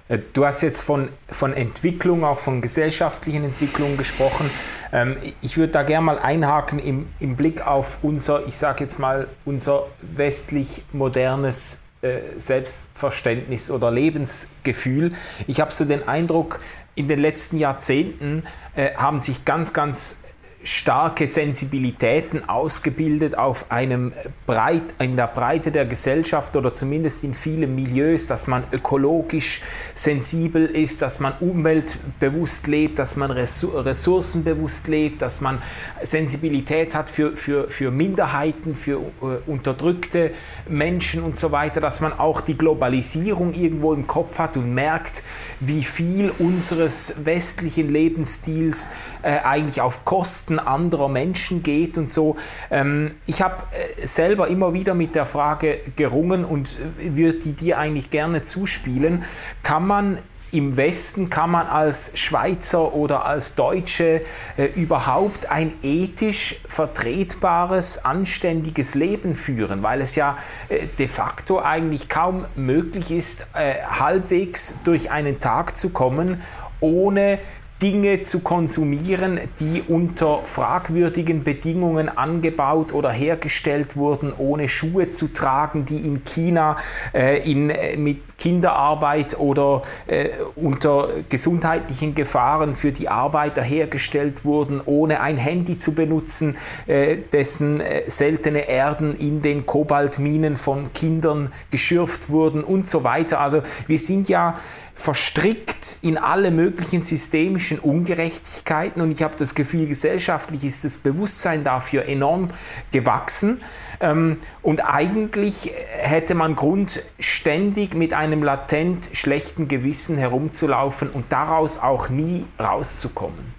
Äh, 0.09 0.19
du 0.33 0.47
hast 0.47 0.63
jetzt 0.63 0.81
von, 0.81 1.11
von 1.31 1.53
Entwicklung, 1.53 2.25
auch 2.25 2.39
von 2.39 2.63
gesellschaftlichen 2.63 3.45
Entwicklungen 3.45 3.99
gesprochen. 3.99 4.51
Ähm, 4.93 5.17
ich 5.43 5.59
würde 5.59 5.73
da 5.73 5.83
gerne 5.83 6.07
mal 6.07 6.19
einhaken 6.19 6.79
im, 6.79 7.09
im 7.21 7.37
Blick 7.37 7.67
auf 7.67 7.99
unser, 8.03 8.47
ich 8.47 8.57
sage 8.57 8.85
jetzt 8.85 8.99
mal, 8.99 9.29
unser 9.45 9.87
westlich 10.01 10.85
modernes 10.93 11.81
äh, 12.01 12.21
Selbstverständnis 12.39 13.71
oder 13.71 13.91
Lebensgefühl. 13.91 15.13
Ich 15.47 15.61
habe 15.61 15.71
so 15.71 15.85
den 15.85 16.09
Eindruck, 16.09 16.61
in 16.97 17.09
den 17.09 17.19
letzten 17.19 17.59
Jahrzehnten 17.59 18.45
äh, 18.77 18.95
haben 18.95 19.21
sich 19.21 19.45
ganz, 19.45 19.73
ganz 19.73 20.19
starke 20.65 21.27
Sensibilitäten 21.27 22.49
ausgebildet 22.49 23.37
auf 23.37 23.71
einem 23.71 24.13
Breit, 24.47 24.83
in 24.99 25.17
der 25.17 25.27
Breite 25.27 25.71
der 25.71 25.85
Gesellschaft 25.85 26.57
oder 26.57 26.73
zumindest 26.73 27.23
in 27.23 27.35
vielen 27.35 27.75
Milieus, 27.75 28.27
dass 28.27 28.47
man 28.47 28.65
ökologisch 28.73 29.61
sensibel 29.93 30.65
ist, 30.65 31.03
dass 31.03 31.21
man 31.21 31.35
umweltbewusst 31.39 32.67
lebt, 32.67 32.99
dass 32.99 33.17
man 33.17 33.31
ressourcenbewusst 33.31 34.89
lebt, 34.89 35.21
dass 35.23 35.41
man 35.41 35.63
Sensibilität 36.03 36.95
hat 36.95 37.11
für, 37.11 37.37
für, 37.37 37.69
für 37.69 37.91
Minderheiten, 37.91 38.75
für 38.75 39.01
äh, 39.21 39.27
unterdrückte 39.47 40.33
Menschen 40.69 41.23
und 41.23 41.39
so 41.39 41.53
weiter, 41.53 41.81
dass 41.81 42.01
man 42.01 42.13
auch 42.13 42.41
die 42.41 42.57
Globalisierung 42.57 43.53
irgendwo 43.53 43.93
im 43.93 44.07
Kopf 44.07 44.39
hat 44.39 44.57
und 44.57 44.73
merkt, 44.73 45.23
wie 45.61 45.85
viel 45.85 46.33
unseres 46.39 47.15
westlichen 47.25 47.91
Lebensstils 47.91 48.91
äh, 49.23 49.39
eigentlich 49.41 49.81
auf 49.81 50.05
Kosten 50.05 50.54
Interessen 50.55 50.59
anderer 50.59 51.09
Menschen 51.09 51.63
geht 51.63 51.99
und 51.99 52.11
so. 52.11 52.37
Ähm, 52.71 53.13
ich 53.27 53.43
habe 53.43 53.65
äh, 53.73 54.07
selber 54.07 54.49
immer 54.49 54.73
wieder 54.73 54.95
mit 54.95 55.15
der 55.15 55.27
Frage 55.27 55.81
gerungen 55.97 56.45
und 56.45 56.79
äh, 56.99 57.17
würde 57.17 57.39
die 57.39 57.53
dir 57.53 57.79
eigentlich 57.79 58.11
gerne 58.11 58.43
zuspielen. 58.43 59.25
Kann 59.63 59.87
man 59.87 60.19
im 60.53 60.77
Westen 60.77 61.31
kann 61.31 61.51
man 61.51 61.67
als 61.67 62.13
Schweizer 62.15 62.95
oder 62.95 63.25
als 63.25 63.57
Deutsche 63.57 64.21
äh, 64.57 64.67
überhaupt 64.77 65.51
ein 65.51 65.73
ethisch 65.83 66.61
vertretbares, 66.69 68.05
anständiges 68.05 68.95
Leben 68.95 69.35
führen, 69.35 69.83
weil 69.83 70.01
es 70.01 70.15
ja 70.15 70.37
äh, 70.69 70.87
de 70.99 71.09
facto 71.09 71.61
eigentlich 71.61 72.09
kaum 72.09 72.45
möglich 72.55 73.11
ist, 73.11 73.47
äh, 73.55 73.83
halbwegs 73.83 74.77
durch 74.85 75.11
einen 75.11 75.41
Tag 75.41 75.77
zu 75.77 75.91
kommen, 75.91 76.41
ohne 76.79 77.41
Dinge 77.85 78.23
zu 78.23 78.41
konsumieren, 78.41 79.39
die 79.61 79.83
unter 79.87 80.39
fragwürdigen 80.45 81.45
Bedingungen 81.45 82.09
angebaut 82.09 82.95
oder 82.95 83.11
hergestellt 83.11 83.99
wurden, 83.99 84.33
ohne 84.39 84.71
Schuhe 84.71 85.11
zu 85.11 85.29
tragen, 85.35 85.85
die 85.85 85.99
in 85.99 86.25
China 86.25 86.77
äh, 87.13 87.43
in, 87.43 87.69
äh, 87.69 87.99
mit 87.99 88.39
Kinderarbeit 88.39 89.39
oder 89.39 89.83
äh, 90.07 90.31
unter 90.57 91.09
gesundheitlichen 91.29 92.15
Gefahren 92.15 92.75
für 92.75 92.91
die 92.91 93.11
Arbeiter 93.11 93.61
hergestellt 93.61 94.47
wurden, 94.47 94.81
ohne 94.87 95.21
ein 95.21 95.37
Handy 95.37 95.77
zu 95.77 95.95
benutzen, 95.95 96.57
äh, 96.87 97.19
dessen 97.35 97.83
äh, 97.83 98.05
seltene 98.07 98.67
Erden 98.67 99.15
in 99.15 99.43
den 99.43 99.67
Kobaltminen 99.67 100.57
von 100.57 100.91
Kindern 100.95 101.53
geschürft 101.71 102.31
wurden 102.31 102.65
und 102.65 102.89
so 102.89 103.05
weiter. 103.05 103.41
Also 103.41 103.63
wir 103.87 103.99
sind 103.99 104.31
ja 104.31 104.59
verstrickt 104.95 105.99
in 106.03 106.19
alle 106.19 106.51
möglichen 106.51 107.03
systemischen 107.03 107.79
Ungerechtigkeiten 107.81 109.03
und 109.03 109.11
ich 109.11 109.23
habe 109.23 109.35
das 109.37 109.55
Gefühl, 109.55 109.87
gesellschaftlich 109.87 110.65
ist 110.65 110.85
das 110.85 110.99
Bewusstsein 110.99 111.65
dafür 111.65 112.07
enorm 112.07 112.51
gewachsen 112.93 113.61
ähm, 114.01 114.39
und 114.63 114.81
eigentlich 114.81 115.73
hätte 115.91 116.35
man 116.35 116.55
Grund, 116.55 117.03
ständig 117.19 117.95
mit 117.95 118.13
einem 118.15 118.43
latent 118.43 119.11
schlechten 119.13 119.67
Gewissen 119.67 120.17
herumzulaufen 120.17 121.11
und 121.11 121.33
daraus 121.33 121.79
auch 121.79 122.09
nie 122.09 122.47
rauszukommen. 122.61 123.55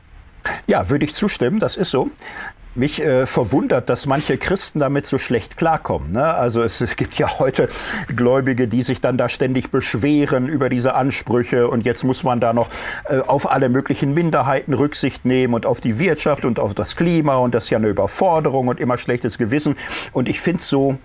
Ja, 0.67 0.89
würde 0.89 1.05
ich 1.05 1.13
zustimmen, 1.13 1.59
das 1.59 1.75
ist 1.75 1.89
so. 1.89 2.09
Mich 2.75 3.01
äh, 3.01 3.25
verwundert, 3.25 3.89
dass 3.89 4.05
manche 4.05 4.37
Christen 4.37 4.79
damit 4.79 5.05
so 5.05 5.17
schlecht 5.17 5.55
klarkommen. 5.55 6.11
Ne? 6.11 6.25
Also 6.25 6.61
es 6.61 6.83
gibt 6.97 7.15
ja 7.15 7.39
heute 7.39 7.69
Gläubige, 8.13 8.67
die 8.67 8.83
sich 8.83 8.99
dann 8.99 9.17
da 9.17 9.29
ständig 9.29 9.71
beschweren 9.71 10.47
über 10.47 10.67
diese 10.67 10.93
Ansprüche 10.93 11.69
und 11.69 11.85
jetzt 11.85 12.03
muss 12.03 12.23
man 12.23 12.39
da 12.39 12.51
noch 12.51 12.69
äh, 13.09 13.19
auf 13.19 13.49
alle 13.49 13.69
möglichen 13.69 14.13
Minderheiten 14.13 14.73
Rücksicht 14.73 15.23
nehmen 15.23 15.53
und 15.53 15.65
auf 15.65 15.79
die 15.79 15.99
Wirtschaft 15.99 16.43
und 16.43 16.59
auf 16.59 16.73
das 16.73 16.95
Klima 16.95 17.37
und 17.37 17.55
das 17.55 17.65
ist 17.65 17.69
ja 17.69 17.77
eine 17.77 17.87
Überforderung 17.87 18.67
und 18.67 18.79
immer 18.79 18.97
schlechtes 18.97 19.37
Gewissen. 19.37 19.75
Und 20.11 20.27
ich 20.27 20.41
finde 20.41 20.59
es 20.59 20.67
so 20.67 20.97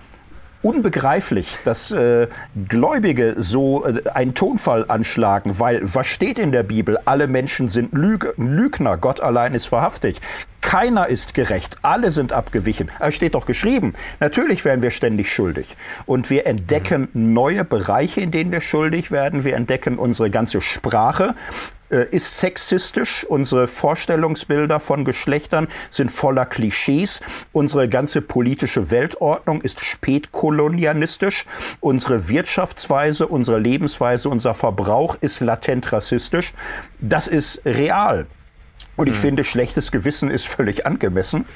unbegreiflich, 0.62 1.58
dass 1.64 1.90
äh, 1.90 2.28
Gläubige 2.68 3.34
so 3.38 3.86
äh, 3.86 4.02
einen 4.10 4.34
Tonfall 4.34 4.84
anschlagen, 4.88 5.58
weil 5.58 5.80
was 5.82 6.06
steht 6.06 6.38
in 6.38 6.52
der 6.52 6.62
Bibel? 6.62 6.98
Alle 7.04 7.26
Menschen 7.26 7.68
sind 7.68 7.92
Lüg 7.92 8.34
Lügner, 8.36 8.96
Gott 8.96 9.20
allein 9.20 9.54
ist 9.54 9.72
wahrhaftig. 9.72 10.20
Keiner 10.60 11.08
ist 11.08 11.32
gerecht, 11.32 11.78
alle 11.80 12.10
sind 12.10 12.32
abgewichen. 12.32 12.90
Es 12.98 13.14
steht 13.14 13.34
doch 13.34 13.46
geschrieben. 13.46 13.94
Natürlich 14.20 14.64
werden 14.66 14.82
wir 14.82 14.90
ständig 14.90 15.32
schuldig. 15.32 15.76
Und 16.04 16.28
wir 16.28 16.46
entdecken 16.46 17.08
mhm. 17.12 17.32
neue 17.32 17.64
Bereiche, 17.64 18.20
in 18.20 18.30
denen 18.30 18.52
wir 18.52 18.60
schuldig 18.60 19.10
werden. 19.10 19.44
Wir 19.44 19.56
entdecken 19.56 19.98
unsere 19.98 20.30
ganze 20.30 20.60
Sprache 20.60 21.34
ist 21.90 22.36
sexistisch. 22.38 23.24
Unsere 23.28 23.66
Vorstellungsbilder 23.66 24.80
von 24.80 25.04
Geschlechtern 25.04 25.68
sind 25.90 26.10
voller 26.10 26.46
Klischees. 26.46 27.20
Unsere 27.52 27.88
ganze 27.88 28.22
politische 28.22 28.90
Weltordnung 28.90 29.60
ist 29.60 29.80
spätkolonialistisch. 29.80 31.46
Unsere 31.80 32.28
Wirtschaftsweise, 32.28 33.26
unsere 33.26 33.58
Lebensweise, 33.58 34.28
unser 34.28 34.54
Verbrauch 34.54 35.16
ist 35.20 35.40
latent 35.40 35.92
rassistisch. 35.92 36.52
Das 37.00 37.26
ist 37.26 37.62
real. 37.64 38.26
Und 39.00 39.06
ich 39.06 39.14
mhm. 39.14 39.20
finde, 39.20 39.44
schlechtes 39.44 39.92
Gewissen 39.92 40.30
ist 40.30 40.46
völlig 40.46 40.84
angemessen. 40.84 41.46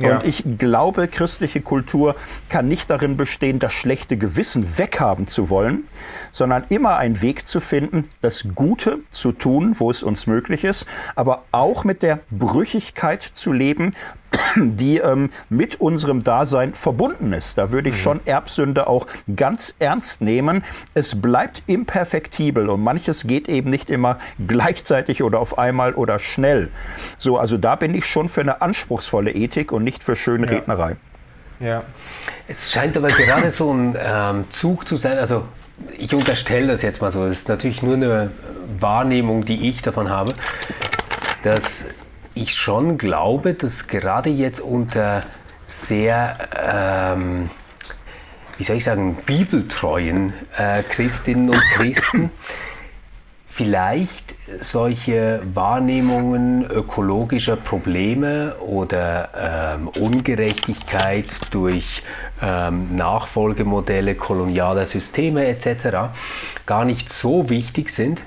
Ja. 0.00 0.14
Und 0.14 0.24
ich 0.24 0.42
glaube, 0.56 1.08
christliche 1.08 1.60
Kultur 1.60 2.16
kann 2.48 2.68
nicht 2.68 2.88
darin 2.88 3.18
bestehen, 3.18 3.58
das 3.58 3.74
schlechte 3.74 4.16
Gewissen 4.16 4.78
weghaben 4.78 5.26
zu 5.26 5.50
wollen, 5.50 5.84
sondern 6.32 6.64
immer 6.70 6.96
einen 6.96 7.20
Weg 7.20 7.46
zu 7.46 7.60
finden, 7.60 8.08
das 8.22 8.46
Gute 8.54 9.00
zu 9.10 9.32
tun, 9.32 9.76
wo 9.78 9.90
es 9.90 10.02
uns 10.02 10.26
möglich 10.26 10.64
ist, 10.64 10.86
aber 11.16 11.44
auch 11.52 11.84
mit 11.84 12.02
der 12.02 12.20
Brüchigkeit 12.30 13.22
zu 13.22 13.52
leben, 13.52 13.94
die 14.56 14.98
ähm, 14.98 15.30
mit 15.48 15.80
unserem 15.80 16.24
Dasein 16.24 16.74
verbunden 16.74 17.32
ist. 17.32 17.58
Da 17.58 17.72
würde 17.72 17.88
ich 17.88 17.96
mhm. 17.96 18.00
schon 18.00 18.20
Erbsünde 18.26 18.86
auch 18.86 19.06
ganz 19.34 19.74
ernst 19.78 20.20
nehmen. 20.20 20.64
Es 20.94 21.20
bleibt 21.20 21.62
imperfektibel 21.66 22.68
und 22.68 22.82
manches 22.82 23.26
geht 23.26 23.48
eben 23.48 23.70
nicht 23.70 23.90
immer 23.90 24.18
gleichzeitig 24.46 25.22
oder 25.22 25.40
auf 25.40 25.58
einmal 25.58 25.94
oder 25.94 26.18
schnell. 26.18 26.70
So, 27.18 27.38
also 27.38 27.56
da 27.56 27.76
bin 27.76 27.94
ich 27.94 28.06
schon 28.06 28.28
für 28.28 28.40
eine 28.40 28.62
anspruchsvolle 28.62 29.32
Ethik 29.32 29.72
und 29.72 29.84
nicht 29.84 30.04
für 30.04 30.16
schöne 30.16 30.46
ja. 30.46 30.52
Rednerei. 30.54 30.96
Ja. 31.60 31.82
Es 32.48 32.70
scheint 32.70 32.96
aber 32.96 33.08
gerade 33.08 33.50
so 33.50 33.72
ein 33.72 33.96
ähm, 33.98 34.44
Zug 34.50 34.86
zu 34.86 34.96
sein, 34.96 35.18
also 35.18 35.44
ich 35.98 36.14
unterstelle 36.14 36.68
das 36.68 36.82
jetzt 36.82 37.00
mal 37.00 37.12
so, 37.12 37.26
das 37.26 37.40
ist 37.40 37.48
natürlich 37.48 37.82
nur 37.82 37.94
eine 37.94 38.30
Wahrnehmung, 38.78 39.44
die 39.44 39.68
ich 39.68 39.82
davon 39.82 40.08
habe, 40.08 40.34
dass 41.42 41.88
ich 42.36 42.54
schon 42.54 42.98
glaube, 42.98 43.54
dass 43.54 43.88
gerade 43.88 44.30
jetzt 44.30 44.60
unter 44.60 45.22
sehr, 45.66 46.36
ähm, 46.54 47.50
wie 48.58 48.64
soll 48.64 48.76
ich 48.76 48.84
sagen, 48.84 49.16
bibeltreuen 49.26 50.32
äh, 50.56 50.82
Christinnen 50.82 51.48
und 51.50 51.60
Christen 51.74 52.30
vielleicht 53.46 54.34
solche 54.60 55.40
Wahrnehmungen 55.54 56.70
ökologischer 56.70 57.56
Probleme 57.56 58.54
oder 58.56 59.78
ähm, 59.78 59.88
Ungerechtigkeit 59.88 61.40
durch 61.52 62.02
ähm, 62.42 62.94
Nachfolgemodelle 62.94 64.14
kolonialer 64.14 64.84
Systeme 64.84 65.46
etc. 65.46 66.10
gar 66.66 66.84
nicht 66.84 67.10
so 67.10 67.48
wichtig 67.48 67.88
sind, 67.88 68.22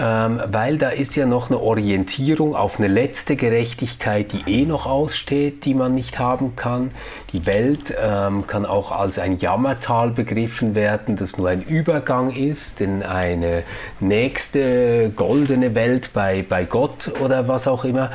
ähm, 0.00 0.40
weil 0.46 0.78
da 0.78 0.90
ist 0.90 1.16
ja 1.16 1.26
noch 1.26 1.50
eine 1.50 1.58
Orientierung 1.58 2.54
auf 2.54 2.78
eine 2.78 2.86
letzte 2.86 3.34
Gerechtigkeit, 3.34 4.32
die 4.32 4.42
eh 4.46 4.64
noch 4.64 4.86
aussteht, 4.86 5.64
die 5.64 5.74
man 5.74 5.96
nicht 5.96 6.20
haben 6.20 6.54
kann. 6.54 6.92
Die 7.32 7.46
Welt 7.46 7.92
ähm, 8.00 8.46
kann 8.46 8.64
auch 8.64 8.92
als 8.92 9.18
ein 9.18 9.38
Jammertal 9.38 10.12
begriffen 10.12 10.76
werden, 10.76 11.16
das 11.16 11.36
nur 11.36 11.48
ein 11.48 11.62
Übergang 11.62 12.30
ist 12.30 12.80
in 12.80 13.02
eine 13.02 13.64
nächste 13.98 15.10
goldene 15.16 15.74
Welt 15.74 16.10
bei, 16.14 16.44
bei 16.48 16.64
Gott 16.64 17.10
oder 17.20 17.48
was 17.48 17.66
auch 17.66 17.84
immer. 17.84 18.12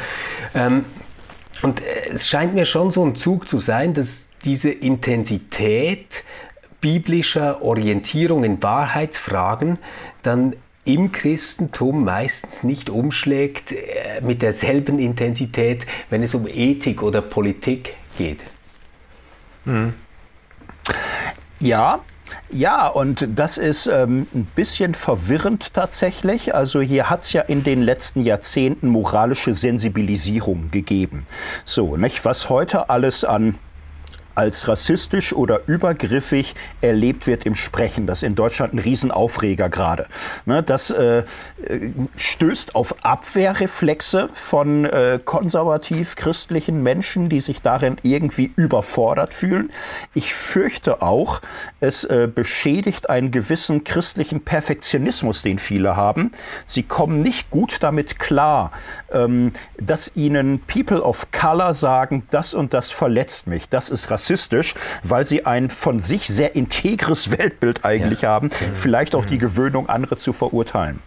Ähm, 0.55 0.85
und 1.63 1.81
äh, 1.81 2.11
es 2.13 2.29
scheint 2.29 2.55
mir 2.55 2.65
schon 2.65 2.91
so 2.91 3.05
ein 3.05 3.15
Zug 3.15 3.49
zu 3.49 3.59
sein, 3.59 3.93
dass 3.93 4.29
diese 4.45 4.69
Intensität 4.69 6.23
biblischer 6.79 7.61
Orientierung 7.61 8.45
in 8.45 8.63
Wahrheitsfragen 8.63 9.79
dann 10.21 10.53
im 10.85 11.11
Christentum 11.11 12.03
meistens 12.03 12.63
nicht 12.63 12.89
umschlägt 12.89 13.71
äh, 13.71 14.21
mit 14.21 14.41
derselben 14.41 14.99
Intensität, 14.99 15.85
wenn 16.09 16.23
es 16.23 16.35
um 16.35 16.47
Ethik 16.47 17.01
oder 17.01 17.21
Politik 17.21 17.95
geht. 18.17 18.43
Hm. 19.65 19.93
Ja, 21.59 22.01
Ja, 22.49 22.87
und 22.87 23.27
das 23.35 23.57
ist 23.57 23.87
ähm, 23.87 24.27
ein 24.33 24.45
bisschen 24.55 24.93
verwirrend 24.95 25.73
tatsächlich. 25.73 26.53
Also 26.53 26.81
hier 26.81 27.09
hat 27.09 27.23
es 27.23 27.33
ja 27.33 27.41
in 27.41 27.63
den 27.63 27.81
letzten 27.81 28.21
Jahrzehnten 28.21 28.89
moralische 28.89 29.53
Sensibilisierung 29.53 30.69
gegeben. 30.69 31.25
So, 31.65 31.97
nicht? 31.97 32.25
Was 32.25 32.49
heute 32.49 32.89
alles 32.89 33.23
an 33.23 33.55
als 34.35 34.67
rassistisch 34.67 35.33
oder 35.33 35.61
übergriffig 35.67 36.55
erlebt 36.81 37.27
wird 37.27 37.45
im 37.45 37.55
Sprechen. 37.55 38.07
Das 38.07 38.19
ist 38.19 38.27
in 38.27 38.35
Deutschland 38.35 38.73
ein 38.73 38.79
Riesenaufreger 38.79 39.69
gerade. 39.69 40.07
Ne, 40.45 40.63
das 40.63 40.89
äh, 40.89 41.23
stößt 42.15 42.75
auf 42.75 43.05
Abwehrreflexe 43.05 44.29
von 44.33 44.85
äh, 44.85 45.19
konservativ-christlichen 45.23 46.81
Menschen, 46.81 47.29
die 47.29 47.41
sich 47.41 47.61
darin 47.61 47.97
irgendwie 48.01 48.51
überfordert 48.55 49.33
fühlen. 49.33 49.71
Ich 50.13 50.33
fürchte 50.33 51.01
auch, 51.01 51.41
es 51.79 52.03
äh, 52.03 52.27
beschädigt 52.33 53.09
einen 53.09 53.31
gewissen 53.31 53.83
christlichen 53.83 54.41
Perfektionismus, 54.41 55.43
den 55.43 55.59
viele 55.59 55.95
haben. 55.95 56.31
Sie 56.65 56.83
kommen 56.83 57.21
nicht 57.21 57.49
gut 57.49 57.77
damit 57.81 58.19
klar, 58.19 58.71
ähm, 59.11 59.51
dass 59.77 60.11
ihnen 60.15 60.59
People 60.59 61.01
of 61.01 61.27
Color 61.31 61.73
sagen, 61.73 62.23
das 62.31 62.53
und 62.53 62.73
das 62.73 62.89
verletzt 62.89 63.47
mich, 63.47 63.69
das 63.69 63.89
ist 63.89 64.09
rassistisch 64.09 64.22
rassistisch, 64.23 64.75
weil 65.03 65.25
sie 65.25 65.45
ein 65.45 65.69
von 65.69 65.99
sich 65.99 66.27
sehr 66.27 66.55
integres 66.55 67.31
Weltbild 67.37 67.83
eigentlich 67.83 68.21
ja. 68.21 68.29
haben, 68.29 68.49
vielleicht 68.73 69.15
auch 69.15 69.25
die 69.25 69.37
Gewöhnung, 69.37 69.89
andere 69.89 70.15
zu 70.15 70.33
verurteilen. 70.33 70.99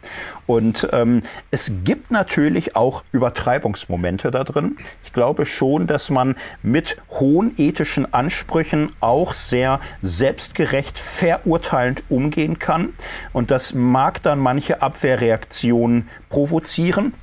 Und 0.46 0.88
ähm, 0.92 1.22
es 1.50 1.72
gibt 1.84 2.10
natürlich 2.10 2.76
auch 2.76 3.02
Übertreibungsmomente 3.12 4.30
da 4.30 4.44
drin. 4.44 4.76
Ich 5.04 5.12
glaube 5.12 5.46
schon, 5.46 5.86
dass 5.86 6.10
man 6.10 6.36
mit 6.62 6.98
hohen 7.10 7.54
ethischen 7.56 8.12
Ansprüchen 8.12 8.92
auch 9.00 9.32
sehr 9.34 9.80
selbstgerecht, 10.02 10.98
verurteilend 10.98 12.04
umgehen 12.08 12.58
kann. 12.58 12.90
Und 13.32 13.50
das 13.50 13.74
mag 13.74 14.22
dann 14.22 14.38
manche 14.38 14.82
Abwehrreaktionen 14.82 16.08
provozieren 16.28 17.14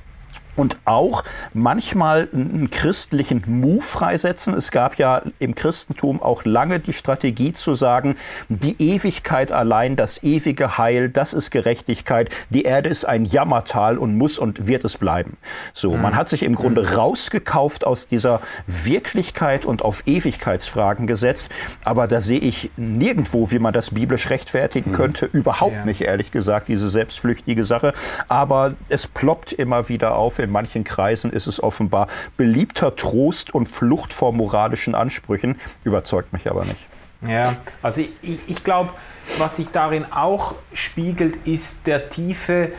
und 0.56 0.76
auch 0.84 1.24
manchmal 1.52 2.28
einen 2.32 2.70
christlichen 2.70 3.42
Move 3.46 3.82
freisetzen. 3.82 4.54
Es 4.54 4.70
gab 4.70 4.98
ja 4.98 5.22
im 5.38 5.54
Christentum 5.54 6.22
auch 6.22 6.44
lange 6.44 6.80
die 6.80 6.92
Strategie 6.92 7.52
zu 7.52 7.74
sagen, 7.74 8.16
die 8.48 8.76
Ewigkeit 8.80 9.52
allein, 9.52 9.96
das 9.96 10.22
ewige 10.22 10.78
Heil, 10.78 11.08
das 11.08 11.32
ist 11.32 11.50
Gerechtigkeit. 11.50 12.30
Die 12.50 12.62
Erde 12.62 12.88
ist 12.88 13.04
ein 13.04 13.24
Jammertal 13.24 13.98
und 13.98 14.16
muss 14.16 14.38
und 14.38 14.66
wird 14.66 14.84
es 14.84 14.96
bleiben. 14.96 15.36
So, 15.72 15.92
mhm. 15.92 16.02
man 16.02 16.16
hat 16.16 16.28
sich 16.28 16.42
im 16.42 16.54
Grunde 16.54 16.82
mhm. 16.82 16.88
rausgekauft 16.88 17.84
aus 17.84 18.06
dieser 18.06 18.40
Wirklichkeit 18.66 19.64
und 19.64 19.82
auf 19.82 20.02
Ewigkeitsfragen 20.06 21.06
gesetzt. 21.06 21.48
Aber 21.84 22.06
da 22.06 22.20
sehe 22.20 22.40
ich 22.40 22.70
nirgendwo, 22.76 23.50
wie 23.50 23.58
man 23.58 23.72
das 23.72 23.90
biblisch 23.90 24.30
rechtfertigen 24.30 24.92
mhm. 24.92 24.96
könnte. 24.96 25.26
Überhaupt 25.26 25.74
ja. 25.74 25.84
nicht, 25.84 26.00
ehrlich 26.00 26.30
gesagt, 26.30 26.68
diese 26.68 26.88
selbstflüchtige 26.88 27.64
Sache. 27.64 27.92
Aber 28.28 28.74
es 28.88 29.06
ploppt 29.06 29.52
immer 29.52 29.88
wieder 29.88 30.16
auf 30.16 30.38
in 30.44 30.50
manchen 30.50 30.84
Kreisen 30.84 31.32
ist 31.32 31.46
es 31.46 31.62
offenbar 31.62 32.08
beliebter 32.36 32.94
Trost 32.94 33.54
und 33.54 33.66
Flucht 33.68 34.12
vor 34.12 34.32
moralischen 34.32 34.94
Ansprüchen, 34.94 35.56
überzeugt 35.82 36.32
mich 36.32 36.48
aber 36.48 36.64
nicht. 36.64 36.86
Ja, 37.26 37.56
also 37.82 38.02
ich, 38.22 38.38
ich 38.46 38.62
glaube, 38.64 38.90
was 39.38 39.56
sich 39.56 39.68
darin 39.68 40.04
auch 40.12 40.54
spiegelt, 40.72 41.46
ist 41.46 41.86
der 41.86 42.10
tiefe 42.10 42.72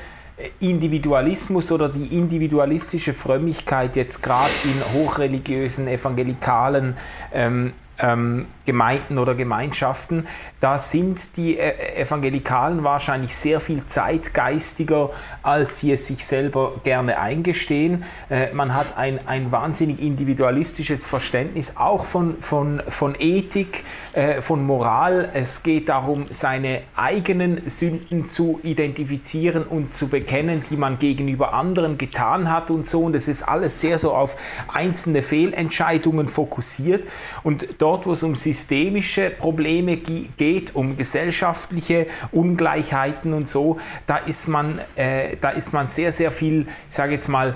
Individualismus 0.60 1.72
oder 1.72 1.88
die 1.88 2.08
individualistische 2.16 3.14
Frömmigkeit 3.14 3.96
jetzt 3.96 4.22
gerade 4.22 4.52
in 4.66 4.94
hochreligiösen, 4.94 5.88
evangelikalen 5.88 6.98
ähm, 7.34 7.74
ähm, 8.00 8.48
Gemeinden 8.66 9.18
oder 9.18 9.36
Gemeinschaften, 9.36 10.28
da 10.60 10.78
sind 10.78 11.38
die 11.38 11.58
äh, 11.58 12.02
Evangelikalen 12.02 12.84
wahrscheinlich 12.84 13.36
sehr 13.36 13.60
viel 13.60 13.86
zeitgeistiger, 13.86 15.12
als 15.44 15.80
sie 15.80 15.92
es 15.92 16.08
sich 16.08 16.26
selber 16.26 16.74
gerne 16.84 17.20
eingestehen. 17.20 18.04
Äh, 18.30 18.52
man 18.54 18.74
hat 18.74 18.98
ein, 18.98 19.20
ein 19.28 19.52
wahnsinnig 19.52 20.02
individualistisches 20.02 21.06
Verständnis 21.06 21.78
auch 21.78 22.06
von, 22.06 22.38
von, 22.40 22.82
von 22.88 23.16
Ethik, 23.20 23.84
äh, 24.14 24.42
von 24.42 24.66
Moral. 24.66 25.30
Es 25.34 25.62
geht 25.62 25.90
darum, 25.90 26.26
seine 26.32 26.82
eigenen 26.96 27.70
Sünden 27.70 28.26
zu 28.26 28.60
identifizieren 28.64 29.64
und 29.64 29.94
zu 29.94 30.10
bekennen, 30.10 30.64
die 30.70 30.78
man 30.78 30.98
gegenüber 30.98 31.54
anderen 31.54 31.98
getan 31.98 32.52
hat 32.52 32.72
und 32.72 32.88
so. 32.88 33.04
Und 33.04 33.16
es 33.16 33.28
ist 33.28 33.44
alles 33.44 33.80
sehr 33.80 34.00
so 34.00 34.14
auf 34.14 34.36
einzelne 34.74 35.22
Fehlentscheidungen 35.22 36.28
fokussiert. 36.28 37.08
Und 37.44 37.68
dort, 37.86 38.08
wo 38.08 38.14
es 38.14 38.24
um 38.24 38.34
systemische 38.34 39.30
Probleme 39.30 39.98
geht, 39.98 40.74
um 40.74 40.98
gesellschaftliche 40.98 42.08
Ungleichheiten 42.32 43.32
und 43.32 43.48
so, 43.48 43.78
da 44.08 44.18
ist 44.18 44.48
man, 44.48 44.82
äh, 44.96 45.38
da 45.40 45.52
ist 45.52 45.72
man 45.72 45.88
sehr, 45.88 46.12
sehr 46.12 46.32
viel, 46.32 46.66
ich 46.90 46.96
sage 46.96 47.14
jetzt 47.14 47.28
mal, 47.28 47.54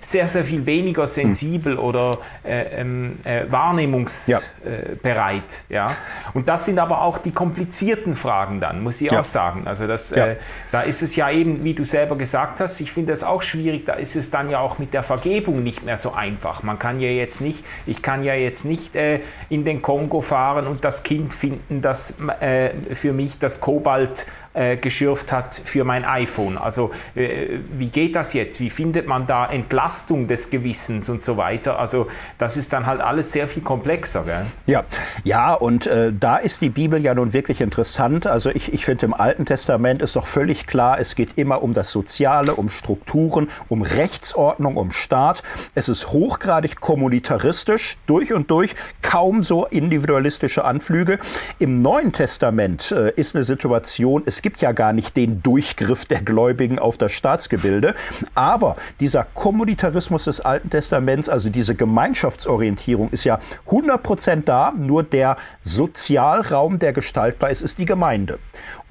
sehr, 0.00 0.28
sehr 0.28 0.44
viel 0.44 0.66
weniger 0.66 1.06
sensibel 1.06 1.78
hm. 1.78 1.82
oder 1.82 2.18
äh, 2.44 2.82
ähm, 2.82 3.16
äh, 3.24 3.46
wahrnehmungsbereit. 3.48 5.64
Ja. 5.70 5.88
ja. 5.88 5.96
Und 6.34 6.50
das 6.50 6.66
sind 6.66 6.78
aber 6.78 7.00
auch 7.00 7.16
die 7.16 7.32
komplizierten 7.32 8.16
Fragen 8.16 8.60
dann, 8.60 8.82
muss 8.82 9.00
ich 9.00 9.12
ja. 9.12 9.20
auch 9.20 9.24
sagen. 9.24 9.66
Also 9.66 9.86
das, 9.86 10.10
ja. 10.10 10.26
Äh, 10.26 10.36
da 10.72 10.82
ist 10.82 11.00
es 11.00 11.16
ja 11.16 11.30
eben, 11.30 11.64
wie 11.64 11.72
du 11.72 11.86
selber 11.86 12.16
gesagt 12.16 12.60
hast, 12.60 12.82
ich 12.82 12.92
finde 12.92 13.14
das 13.14 13.24
auch 13.24 13.40
schwierig, 13.40 13.86
da 13.86 13.94
ist 13.94 14.14
es 14.14 14.28
dann 14.28 14.50
ja 14.50 14.58
auch 14.58 14.78
mit 14.78 14.92
der 14.92 15.02
Vergebung 15.02 15.62
nicht 15.62 15.84
mehr 15.84 15.96
so 15.96 16.12
einfach. 16.12 16.62
Man 16.62 16.78
kann 16.78 17.00
ja 17.00 17.08
jetzt 17.08 17.40
nicht, 17.40 17.64
ich 17.86 18.02
kann 18.02 18.22
ja 18.22 18.34
jetzt 18.34 18.66
nicht 18.66 18.94
äh, 18.94 19.20
in 19.54 19.64
den 19.64 19.80
Kongo 19.82 20.20
fahren 20.20 20.66
und 20.66 20.84
das 20.84 21.04
Kind 21.04 21.32
finden, 21.32 21.80
das 21.80 22.18
äh, 22.40 22.70
für 22.94 23.12
mich 23.12 23.38
das 23.38 23.60
Kobalt 23.60 24.26
äh, 24.54 24.76
geschürft 24.76 25.32
hat 25.32 25.60
für 25.64 25.84
mein 25.84 26.04
iPhone. 26.04 26.56
Also 26.56 26.90
äh, 27.14 27.58
wie 27.76 27.88
geht 27.88 28.16
das 28.16 28.32
jetzt? 28.32 28.60
Wie 28.60 28.70
findet 28.70 29.06
man 29.06 29.26
da 29.26 29.46
Entlastung 29.46 30.26
des 30.26 30.50
Gewissens 30.50 31.08
und 31.08 31.22
so 31.22 31.36
weiter? 31.36 31.78
Also 31.78 32.06
das 32.38 32.56
ist 32.56 32.72
dann 32.72 32.86
halt 32.86 33.00
alles 33.00 33.32
sehr 33.32 33.48
viel 33.48 33.62
komplexer. 33.62 34.22
Gell? 34.24 34.46
Ja, 34.66 34.84
ja 35.24 35.54
und 35.54 35.86
äh, 35.86 36.12
da 36.18 36.36
ist 36.36 36.60
die 36.60 36.70
Bibel 36.70 37.02
ja 37.02 37.14
nun 37.14 37.32
wirklich 37.32 37.60
interessant. 37.60 38.26
Also 38.26 38.50
ich, 38.50 38.72
ich 38.72 38.84
finde 38.84 39.06
im 39.06 39.14
Alten 39.14 39.44
Testament 39.44 40.02
ist 40.02 40.16
doch 40.16 40.26
völlig 40.26 40.66
klar, 40.66 41.00
es 41.00 41.14
geht 41.14 41.30
immer 41.36 41.62
um 41.62 41.74
das 41.74 41.90
Soziale, 41.90 42.54
um 42.54 42.68
Strukturen, 42.68 43.48
um 43.68 43.82
Rechtsordnung, 43.82 44.76
um 44.76 44.92
Staat. 44.92 45.42
Es 45.74 45.88
ist 45.88 46.12
hochgradig 46.12 46.80
kommunitaristisch, 46.80 47.96
durch 48.06 48.32
und 48.32 48.50
durch, 48.50 48.74
kaum 49.02 49.42
so 49.42 49.66
individualistische 49.66 50.64
Anflüge. 50.64 51.18
Im 51.58 51.82
Neuen 51.82 52.12
Testament 52.12 52.92
äh, 52.92 53.10
ist 53.16 53.34
eine 53.34 53.44
Situation, 53.44 54.22
es 54.26 54.43
gibt 54.44 54.60
ja 54.60 54.72
gar 54.72 54.92
nicht 54.92 55.16
den 55.16 55.42
Durchgriff 55.42 56.04
der 56.04 56.20
Gläubigen 56.20 56.78
auf 56.78 56.98
das 56.98 57.12
Staatsgebilde. 57.12 57.94
Aber 58.34 58.76
dieser 59.00 59.24
Kommunitarismus 59.24 60.24
des 60.24 60.42
Alten 60.42 60.68
Testaments, 60.68 61.30
also 61.30 61.48
diese 61.48 61.74
Gemeinschaftsorientierung, 61.74 63.08
ist 63.08 63.24
ja 63.24 63.40
100 63.64 64.02
Prozent 64.02 64.46
da. 64.46 64.74
Nur 64.76 65.02
der 65.02 65.38
Sozialraum, 65.62 66.78
der 66.78 66.92
gestaltbar 66.92 67.48
ist, 67.48 67.62
ist 67.62 67.78
die 67.78 67.86
Gemeinde. 67.86 68.38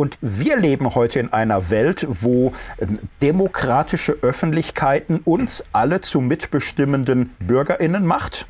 Und 0.04 0.18
wir 0.20 0.58
leben 0.58 0.96
heute 0.96 1.22
in 1.22 1.32
einer 1.32 1.70
Welt, 1.70 2.06
wo 2.10 2.52
ähm, 2.78 3.00
demokratische 3.22 4.18
Öffentlichkeiten 4.22 5.22
uns 5.24 5.64
alle 5.72 6.02
zu 6.02 6.20
mitbestimmenden 6.20 7.34
BürgerInnen 7.40 8.06
macht. 8.06 8.46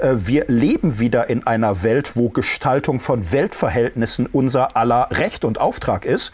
Äh, 0.00 0.16
wir 0.18 0.44
leben 0.48 0.98
wieder 0.98 1.30
in 1.30 1.46
einer 1.46 1.82
Welt, 1.82 2.14
wo 2.14 2.28
Gestaltung 2.28 3.00
von 3.00 3.32
Weltverhältnissen 3.32 4.26
unser 4.26 4.76
aller 4.76 5.08
Recht 5.10 5.46
und 5.46 5.58
Auftrag 5.58 6.04
ist 6.04 6.32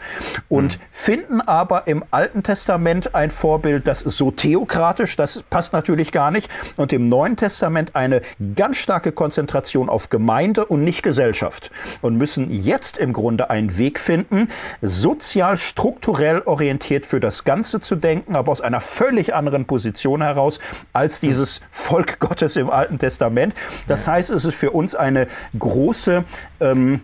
und 0.49 0.77
mhm. 0.77 0.81
finden 0.91 1.39
aber 1.39 1.87
im 1.87 2.03
Alten 2.11 2.43
Testament 2.43 3.15
ein 3.15 3.31
Vorbild, 3.31 3.87
das 3.87 4.01
ist 4.01 4.17
so 4.17 4.29
theokratisch, 4.29 5.15
das 5.15 5.41
passt 5.49 5.71
natürlich 5.71 6.11
gar 6.11 6.31
nicht, 6.31 6.49
und 6.75 6.91
im 6.91 7.05
Neuen 7.05 7.37
Testament 7.37 7.95
eine 7.95 8.21
ganz 8.57 8.75
starke 8.75 9.13
Konzentration 9.13 9.87
auf 9.87 10.09
Gemeinde 10.09 10.65
und 10.65 10.83
nicht 10.83 11.01
Gesellschaft 11.01 11.71
und 12.01 12.17
müssen 12.17 12.51
jetzt 12.51 12.97
im 12.97 13.13
Grunde 13.13 13.49
einen 13.49 13.77
Weg 13.77 14.01
finden, 14.01 14.49
sozial 14.81 15.57
strukturell 15.57 16.41
orientiert 16.45 17.05
für 17.05 17.19
das 17.19 17.43
Ganze 17.43 17.79
zu 17.79 17.95
denken, 17.95 18.35
aber 18.35 18.51
aus 18.51 18.61
einer 18.61 18.81
völlig 18.81 19.33
anderen 19.33 19.65
Position 19.65 20.21
heraus 20.21 20.59
als 20.93 21.19
dieses 21.19 21.61
Volk 21.71 22.19
Gottes 22.19 22.55
im 22.55 22.69
Alten 22.69 22.99
Testament. 22.99 23.53
Das 23.87 24.07
heißt, 24.07 24.29
es 24.29 24.45
ist 24.45 24.55
für 24.55 24.71
uns 24.71 24.95
eine 24.95 25.27
große 25.57 26.23
ähm, 26.59 27.01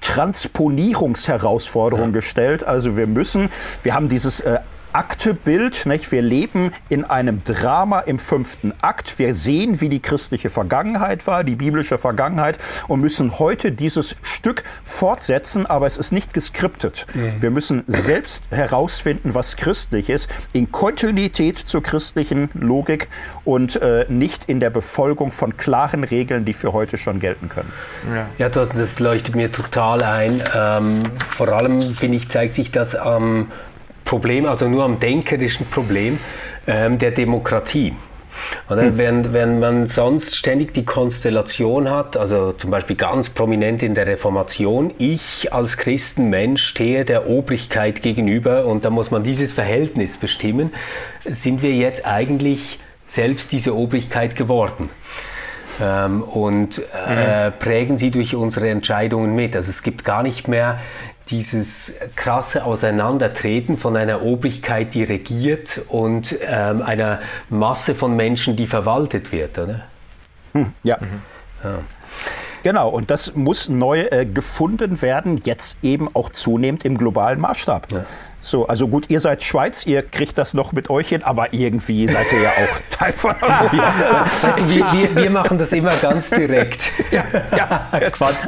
Transponierungsherausforderung 0.00 2.06
ja. 2.06 2.12
gestellt. 2.12 2.64
Also 2.64 2.96
wir 2.96 3.06
müssen, 3.06 3.50
wir 3.82 3.94
haben 3.94 4.08
dieses 4.08 4.40
äh, 4.40 4.58
Aktebild. 4.98 5.86
Nicht? 5.86 6.10
Wir 6.10 6.22
leben 6.22 6.72
in 6.88 7.04
einem 7.04 7.44
Drama 7.44 8.00
im 8.00 8.18
fünften 8.18 8.74
Akt. 8.80 9.16
Wir 9.20 9.32
sehen, 9.32 9.80
wie 9.80 9.88
die 9.88 10.00
christliche 10.00 10.50
Vergangenheit 10.50 11.24
war, 11.28 11.44
die 11.44 11.54
biblische 11.54 11.98
Vergangenheit 11.98 12.58
und 12.88 13.00
müssen 13.00 13.38
heute 13.38 13.70
dieses 13.70 14.16
Stück 14.22 14.64
fortsetzen, 14.82 15.66
aber 15.66 15.86
es 15.86 15.98
ist 15.98 16.10
nicht 16.10 16.34
geskriptet. 16.34 17.06
Mhm. 17.14 17.40
Wir 17.40 17.50
müssen 17.52 17.84
selbst 17.86 18.42
herausfinden, 18.50 19.36
was 19.36 19.56
christlich 19.56 20.10
ist, 20.10 20.28
in 20.52 20.72
Kontinuität 20.72 21.58
zur 21.58 21.80
christlichen 21.80 22.48
Logik 22.54 23.06
und 23.44 23.76
äh, 23.76 24.04
nicht 24.08 24.46
in 24.46 24.58
der 24.58 24.70
Befolgung 24.70 25.30
von 25.30 25.56
klaren 25.56 26.02
Regeln, 26.02 26.44
die 26.44 26.54
für 26.54 26.72
heute 26.72 26.98
schon 26.98 27.20
gelten 27.20 27.48
können. 27.48 27.72
Ja, 28.38 28.48
das, 28.48 28.70
das 28.70 28.98
leuchtet 28.98 29.36
mir 29.36 29.52
total 29.52 30.02
ein. 30.02 30.42
Ähm, 30.52 31.04
vor 31.28 31.50
allem, 31.50 31.94
finde 31.94 32.16
ich, 32.16 32.28
zeigt 32.28 32.56
sich 32.56 32.72
das 32.72 32.96
am 32.96 33.46
Problem, 34.08 34.46
also 34.46 34.66
nur 34.68 34.84
am 34.84 34.98
denkerischen 34.98 35.66
Problem 35.66 36.18
ähm, 36.66 36.98
der 36.98 37.10
Demokratie. 37.10 37.94
Oder? 38.70 38.82
Hm. 38.82 38.98
Während, 38.98 39.32
während 39.34 39.60
man 39.60 39.86
sonst 39.86 40.34
ständig 40.34 40.72
die 40.72 40.84
Konstellation 40.84 41.90
hat, 41.90 42.16
also 42.16 42.52
zum 42.52 42.70
Beispiel 42.70 42.96
ganz 42.96 43.28
prominent 43.28 43.82
in 43.82 43.92
der 43.92 44.06
Reformation, 44.06 44.94
ich 44.96 45.52
als 45.52 45.76
Christenmensch 45.76 46.64
stehe 46.64 47.04
der 47.04 47.28
Obrigkeit 47.28 48.00
gegenüber 48.00 48.64
und 48.64 48.86
da 48.86 48.90
muss 48.90 49.10
man 49.10 49.24
dieses 49.24 49.52
Verhältnis 49.52 50.16
bestimmen, 50.16 50.72
sind 51.24 51.62
wir 51.62 51.74
jetzt 51.74 52.06
eigentlich 52.06 52.80
selbst 53.06 53.52
diese 53.52 53.76
Obrigkeit 53.76 54.36
geworden. 54.36 54.88
Ähm, 55.80 56.22
und 56.22 56.80
äh, 57.06 57.50
mhm. 57.50 57.52
prägen 57.58 57.98
sie 57.98 58.10
durch 58.10 58.34
unsere 58.34 58.70
Entscheidungen 58.70 59.34
mit. 59.34 59.54
Also 59.54 59.68
es 59.68 59.82
gibt 59.82 60.04
gar 60.04 60.22
nicht 60.22 60.48
mehr 60.48 60.80
dieses 61.30 61.94
krasse 62.16 62.64
Auseinandertreten 62.64 63.76
von 63.76 63.96
einer 63.96 64.22
Obrigkeit, 64.22 64.94
die 64.94 65.04
regiert 65.04 65.82
und 65.88 66.36
ähm, 66.42 66.82
einer 66.82 67.20
Masse 67.48 67.94
von 67.94 68.16
Menschen, 68.16 68.56
die 68.56 68.66
verwaltet 68.66 69.32
wird, 69.32 69.58
oder? 69.58 69.80
Hm, 70.52 70.72
ja. 70.82 70.98
Mhm. 71.00 71.22
ja. 71.64 71.78
Genau, 72.62 72.88
und 72.88 73.10
das 73.10 73.34
muss 73.34 73.68
neu 73.68 74.00
äh, 74.00 74.26
gefunden 74.26 75.00
werden, 75.00 75.40
jetzt 75.44 75.78
eben 75.82 76.14
auch 76.14 76.30
zunehmend 76.30 76.84
im 76.84 76.98
globalen 76.98 77.40
Maßstab. 77.40 77.92
Ja. 77.92 78.04
So, 78.48 78.66
also 78.66 78.88
gut, 78.88 79.10
ihr 79.10 79.20
seid 79.20 79.42
Schweiz, 79.42 79.84
ihr 79.84 80.02
kriegt 80.02 80.38
das 80.38 80.54
noch 80.54 80.72
mit 80.72 80.88
euch 80.88 81.10
hin, 81.10 81.22
aber 81.22 81.52
irgendwie 81.52 82.08
seid 82.08 82.32
ihr 82.32 82.40
ja 82.40 82.50
auch 82.52 82.80
Teil 82.98 83.12
von 83.12 83.34
wir, 83.42 84.92
wir, 84.92 85.16
wir, 85.16 85.30
machen 85.30 85.58
das 85.58 85.72
immer 85.72 85.92
ganz 86.00 86.30
direkt. 86.30 86.86
ja, 87.10 87.24
ja, 87.54 87.88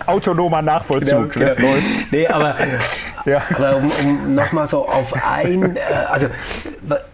autonomer 0.06 0.62
Nachvollzug. 0.62 1.34
Genau, 1.34 1.54
genau. 1.54 1.72
Läuft. 1.74 2.12
Nee, 2.12 2.26
aber, 2.26 2.56
ja. 3.26 3.42
aber 3.54 3.76
um, 3.76 3.92
um 4.02 4.34
nochmal 4.34 4.66
so 4.68 4.88
auf 4.88 5.12
ein, 5.22 5.76
äh, 5.76 5.80
also 6.08 6.28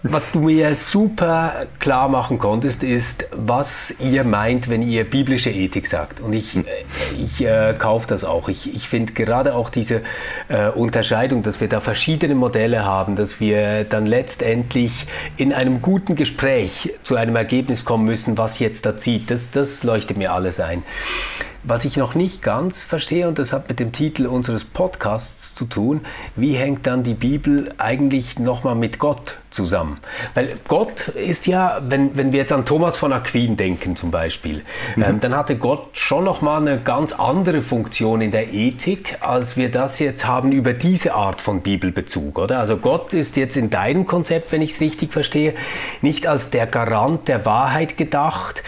was 0.03 0.33
du 0.33 0.41
mir 0.41 0.75
super 0.77 1.67
klar 1.81 2.09
machen 2.09 2.39
konntest, 2.39 2.83
ist, 2.83 3.27
was 3.33 3.95
ihr 3.99 4.25
meint, 4.25 4.69
wenn 4.69 4.83
ihr 4.83 5.05
biblische 5.05 5.51
Ethik 5.51 5.87
sagt. 5.87 6.21
Und 6.21 6.33
ich, 6.33 6.57
äh, 6.57 6.63
ich 7.19 7.45
äh, 7.45 7.75
kaufe 7.77 8.07
das 8.07 8.25
auch. 8.25 8.49
Ich, 8.49 8.75
ich 8.75 8.89
finde 8.89 9.13
gerade 9.13 9.55
auch 9.55 9.71
diese 9.71 10.03
äh, 10.49 10.69
Unterscheidung, 10.69 11.43
dass 11.43 11.61
wir 11.61 11.69
da 11.69 11.81
verschiedene 11.81 12.35
Modelle 12.35 12.76
Fälle 12.77 12.85
haben, 12.85 13.17
dass 13.17 13.41
wir 13.41 13.85
dann 13.85 14.07
letztendlich 14.07 15.07
in 15.37 15.53
einem 15.53 15.81
guten 15.81 16.15
Gespräch 16.15 16.93
zu 17.03 17.17
einem 17.17 17.37
Ergebnis 17.37 17.85
kommen 17.85 18.05
müssen, 18.05 18.37
was 18.37 18.59
jetzt 18.59 18.85
da 18.87 18.97
zieht. 18.97 19.31
Das, 19.31 19.51
das 19.51 19.83
leuchtet 19.83 20.17
mir 20.17 20.33
alles 20.33 20.61
ein. 20.61 20.83
Was 21.69 21.85
ich 21.85 21.97
noch 21.97 22.15
nicht 22.15 22.43
ganz 22.43 22.85
verstehe, 22.85 23.27
und 23.27 23.41
das 23.41 23.53
hat 23.53 23.69
mit 23.69 23.81
dem 23.81 23.91
Titel 23.91 24.27
unseres 24.27 24.65
Podcasts 24.65 25.57
zu 25.57 25.65
tun, 25.65 26.03
wie 26.37 26.53
hängt 26.53 26.87
dann 26.87 27.03
die 27.03 27.15
Bibel 27.15 27.71
eigentlich 27.77 28.39
nochmal 28.39 28.77
mit 28.77 29.01
Gott 29.01 29.39
zusammen? 29.51 29.99
Weil 30.35 30.51
Gott 30.69 31.09
ist 31.09 31.49
ja, 31.49 31.81
wenn, 31.83 32.17
wenn 32.17 32.31
wir 32.31 32.39
jetzt 32.39 32.53
an 32.53 32.67
Thomas 32.67 32.97
von 32.97 33.13
Aquin 33.13 33.57
denken 33.57 33.97
zum 33.97 34.13
Beispiel, 34.13 34.63
mhm. 34.95 35.03
ähm, 35.03 35.21
dann 35.21 35.35
hatte 35.35 35.57
Gott 35.57 35.89
schon 35.95 36.23
nochmal 36.23 36.61
eine 36.61 36.79
ganz 36.79 37.11
andere 37.11 37.63
Funktion 37.63 38.21
in 38.21 38.31
der 38.31 38.53
Ethik, 38.55 39.17
als 39.19 39.57
wir 39.57 39.69
das 39.69 39.99
jetzt 39.99 40.25
haben 40.25 40.53
über 40.53 40.73
diese 40.73 41.15
Art 41.15 41.41
von 41.41 41.63
Bibelbezug, 41.63 42.39
oder? 42.39 42.61
Also 42.61 42.77
Gott 42.77 43.13
ist 43.13 43.37
jetzt 43.37 43.57
in 43.57 43.71
deinem 43.71 44.07
Konzept, 44.07 44.53
wenn 44.53 44.63
ich 44.63 44.71
es 44.71 44.81
richtig 44.81 45.13
verstehe, 45.13 45.55
nicht 46.01 46.29
als 46.29 46.51
der 46.51 46.69
Garant 46.69 47.27
der 47.27 47.45
Wahrheit 47.45 47.97
gedacht, 47.97 48.63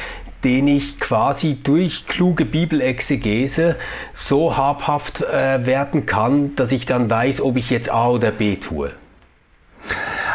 den 0.45 0.69
ich 0.69 1.01
quasi 1.01 1.59
durch 1.63 2.07
kluge 2.07 2.45
Bibelexegese 2.45 3.77
so 4.13 4.57
habhaft 4.57 5.23
äh, 5.23 5.67
werden 5.67 6.07
kann, 6.07 6.55
dass 6.55 6.73
ich 6.73 6.87
dann 6.87 7.11
weiß, 7.11 7.41
ob 7.41 7.57
ich 7.57 7.71
jetzt 7.71 7.91
A 7.91 8.09
oder 8.09 8.31
B 8.31 8.57
tue. 8.57 8.93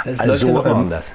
Das 0.05 0.19
also, 0.19 0.47
läuft 0.51 0.65
ja 0.65 0.71
ähm, 0.71 0.77
anders. 0.77 1.11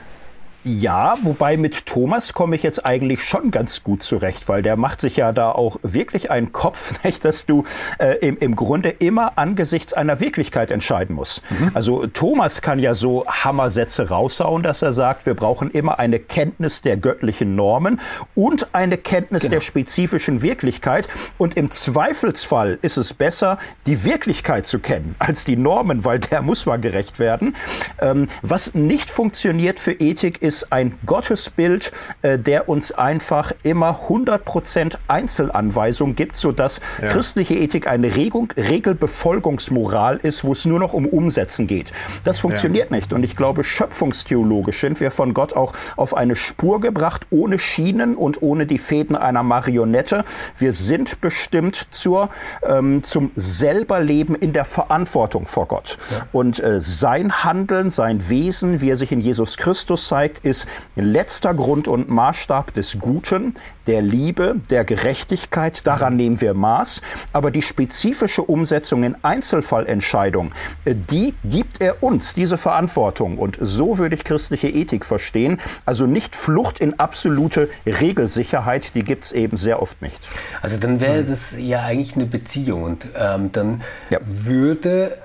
Ja, 0.65 1.17
wobei 1.23 1.57
mit 1.57 1.87
Thomas 1.87 2.35
komme 2.35 2.57
ich 2.57 2.65
jetzt 2.65 2.85
eigentlich 2.85 3.23
schon 3.23 3.53
ganz 3.53 3.85
gut 3.85 4.03
zurecht, 4.03 4.49
weil 4.49 4.61
der 4.61 4.77
macht 4.77 5.01
sich 5.01 5.17
ja 5.17 5.33
da 5.33 5.53
auch 5.53 5.77
wirklich 5.83 6.33
einen 6.33 6.53
Kopf, 6.53 6.93
nicht, 7.05 7.25
dass 7.25 7.47
du 7.47 7.65
äh, 7.99 8.17
im, 8.27 8.37
im 8.39 8.57
Grunde 8.57 8.91
immer 8.91 9.39
angesichts 9.39 9.93
einer 9.93 10.19
Wirklichkeit 10.19 10.73
entscheiden 10.73 11.15
musst. 11.15 11.43
Mhm. 11.51 11.71
Also 11.75 12.07
Thomas 12.09 12.61
kann 12.61 12.81
ja 12.81 12.95
so 12.95 13.25
Hammersätze 13.27 14.09
raushauen, 14.09 14.65
dass 14.65 14.83
er 14.83 14.91
sagt, 14.91 15.27
wir 15.27 15.35
brauchen 15.35 15.71
immer 15.71 16.01
eine 16.01 16.19
Kenntnis 16.19 16.83
der 16.83 16.97
göttlichen 16.97 17.55
Normen 17.55 18.01
und 18.35 18.75
eine 18.75 18.99
Kenntnis 18.99 19.43
genau. 19.43 19.55
der 19.55 19.61
spezifischen 19.61 20.43
Wirklichkeit. 20.43 21.09
Und 21.39 21.57
im 21.57 21.71
Zweifelsfall 21.71 22.79
ist 22.83 22.97
es 22.97 23.15
besser, 23.15 23.59
die 23.87 24.05
Wirklichkeit 24.05 24.67
zu 24.67 24.81
kennen 24.81 25.15
als 25.21 25.45
die 25.45 25.57
Normen, 25.57 26.05
weil 26.05 26.19
der 26.19 26.43
muss 26.43 26.67
mal 26.67 26.81
gerecht 26.81 27.21
werden. 27.21 27.55
Ähm, 28.01 28.29
was 28.43 28.75
nicht 28.75 29.09
funktioniert 29.09 29.79
für 29.79 29.93
Ethik 29.93 30.43
ist, 30.43 30.48
ist 30.49 30.73
ein 30.73 30.99
Gottesbild, 31.05 31.93
äh, 32.23 32.39
der 32.39 32.71
uns 32.71 32.91
einfach 32.91 33.53
immer 33.63 34.01
100% 34.09 34.97
Einzelanweisung 35.07 36.15
gibt, 36.15 36.37
sodass 36.37 36.81
ja. 37.01 37.09
christliche 37.09 37.55
Ethik 37.55 37.87
eine 37.87 38.17
Regung, 38.17 38.51
Regelbefolgungsmoral 38.57 40.17
ist, 40.23 40.45
wo 40.45 40.53
es 40.53 40.65
nur 40.65 40.81
noch 40.81 40.95
um 40.95 41.07
Umsetzen 41.07 41.67
geht. 41.67 41.93
Das 42.25 42.39
funktioniert 42.39 42.91
ja. 42.91 42.97
nicht. 42.97 43.13
Und 43.13 43.25
ich 43.25 43.37
glaube, 43.37 43.63
schöpfungstheologisch 43.63 44.81
sind 44.81 45.01
wir 45.01 45.11
von 45.11 45.35
Gott 45.35 45.53
auch 45.55 45.75
auf 45.97 46.17
eine 46.17 46.35
Spur 46.35 46.81
gebracht, 46.81 47.27
ohne 47.29 47.59
Schienen 47.59 48.17
und 48.17 48.41
ohne 48.41 48.65
die 48.65 48.79
Fäden 48.79 49.17
einer 49.17 49.43
Marionette. 49.43 50.25
Wir 50.59 50.73
sind 50.73 51.21
bestimmt 51.21 51.89
zur, 51.91 52.31
ähm, 52.63 53.03
zum 53.03 53.33
selberleben 53.37 54.35
in 54.35 54.55
der 54.55 54.65
Verantwortung 54.65 55.45
vor 55.45 55.69
Gott. 55.69 55.99
Ja. 56.11 56.27
Und 56.33 56.59
äh, 56.59 56.81
sein 56.81 57.45
Handeln, 57.45 57.91
sein 57.91 58.31
Wesen, 58.31 58.81
wie 58.81 58.89
er 58.89 58.97
sich 58.97 59.13
in 59.13 59.21
Jesus 59.21 59.59
Christus 59.59 60.09
zeigt, 60.09 60.38
ist 60.43 60.67
letzter 60.97 61.55
Grund 61.55 61.89
und 61.89 62.09
Maßstab 62.09 62.75
des 62.75 62.99
Guten, 62.99 63.55
der 63.87 64.03
Liebe, 64.03 64.57
der 64.71 64.85
Gerechtigkeit. 64.85 65.87
Daran 65.87 66.17
nehmen 66.17 66.41
wir 66.41 66.55
Maß. 66.55 67.01
Aber 67.33 67.51
die 67.51 67.63
spezifische 67.63 68.43
Umsetzung 68.43 69.03
in 69.03 69.17
Einzelfallentscheidungen, 69.23 70.53
die 70.85 71.35
gibt 71.45 71.81
er 71.81 72.03
uns, 72.03 72.35
diese 72.35 72.57
Verantwortung. 72.59 73.39
Und 73.39 73.57
so 73.61 73.99
würde 73.99 74.15
ich 74.15 74.25
christliche 74.25 74.69
Ethik 74.69 75.05
verstehen. 75.05 75.59
Also 75.87 76.07
nicht 76.07 76.37
Flucht 76.37 76.81
in 76.81 76.99
absolute 77.01 77.69
Regelsicherheit, 77.87 78.95
die 78.95 79.03
gibt 79.03 79.25
es 79.25 79.33
eben 79.33 79.57
sehr 79.57 79.83
oft 79.83 80.01
nicht. 80.03 80.27
Also 80.63 80.79
dann 80.79 81.01
wäre 81.01 81.25
das 81.25 81.59
ja 81.59 81.83
eigentlich 81.83 82.15
eine 82.15 82.27
Beziehung 82.27 82.83
und 82.83 83.07
ähm, 83.17 83.51
dann 83.53 83.83
ja. 84.11 84.19
würde 84.23 85.17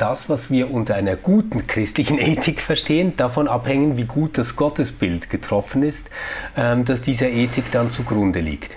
das, 0.00 0.28
was 0.28 0.50
wir 0.50 0.70
unter 0.70 0.94
einer 0.94 1.16
guten 1.16 1.66
christlichen 1.66 2.18
Ethik 2.20 2.62
verstehen, 2.62 3.16
davon 3.16 3.48
abhängen, 3.48 3.96
wie 3.96 4.04
gut 4.04 4.38
das 4.38 4.56
Gottesbild 4.56 5.30
getroffen 5.30 5.82
ist, 5.82 6.10
ähm, 6.56 6.84
dass 6.84 7.02
dieser 7.02 7.28
Ethik 7.28 7.70
dann 7.70 7.90
zugrunde 7.90 8.40
liegt. 8.40 8.76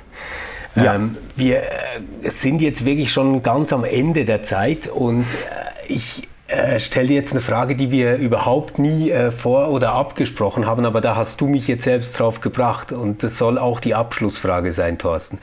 Ja. 0.75 0.95
Ähm, 0.95 1.17
wir 1.35 1.63
äh, 1.63 2.29
sind 2.29 2.61
jetzt 2.61 2.85
wirklich 2.85 3.11
schon 3.11 3.43
ganz 3.43 3.71
am 3.73 3.83
Ende 3.83 4.25
der 4.25 4.43
Zeit 4.43 4.87
und 4.87 5.21
äh, 5.21 5.93
ich 5.93 6.27
äh, 6.53 6.79
stelle 6.79 7.07
dir 7.07 7.15
jetzt 7.15 7.31
eine 7.31 7.41
Frage, 7.41 7.75
die 7.75 7.91
wir 7.91 8.15
überhaupt 8.15 8.79
nie 8.79 9.09
äh, 9.09 9.31
vor- 9.31 9.69
oder 9.69 9.93
abgesprochen 9.93 10.65
haben, 10.65 10.85
aber 10.85 11.01
da 11.01 11.15
hast 11.15 11.41
du 11.41 11.47
mich 11.47 11.67
jetzt 11.67 11.83
selbst 11.83 12.19
drauf 12.19 12.41
gebracht 12.41 12.91
und 12.91 13.23
das 13.23 13.37
soll 13.37 13.57
auch 13.57 13.79
die 13.79 13.95
Abschlussfrage 13.95 14.71
sein, 14.71 14.97
Thorsten. 14.97 15.39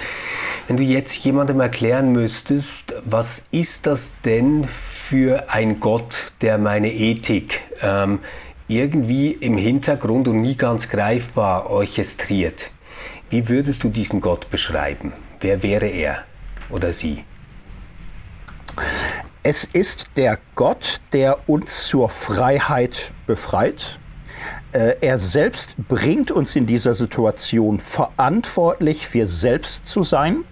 Wenn 0.68 0.76
du 0.76 0.82
jetzt 0.82 1.14
jemandem 1.24 1.60
erklären 1.60 2.12
müsstest, 2.12 2.94
was 3.04 3.46
ist 3.50 3.86
das 3.86 4.16
denn 4.24 4.66
für 4.66 5.50
ein 5.50 5.80
Gott, 5.80 6.32
der 6.40 6.58
meine 6.58 6.92
Ethik 6.92 7.60
ähm, 7.82 8.20
irgendwie 8.68 9.32
im 9.32 9.58
Hintergrund 9.58 10.28
und 10.28 10.40
nie 10.40 10.56
ganz 10.56 10.88
greifbar 10.88 11.68
orchestriert. 11.68 12.70
Wie 13.28 13.48
würdest 13.48 13.82
du 13.82 13.88
diesen 13.88 14.20
Gott 14.20 14.48
beschreiben? 14.50 15.12
Wer 15.40 15.62
wäre 15.62 15.88
er 15.88 16.24
oder 16.70 16.92
sie? 16.92 17.24
Es 19.42 19.64
ist 19.64 20.10
der 20.16 20.38
Gott, 20.54 21.00
der 21.14 21.48
uns 21.48 21.86
zur 21.86 22.10
Freiheit 22.10 23.10
befreit. 23.26 23.98
Äh, 24.72 24.96
er 25.00 25.18
selbst 25.18 25.74
bringt 25.88 26.30
uns 26.30 26.54
in 26.54 26.66
dieser 26.66 26.94
Situation 26.94 27.78
verantwortlich 27.78 29.08
für 29.08 29.24
selbst 29.24 29.86
zu 29.86 30.02
sein. 30.02 30.44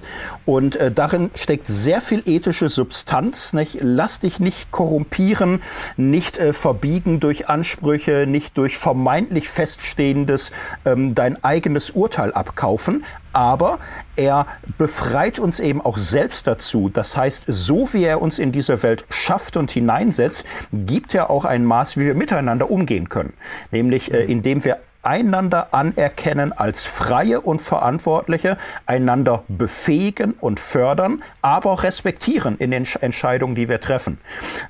Und 0.47 0.75
äh, 0.77 0.91
darin 0.91 1.31
steckt 1.35 1.67
sehr 1.67 2.01
viel 2.01 2.23
ethische 2.25 2.71
Substanz. 2.71 3.53
Nicht? 3.53 3.79
Lass 3.83 4.21
dich 4.21 4.41
nicht 4.41 4.71
korrumpieren, 4.71 5.63
nicht 5.99 6.39
äh, 6.39 6.55
verbiegen 6.55 7.21
durch 7.21 7.49
Ansprüche, 7.49 8.25
nicht 8.27 8.57
durch 8.57 8.79
vermeintlich 8.79 9.51
Feststehendes 9.51 10.51
ähm, 10.87 11.15
dein 11.15 11.45
eigenes 11.45 11.91
Urteil 11.91 12.33
abkaufen. 12.33 13.05
Aber 13.35 13.79
er 14.19 14.47
befreit 14.77 15.39
uns 15.39 15.61
eben 15.61 15.81
auch 15.81 15.97
selbst 15.97 16.47
dazu. 16.47 16.91
Das 16.93 17.17
heißt, 17.17 17.45
so 17.47 17.93
wie 17.93 18.05
er 18.05 18.21
uns 18.21 18.39
in 18.39 18.53
diese 18.53 18.83
Welt 18.83 19.07
schafft 19.09 19.57
und 19.57 19.71
hineinsetzt, 19.71 20.45
gibt 20.73 21.15
er 21.15 21.31
auch 21.31 21.45
ein 21.45 21.65
Maß, 21.65 21.97
wie 21.97 22.07
wir 22.07 22.15
miteinander 22.15 22.71
umgehen 22.71 23.09
können. 23.09 23.33
Nämlich 23.71 24.13
äh, 24.13 24.25
indem 24.25 24.65
wir 24.65 24.79
einander 25.03 25.69
anerkennen 25.73 26.53
als 26.53 26.85
Freie 26.85 27.41
und 27.41 27.63
Verantwortliche, 27.63 28.59
einander 28.85 29.45
befähigen 29.49 30.33
und 30.33 30.61
fördern, 30.61 31.23
aber 31.41 31.71
auch 31.71 31.83
respektieren 31.83 32.57
in 32.59 32.73
den 32.73 32.87
Entscheidungen, 33.01 33.55
die 33.55 33.69
wir 33.69 33.81
treffen. 33.81 34.19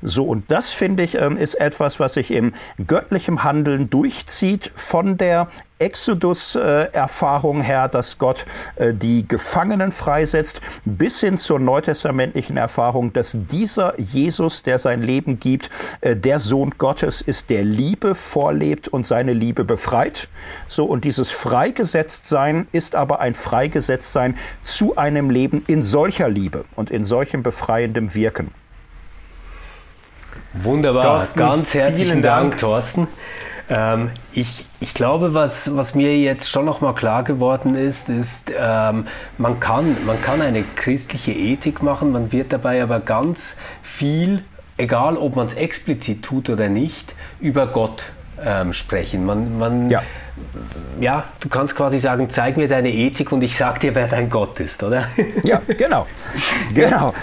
So, 0.02 0.24
und 0.24 0.50
das 0.50 0.70
finde 0.70 1.02
ich 1.02 1.16
ähm, 1.16 1.36
ist 1.36 1.54
etwas, 1.54 1.98
was 1.98 2.14
sich 2.14 2.30
im 2.30 2.52
göttlichen 2.86 3.42
Handeln 3.42 3.90
durchzieht 3.90 4.70
von 4.76 5.16
der 5.16 5.48
Exodus-Erfahrung 5.78 7.62
her, 7.62 7.88
dass 7.88 8.18
Gott 8.18 8.46
äh, 8.76 8.92
die 8.92 9.26
Gefangenen 9.26 9.92
freisetzt, 9.92 10.60
bis 10.84 11.20
hin 11.20 11.36
zur 11.36 11.58
neutestamentlichen 11.58 12.56
Erfahrung, 12.56 13.12
dass 13.12 13.36
dieser 13.50 13.98
Jesus, 14.00 14.62
der 14.62 14.78
sein 14.78 15.02
Leben 15.02 15.38
gibt, 15.38 15.70
äh, 16.00 16.16
der 16.16 16.38
Sohn 16.38 16.74
Gottes 16.78 17.20
ist, 17.20 17.50
der 17.50 17.64
Liebe 17.64 18.14
vorlebt 18.14 18.88
und 18.88 19.06
seine 19.06 19.32
Liebe 19.32 19.64
befreit. 19.64 20.28
So, 20.66 20.84
und 20.84 21.04
dieses 21.04 21.30
Freigesetztsein 21.30 22.66
ist 22.72 22.94
aber 22.94 23.20
ein 23.20 23.34
Freigesetztsein 23.34 24.36
zu 24.62 24.96
einem 24.96 25.30
Leben 25.30 25.64
in 25.66 25.82
solcher 25.82 26.28
Liebe 26.28 26.64
und 26.74 26.90
in 26.90 27.04
solchem 27.04 27.42
befreiendem 27.42 28.14
Wirken. 28.14 28.52
Wunderbar, 30.54 31.02
Thorsten, 31.02 31.38
ganz 31.38 31.74
herzlichen 31.74 32.22
Dank, 32.22 32.50
Dank 32.50 32.58
Thorsten. 32.58 33.08
Ähm, 33.70 34.10
ich, 34.32 34.64
ich 34.80 34.94
glaube, 34.94 35.34
was, 35.34 35.76
was 35.76 35.94
mir 35.94 36.18
jetzt 36.18 36.48
schon 36.50 36.64
nochmal 36.64 36.94
klar 36.94 37.22
geworden 37.22 37.74
ist, 37.74 38.08
ist, 38.08 38.52
ähm, 38.58 39.06
man, 39.36 39.60
kann, 39.60 39.96
man 40.06 40.20
kann 40.22 40.40
eine 40.40 40.62
christliche 40.62 41.32
Ethik 41.32 41.82
machen, 41.82 42.12
man 42.12 42.32
wird 42.32 42.52
dabei 42.52 42.82
aber 42.82 43.00
ganz 43.00 43.58
viel, 43.82 44.42
egal 44.76 45.16
ob 45.16 45.36
man 45.36 45.48
es 45.48 45.54
explizit 45.54 46.24
tut 46.24 46.48
oder 46.48 46.68
nicht, 46.68 47.14
über 47.40 47.66
Gott 47.66 48.06
ähm, 48.42 48.72
sprechen. 48.72 49.26
Man, 49.26 49.58
man, 49.58 49.88
ja 49.88 50.02
ja, 51.00 51.24
du 51.40 51.48
kannst 51.48 51.76
quasi 51.76 51.98
sagen, 51.98 52.28
zeig 52.30 52.56
mir 52.56 52.68
deine 52.68 52.92
Ethik 52.92 53.32
und 53.32 53.42
ich 53.42 53.56
sag 53.56 53.80
dir, 53.80 53.94
wer 53.94 54.08
dein 54.08 54.30
Gott 54.30 54.58
ist, 54.60 54.82
oder? 54.82 55.08
Ja, 55.42 55.60
genau. 55.66 56.06
genau. 56.74 57.14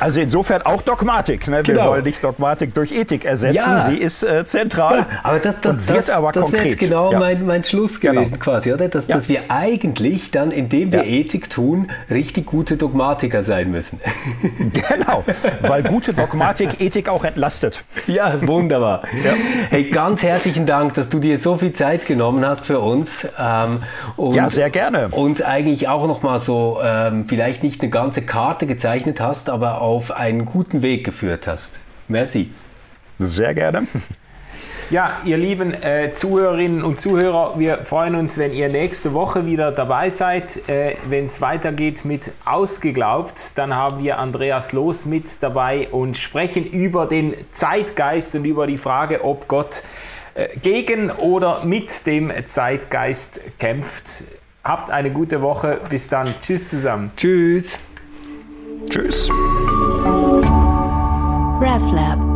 Also 0.00 0.20
insofern 0.20 0.62
auch 0.62 0.82
Dogmatik. 0.82 1.48
Ne? 1.48 1.58
Wir 1.58 1.74
genau. 1.74 1.90
wollen 1.90 2.04
nicht 2.04 2.22
Dogmatik 2.22 2.74
durch 2.74 2.92
Ethik 2.92 3.24
ersetzen. 3.24 3.56
Ja. 3.56 3.80
Sie 3.80 3.96
ist 3.96 4.22
äh, 4.22 4.44
zentral. 4.44 4.98
Ja, 4.98 5.06
aber 5.22 5.38
das, 5.38 5.60
das, 5.60 5.72
und 5.72 5.88
wird 5.88 5.98
das, 5.98 6.10
aber 6.10 6.32
das 6.32 6.52
wäre 6.52 6.64
jetzt 6.64 6.78
genau 6.78 7.12
ja. 7.12 7.18
mein, 7.18 7.46
mein 7.46 7.64
Schluss 7.64 8.00
genau. 8.00 8.14
gewesen, 8.14 8.32
genau. 8.32 8.44
quasi, 8.44 8.72
oder? 8.72 8.88
Dass, 8.88 9.06
dass 9.06 9.28
wir 9.28 9.40
eigentlich 9.48 10.30
dann, 10.30 10.50
indem 10.50 10.92
wir 10.92 11.04
Ethik 11.04 11.50
tun, 11.50 11.90
richtig 12.10 12.46
gute 12.46 12.76
Dogmatiker 12.76 13.42
sein 13.42 13.70
müssen. 13.70 14.00
Genau, 14.72 15.24
weil 15.60 15.82
gute 15.82 16.12
Dogmatik 16.12 16.80
Ethik 16.80 17.08
auch 17.08 17.24
entlastet. 17.24 17.84
Ja, 18.06 18.34
wunderbar. 18.46 19.02
Hey, 19.70 19.90
ganz 19.90 20.22
herzlichen 20.22 20.66
Dank, 20.66 20.94
dass 20.94 21.08
du 21.08 21.18
dir 21.18 21.38
so 21.38 21.56
viel 21.56 21.72
Zeit 21.72 22.06
genommen 22.06 22.44
hast 22.44 22.61
für 22.64 22.80
uns. 22.80 23.26
Ähm, 23.38 23.82
und 24.16 24.34
ja, 24.34 24.48
sehr 24.50 24.70
gerne. 24.70 25.08
Uns 25.08 25.42
eigentlich 25.42 25.88
auch 25.88 26.06
nochmal 26.06 26.40
so, 26.40 26.80
ähm, 26.82 27.26
vielleicht 27.26 27.62
nicht 27.62 27.82
eine 27.82 27.90
ganze 27.90 28.22
Karte 28.22 28.66
gezeichnet 28.66 29.20
hast, 29.20 29.50
aber 29.50 29.80
auf 29.80 30.10
einen 30.10 30.44
guten 30.44 30.82
Weg 30.82 31.04
geführt 31.04 31.46
hast. 31.46 31.78
Merci. 32.08 32.50
Sehr 33.18 33.54
gerne. 33.54 33.82
Ja, 34.90 35.20
ihr 35.24 35.38
lieben 35.38 35.72
äh, 35.72 36.12
Zuhörerinnen 36.12 36.84
und 36.84 37.00
Zuhörer, 37.00 37.54
wir 37.56 37.78
freuen 37.78 38.14
uns, 38.14 38.36
wenn 38.36 38.52
ihr 38.52 38.68
nächste 38.68 39.14
Woche 39.14 39.46
wieder 39.46 39.72
dabei 39.72 40.10
seid. 40.10 40.68
Äh, 40.68 40.96
wenn 41.08 41.24
es 41.24 41.40
weitergeht 41.40 42.04
mit 42.04 42.32
Ausgeglaubt, 42.44 43.56
dann 43.56 43.74
haben 43.74 44.02
wir 44.02 44.18
Andreas 44.18 44.72
Los 44.72 45.06
mit 45.06 45.42
dabei 45.42 45.88
und 45.90 46.18
sprechen 46.18 46.66
über 46.66 47.06
den 47.06 47.34
Zeitgeist 47.52 48.34
und 48.34 48.44
über 48.44 48.66
die 48.66 48.76
Frage, 48.76 49.24
ob 49.24 49.48
Gott 49.48 49.82
äh, 49.82 50.11
gegen 50.62 51.10
oder 51.10 51.64
mit 51.64 52.06
dem 52.06 52.32
Zeitgeist 52.46 53.40
kämpft. 53.58 54.24
Habt 54.64 54.90
eine 54.90 55.10
gute 55.10 55.42
Woche. 55.42 55.80
Bis 55.88 56.08
dann. 56.08 56.34
Tschüss 56.40 56.70
zusammen. 56.70 57.10
Tschüss. 57.16 57.72
Tschüss. 58.88 59.28
RefLab 61.60 62.31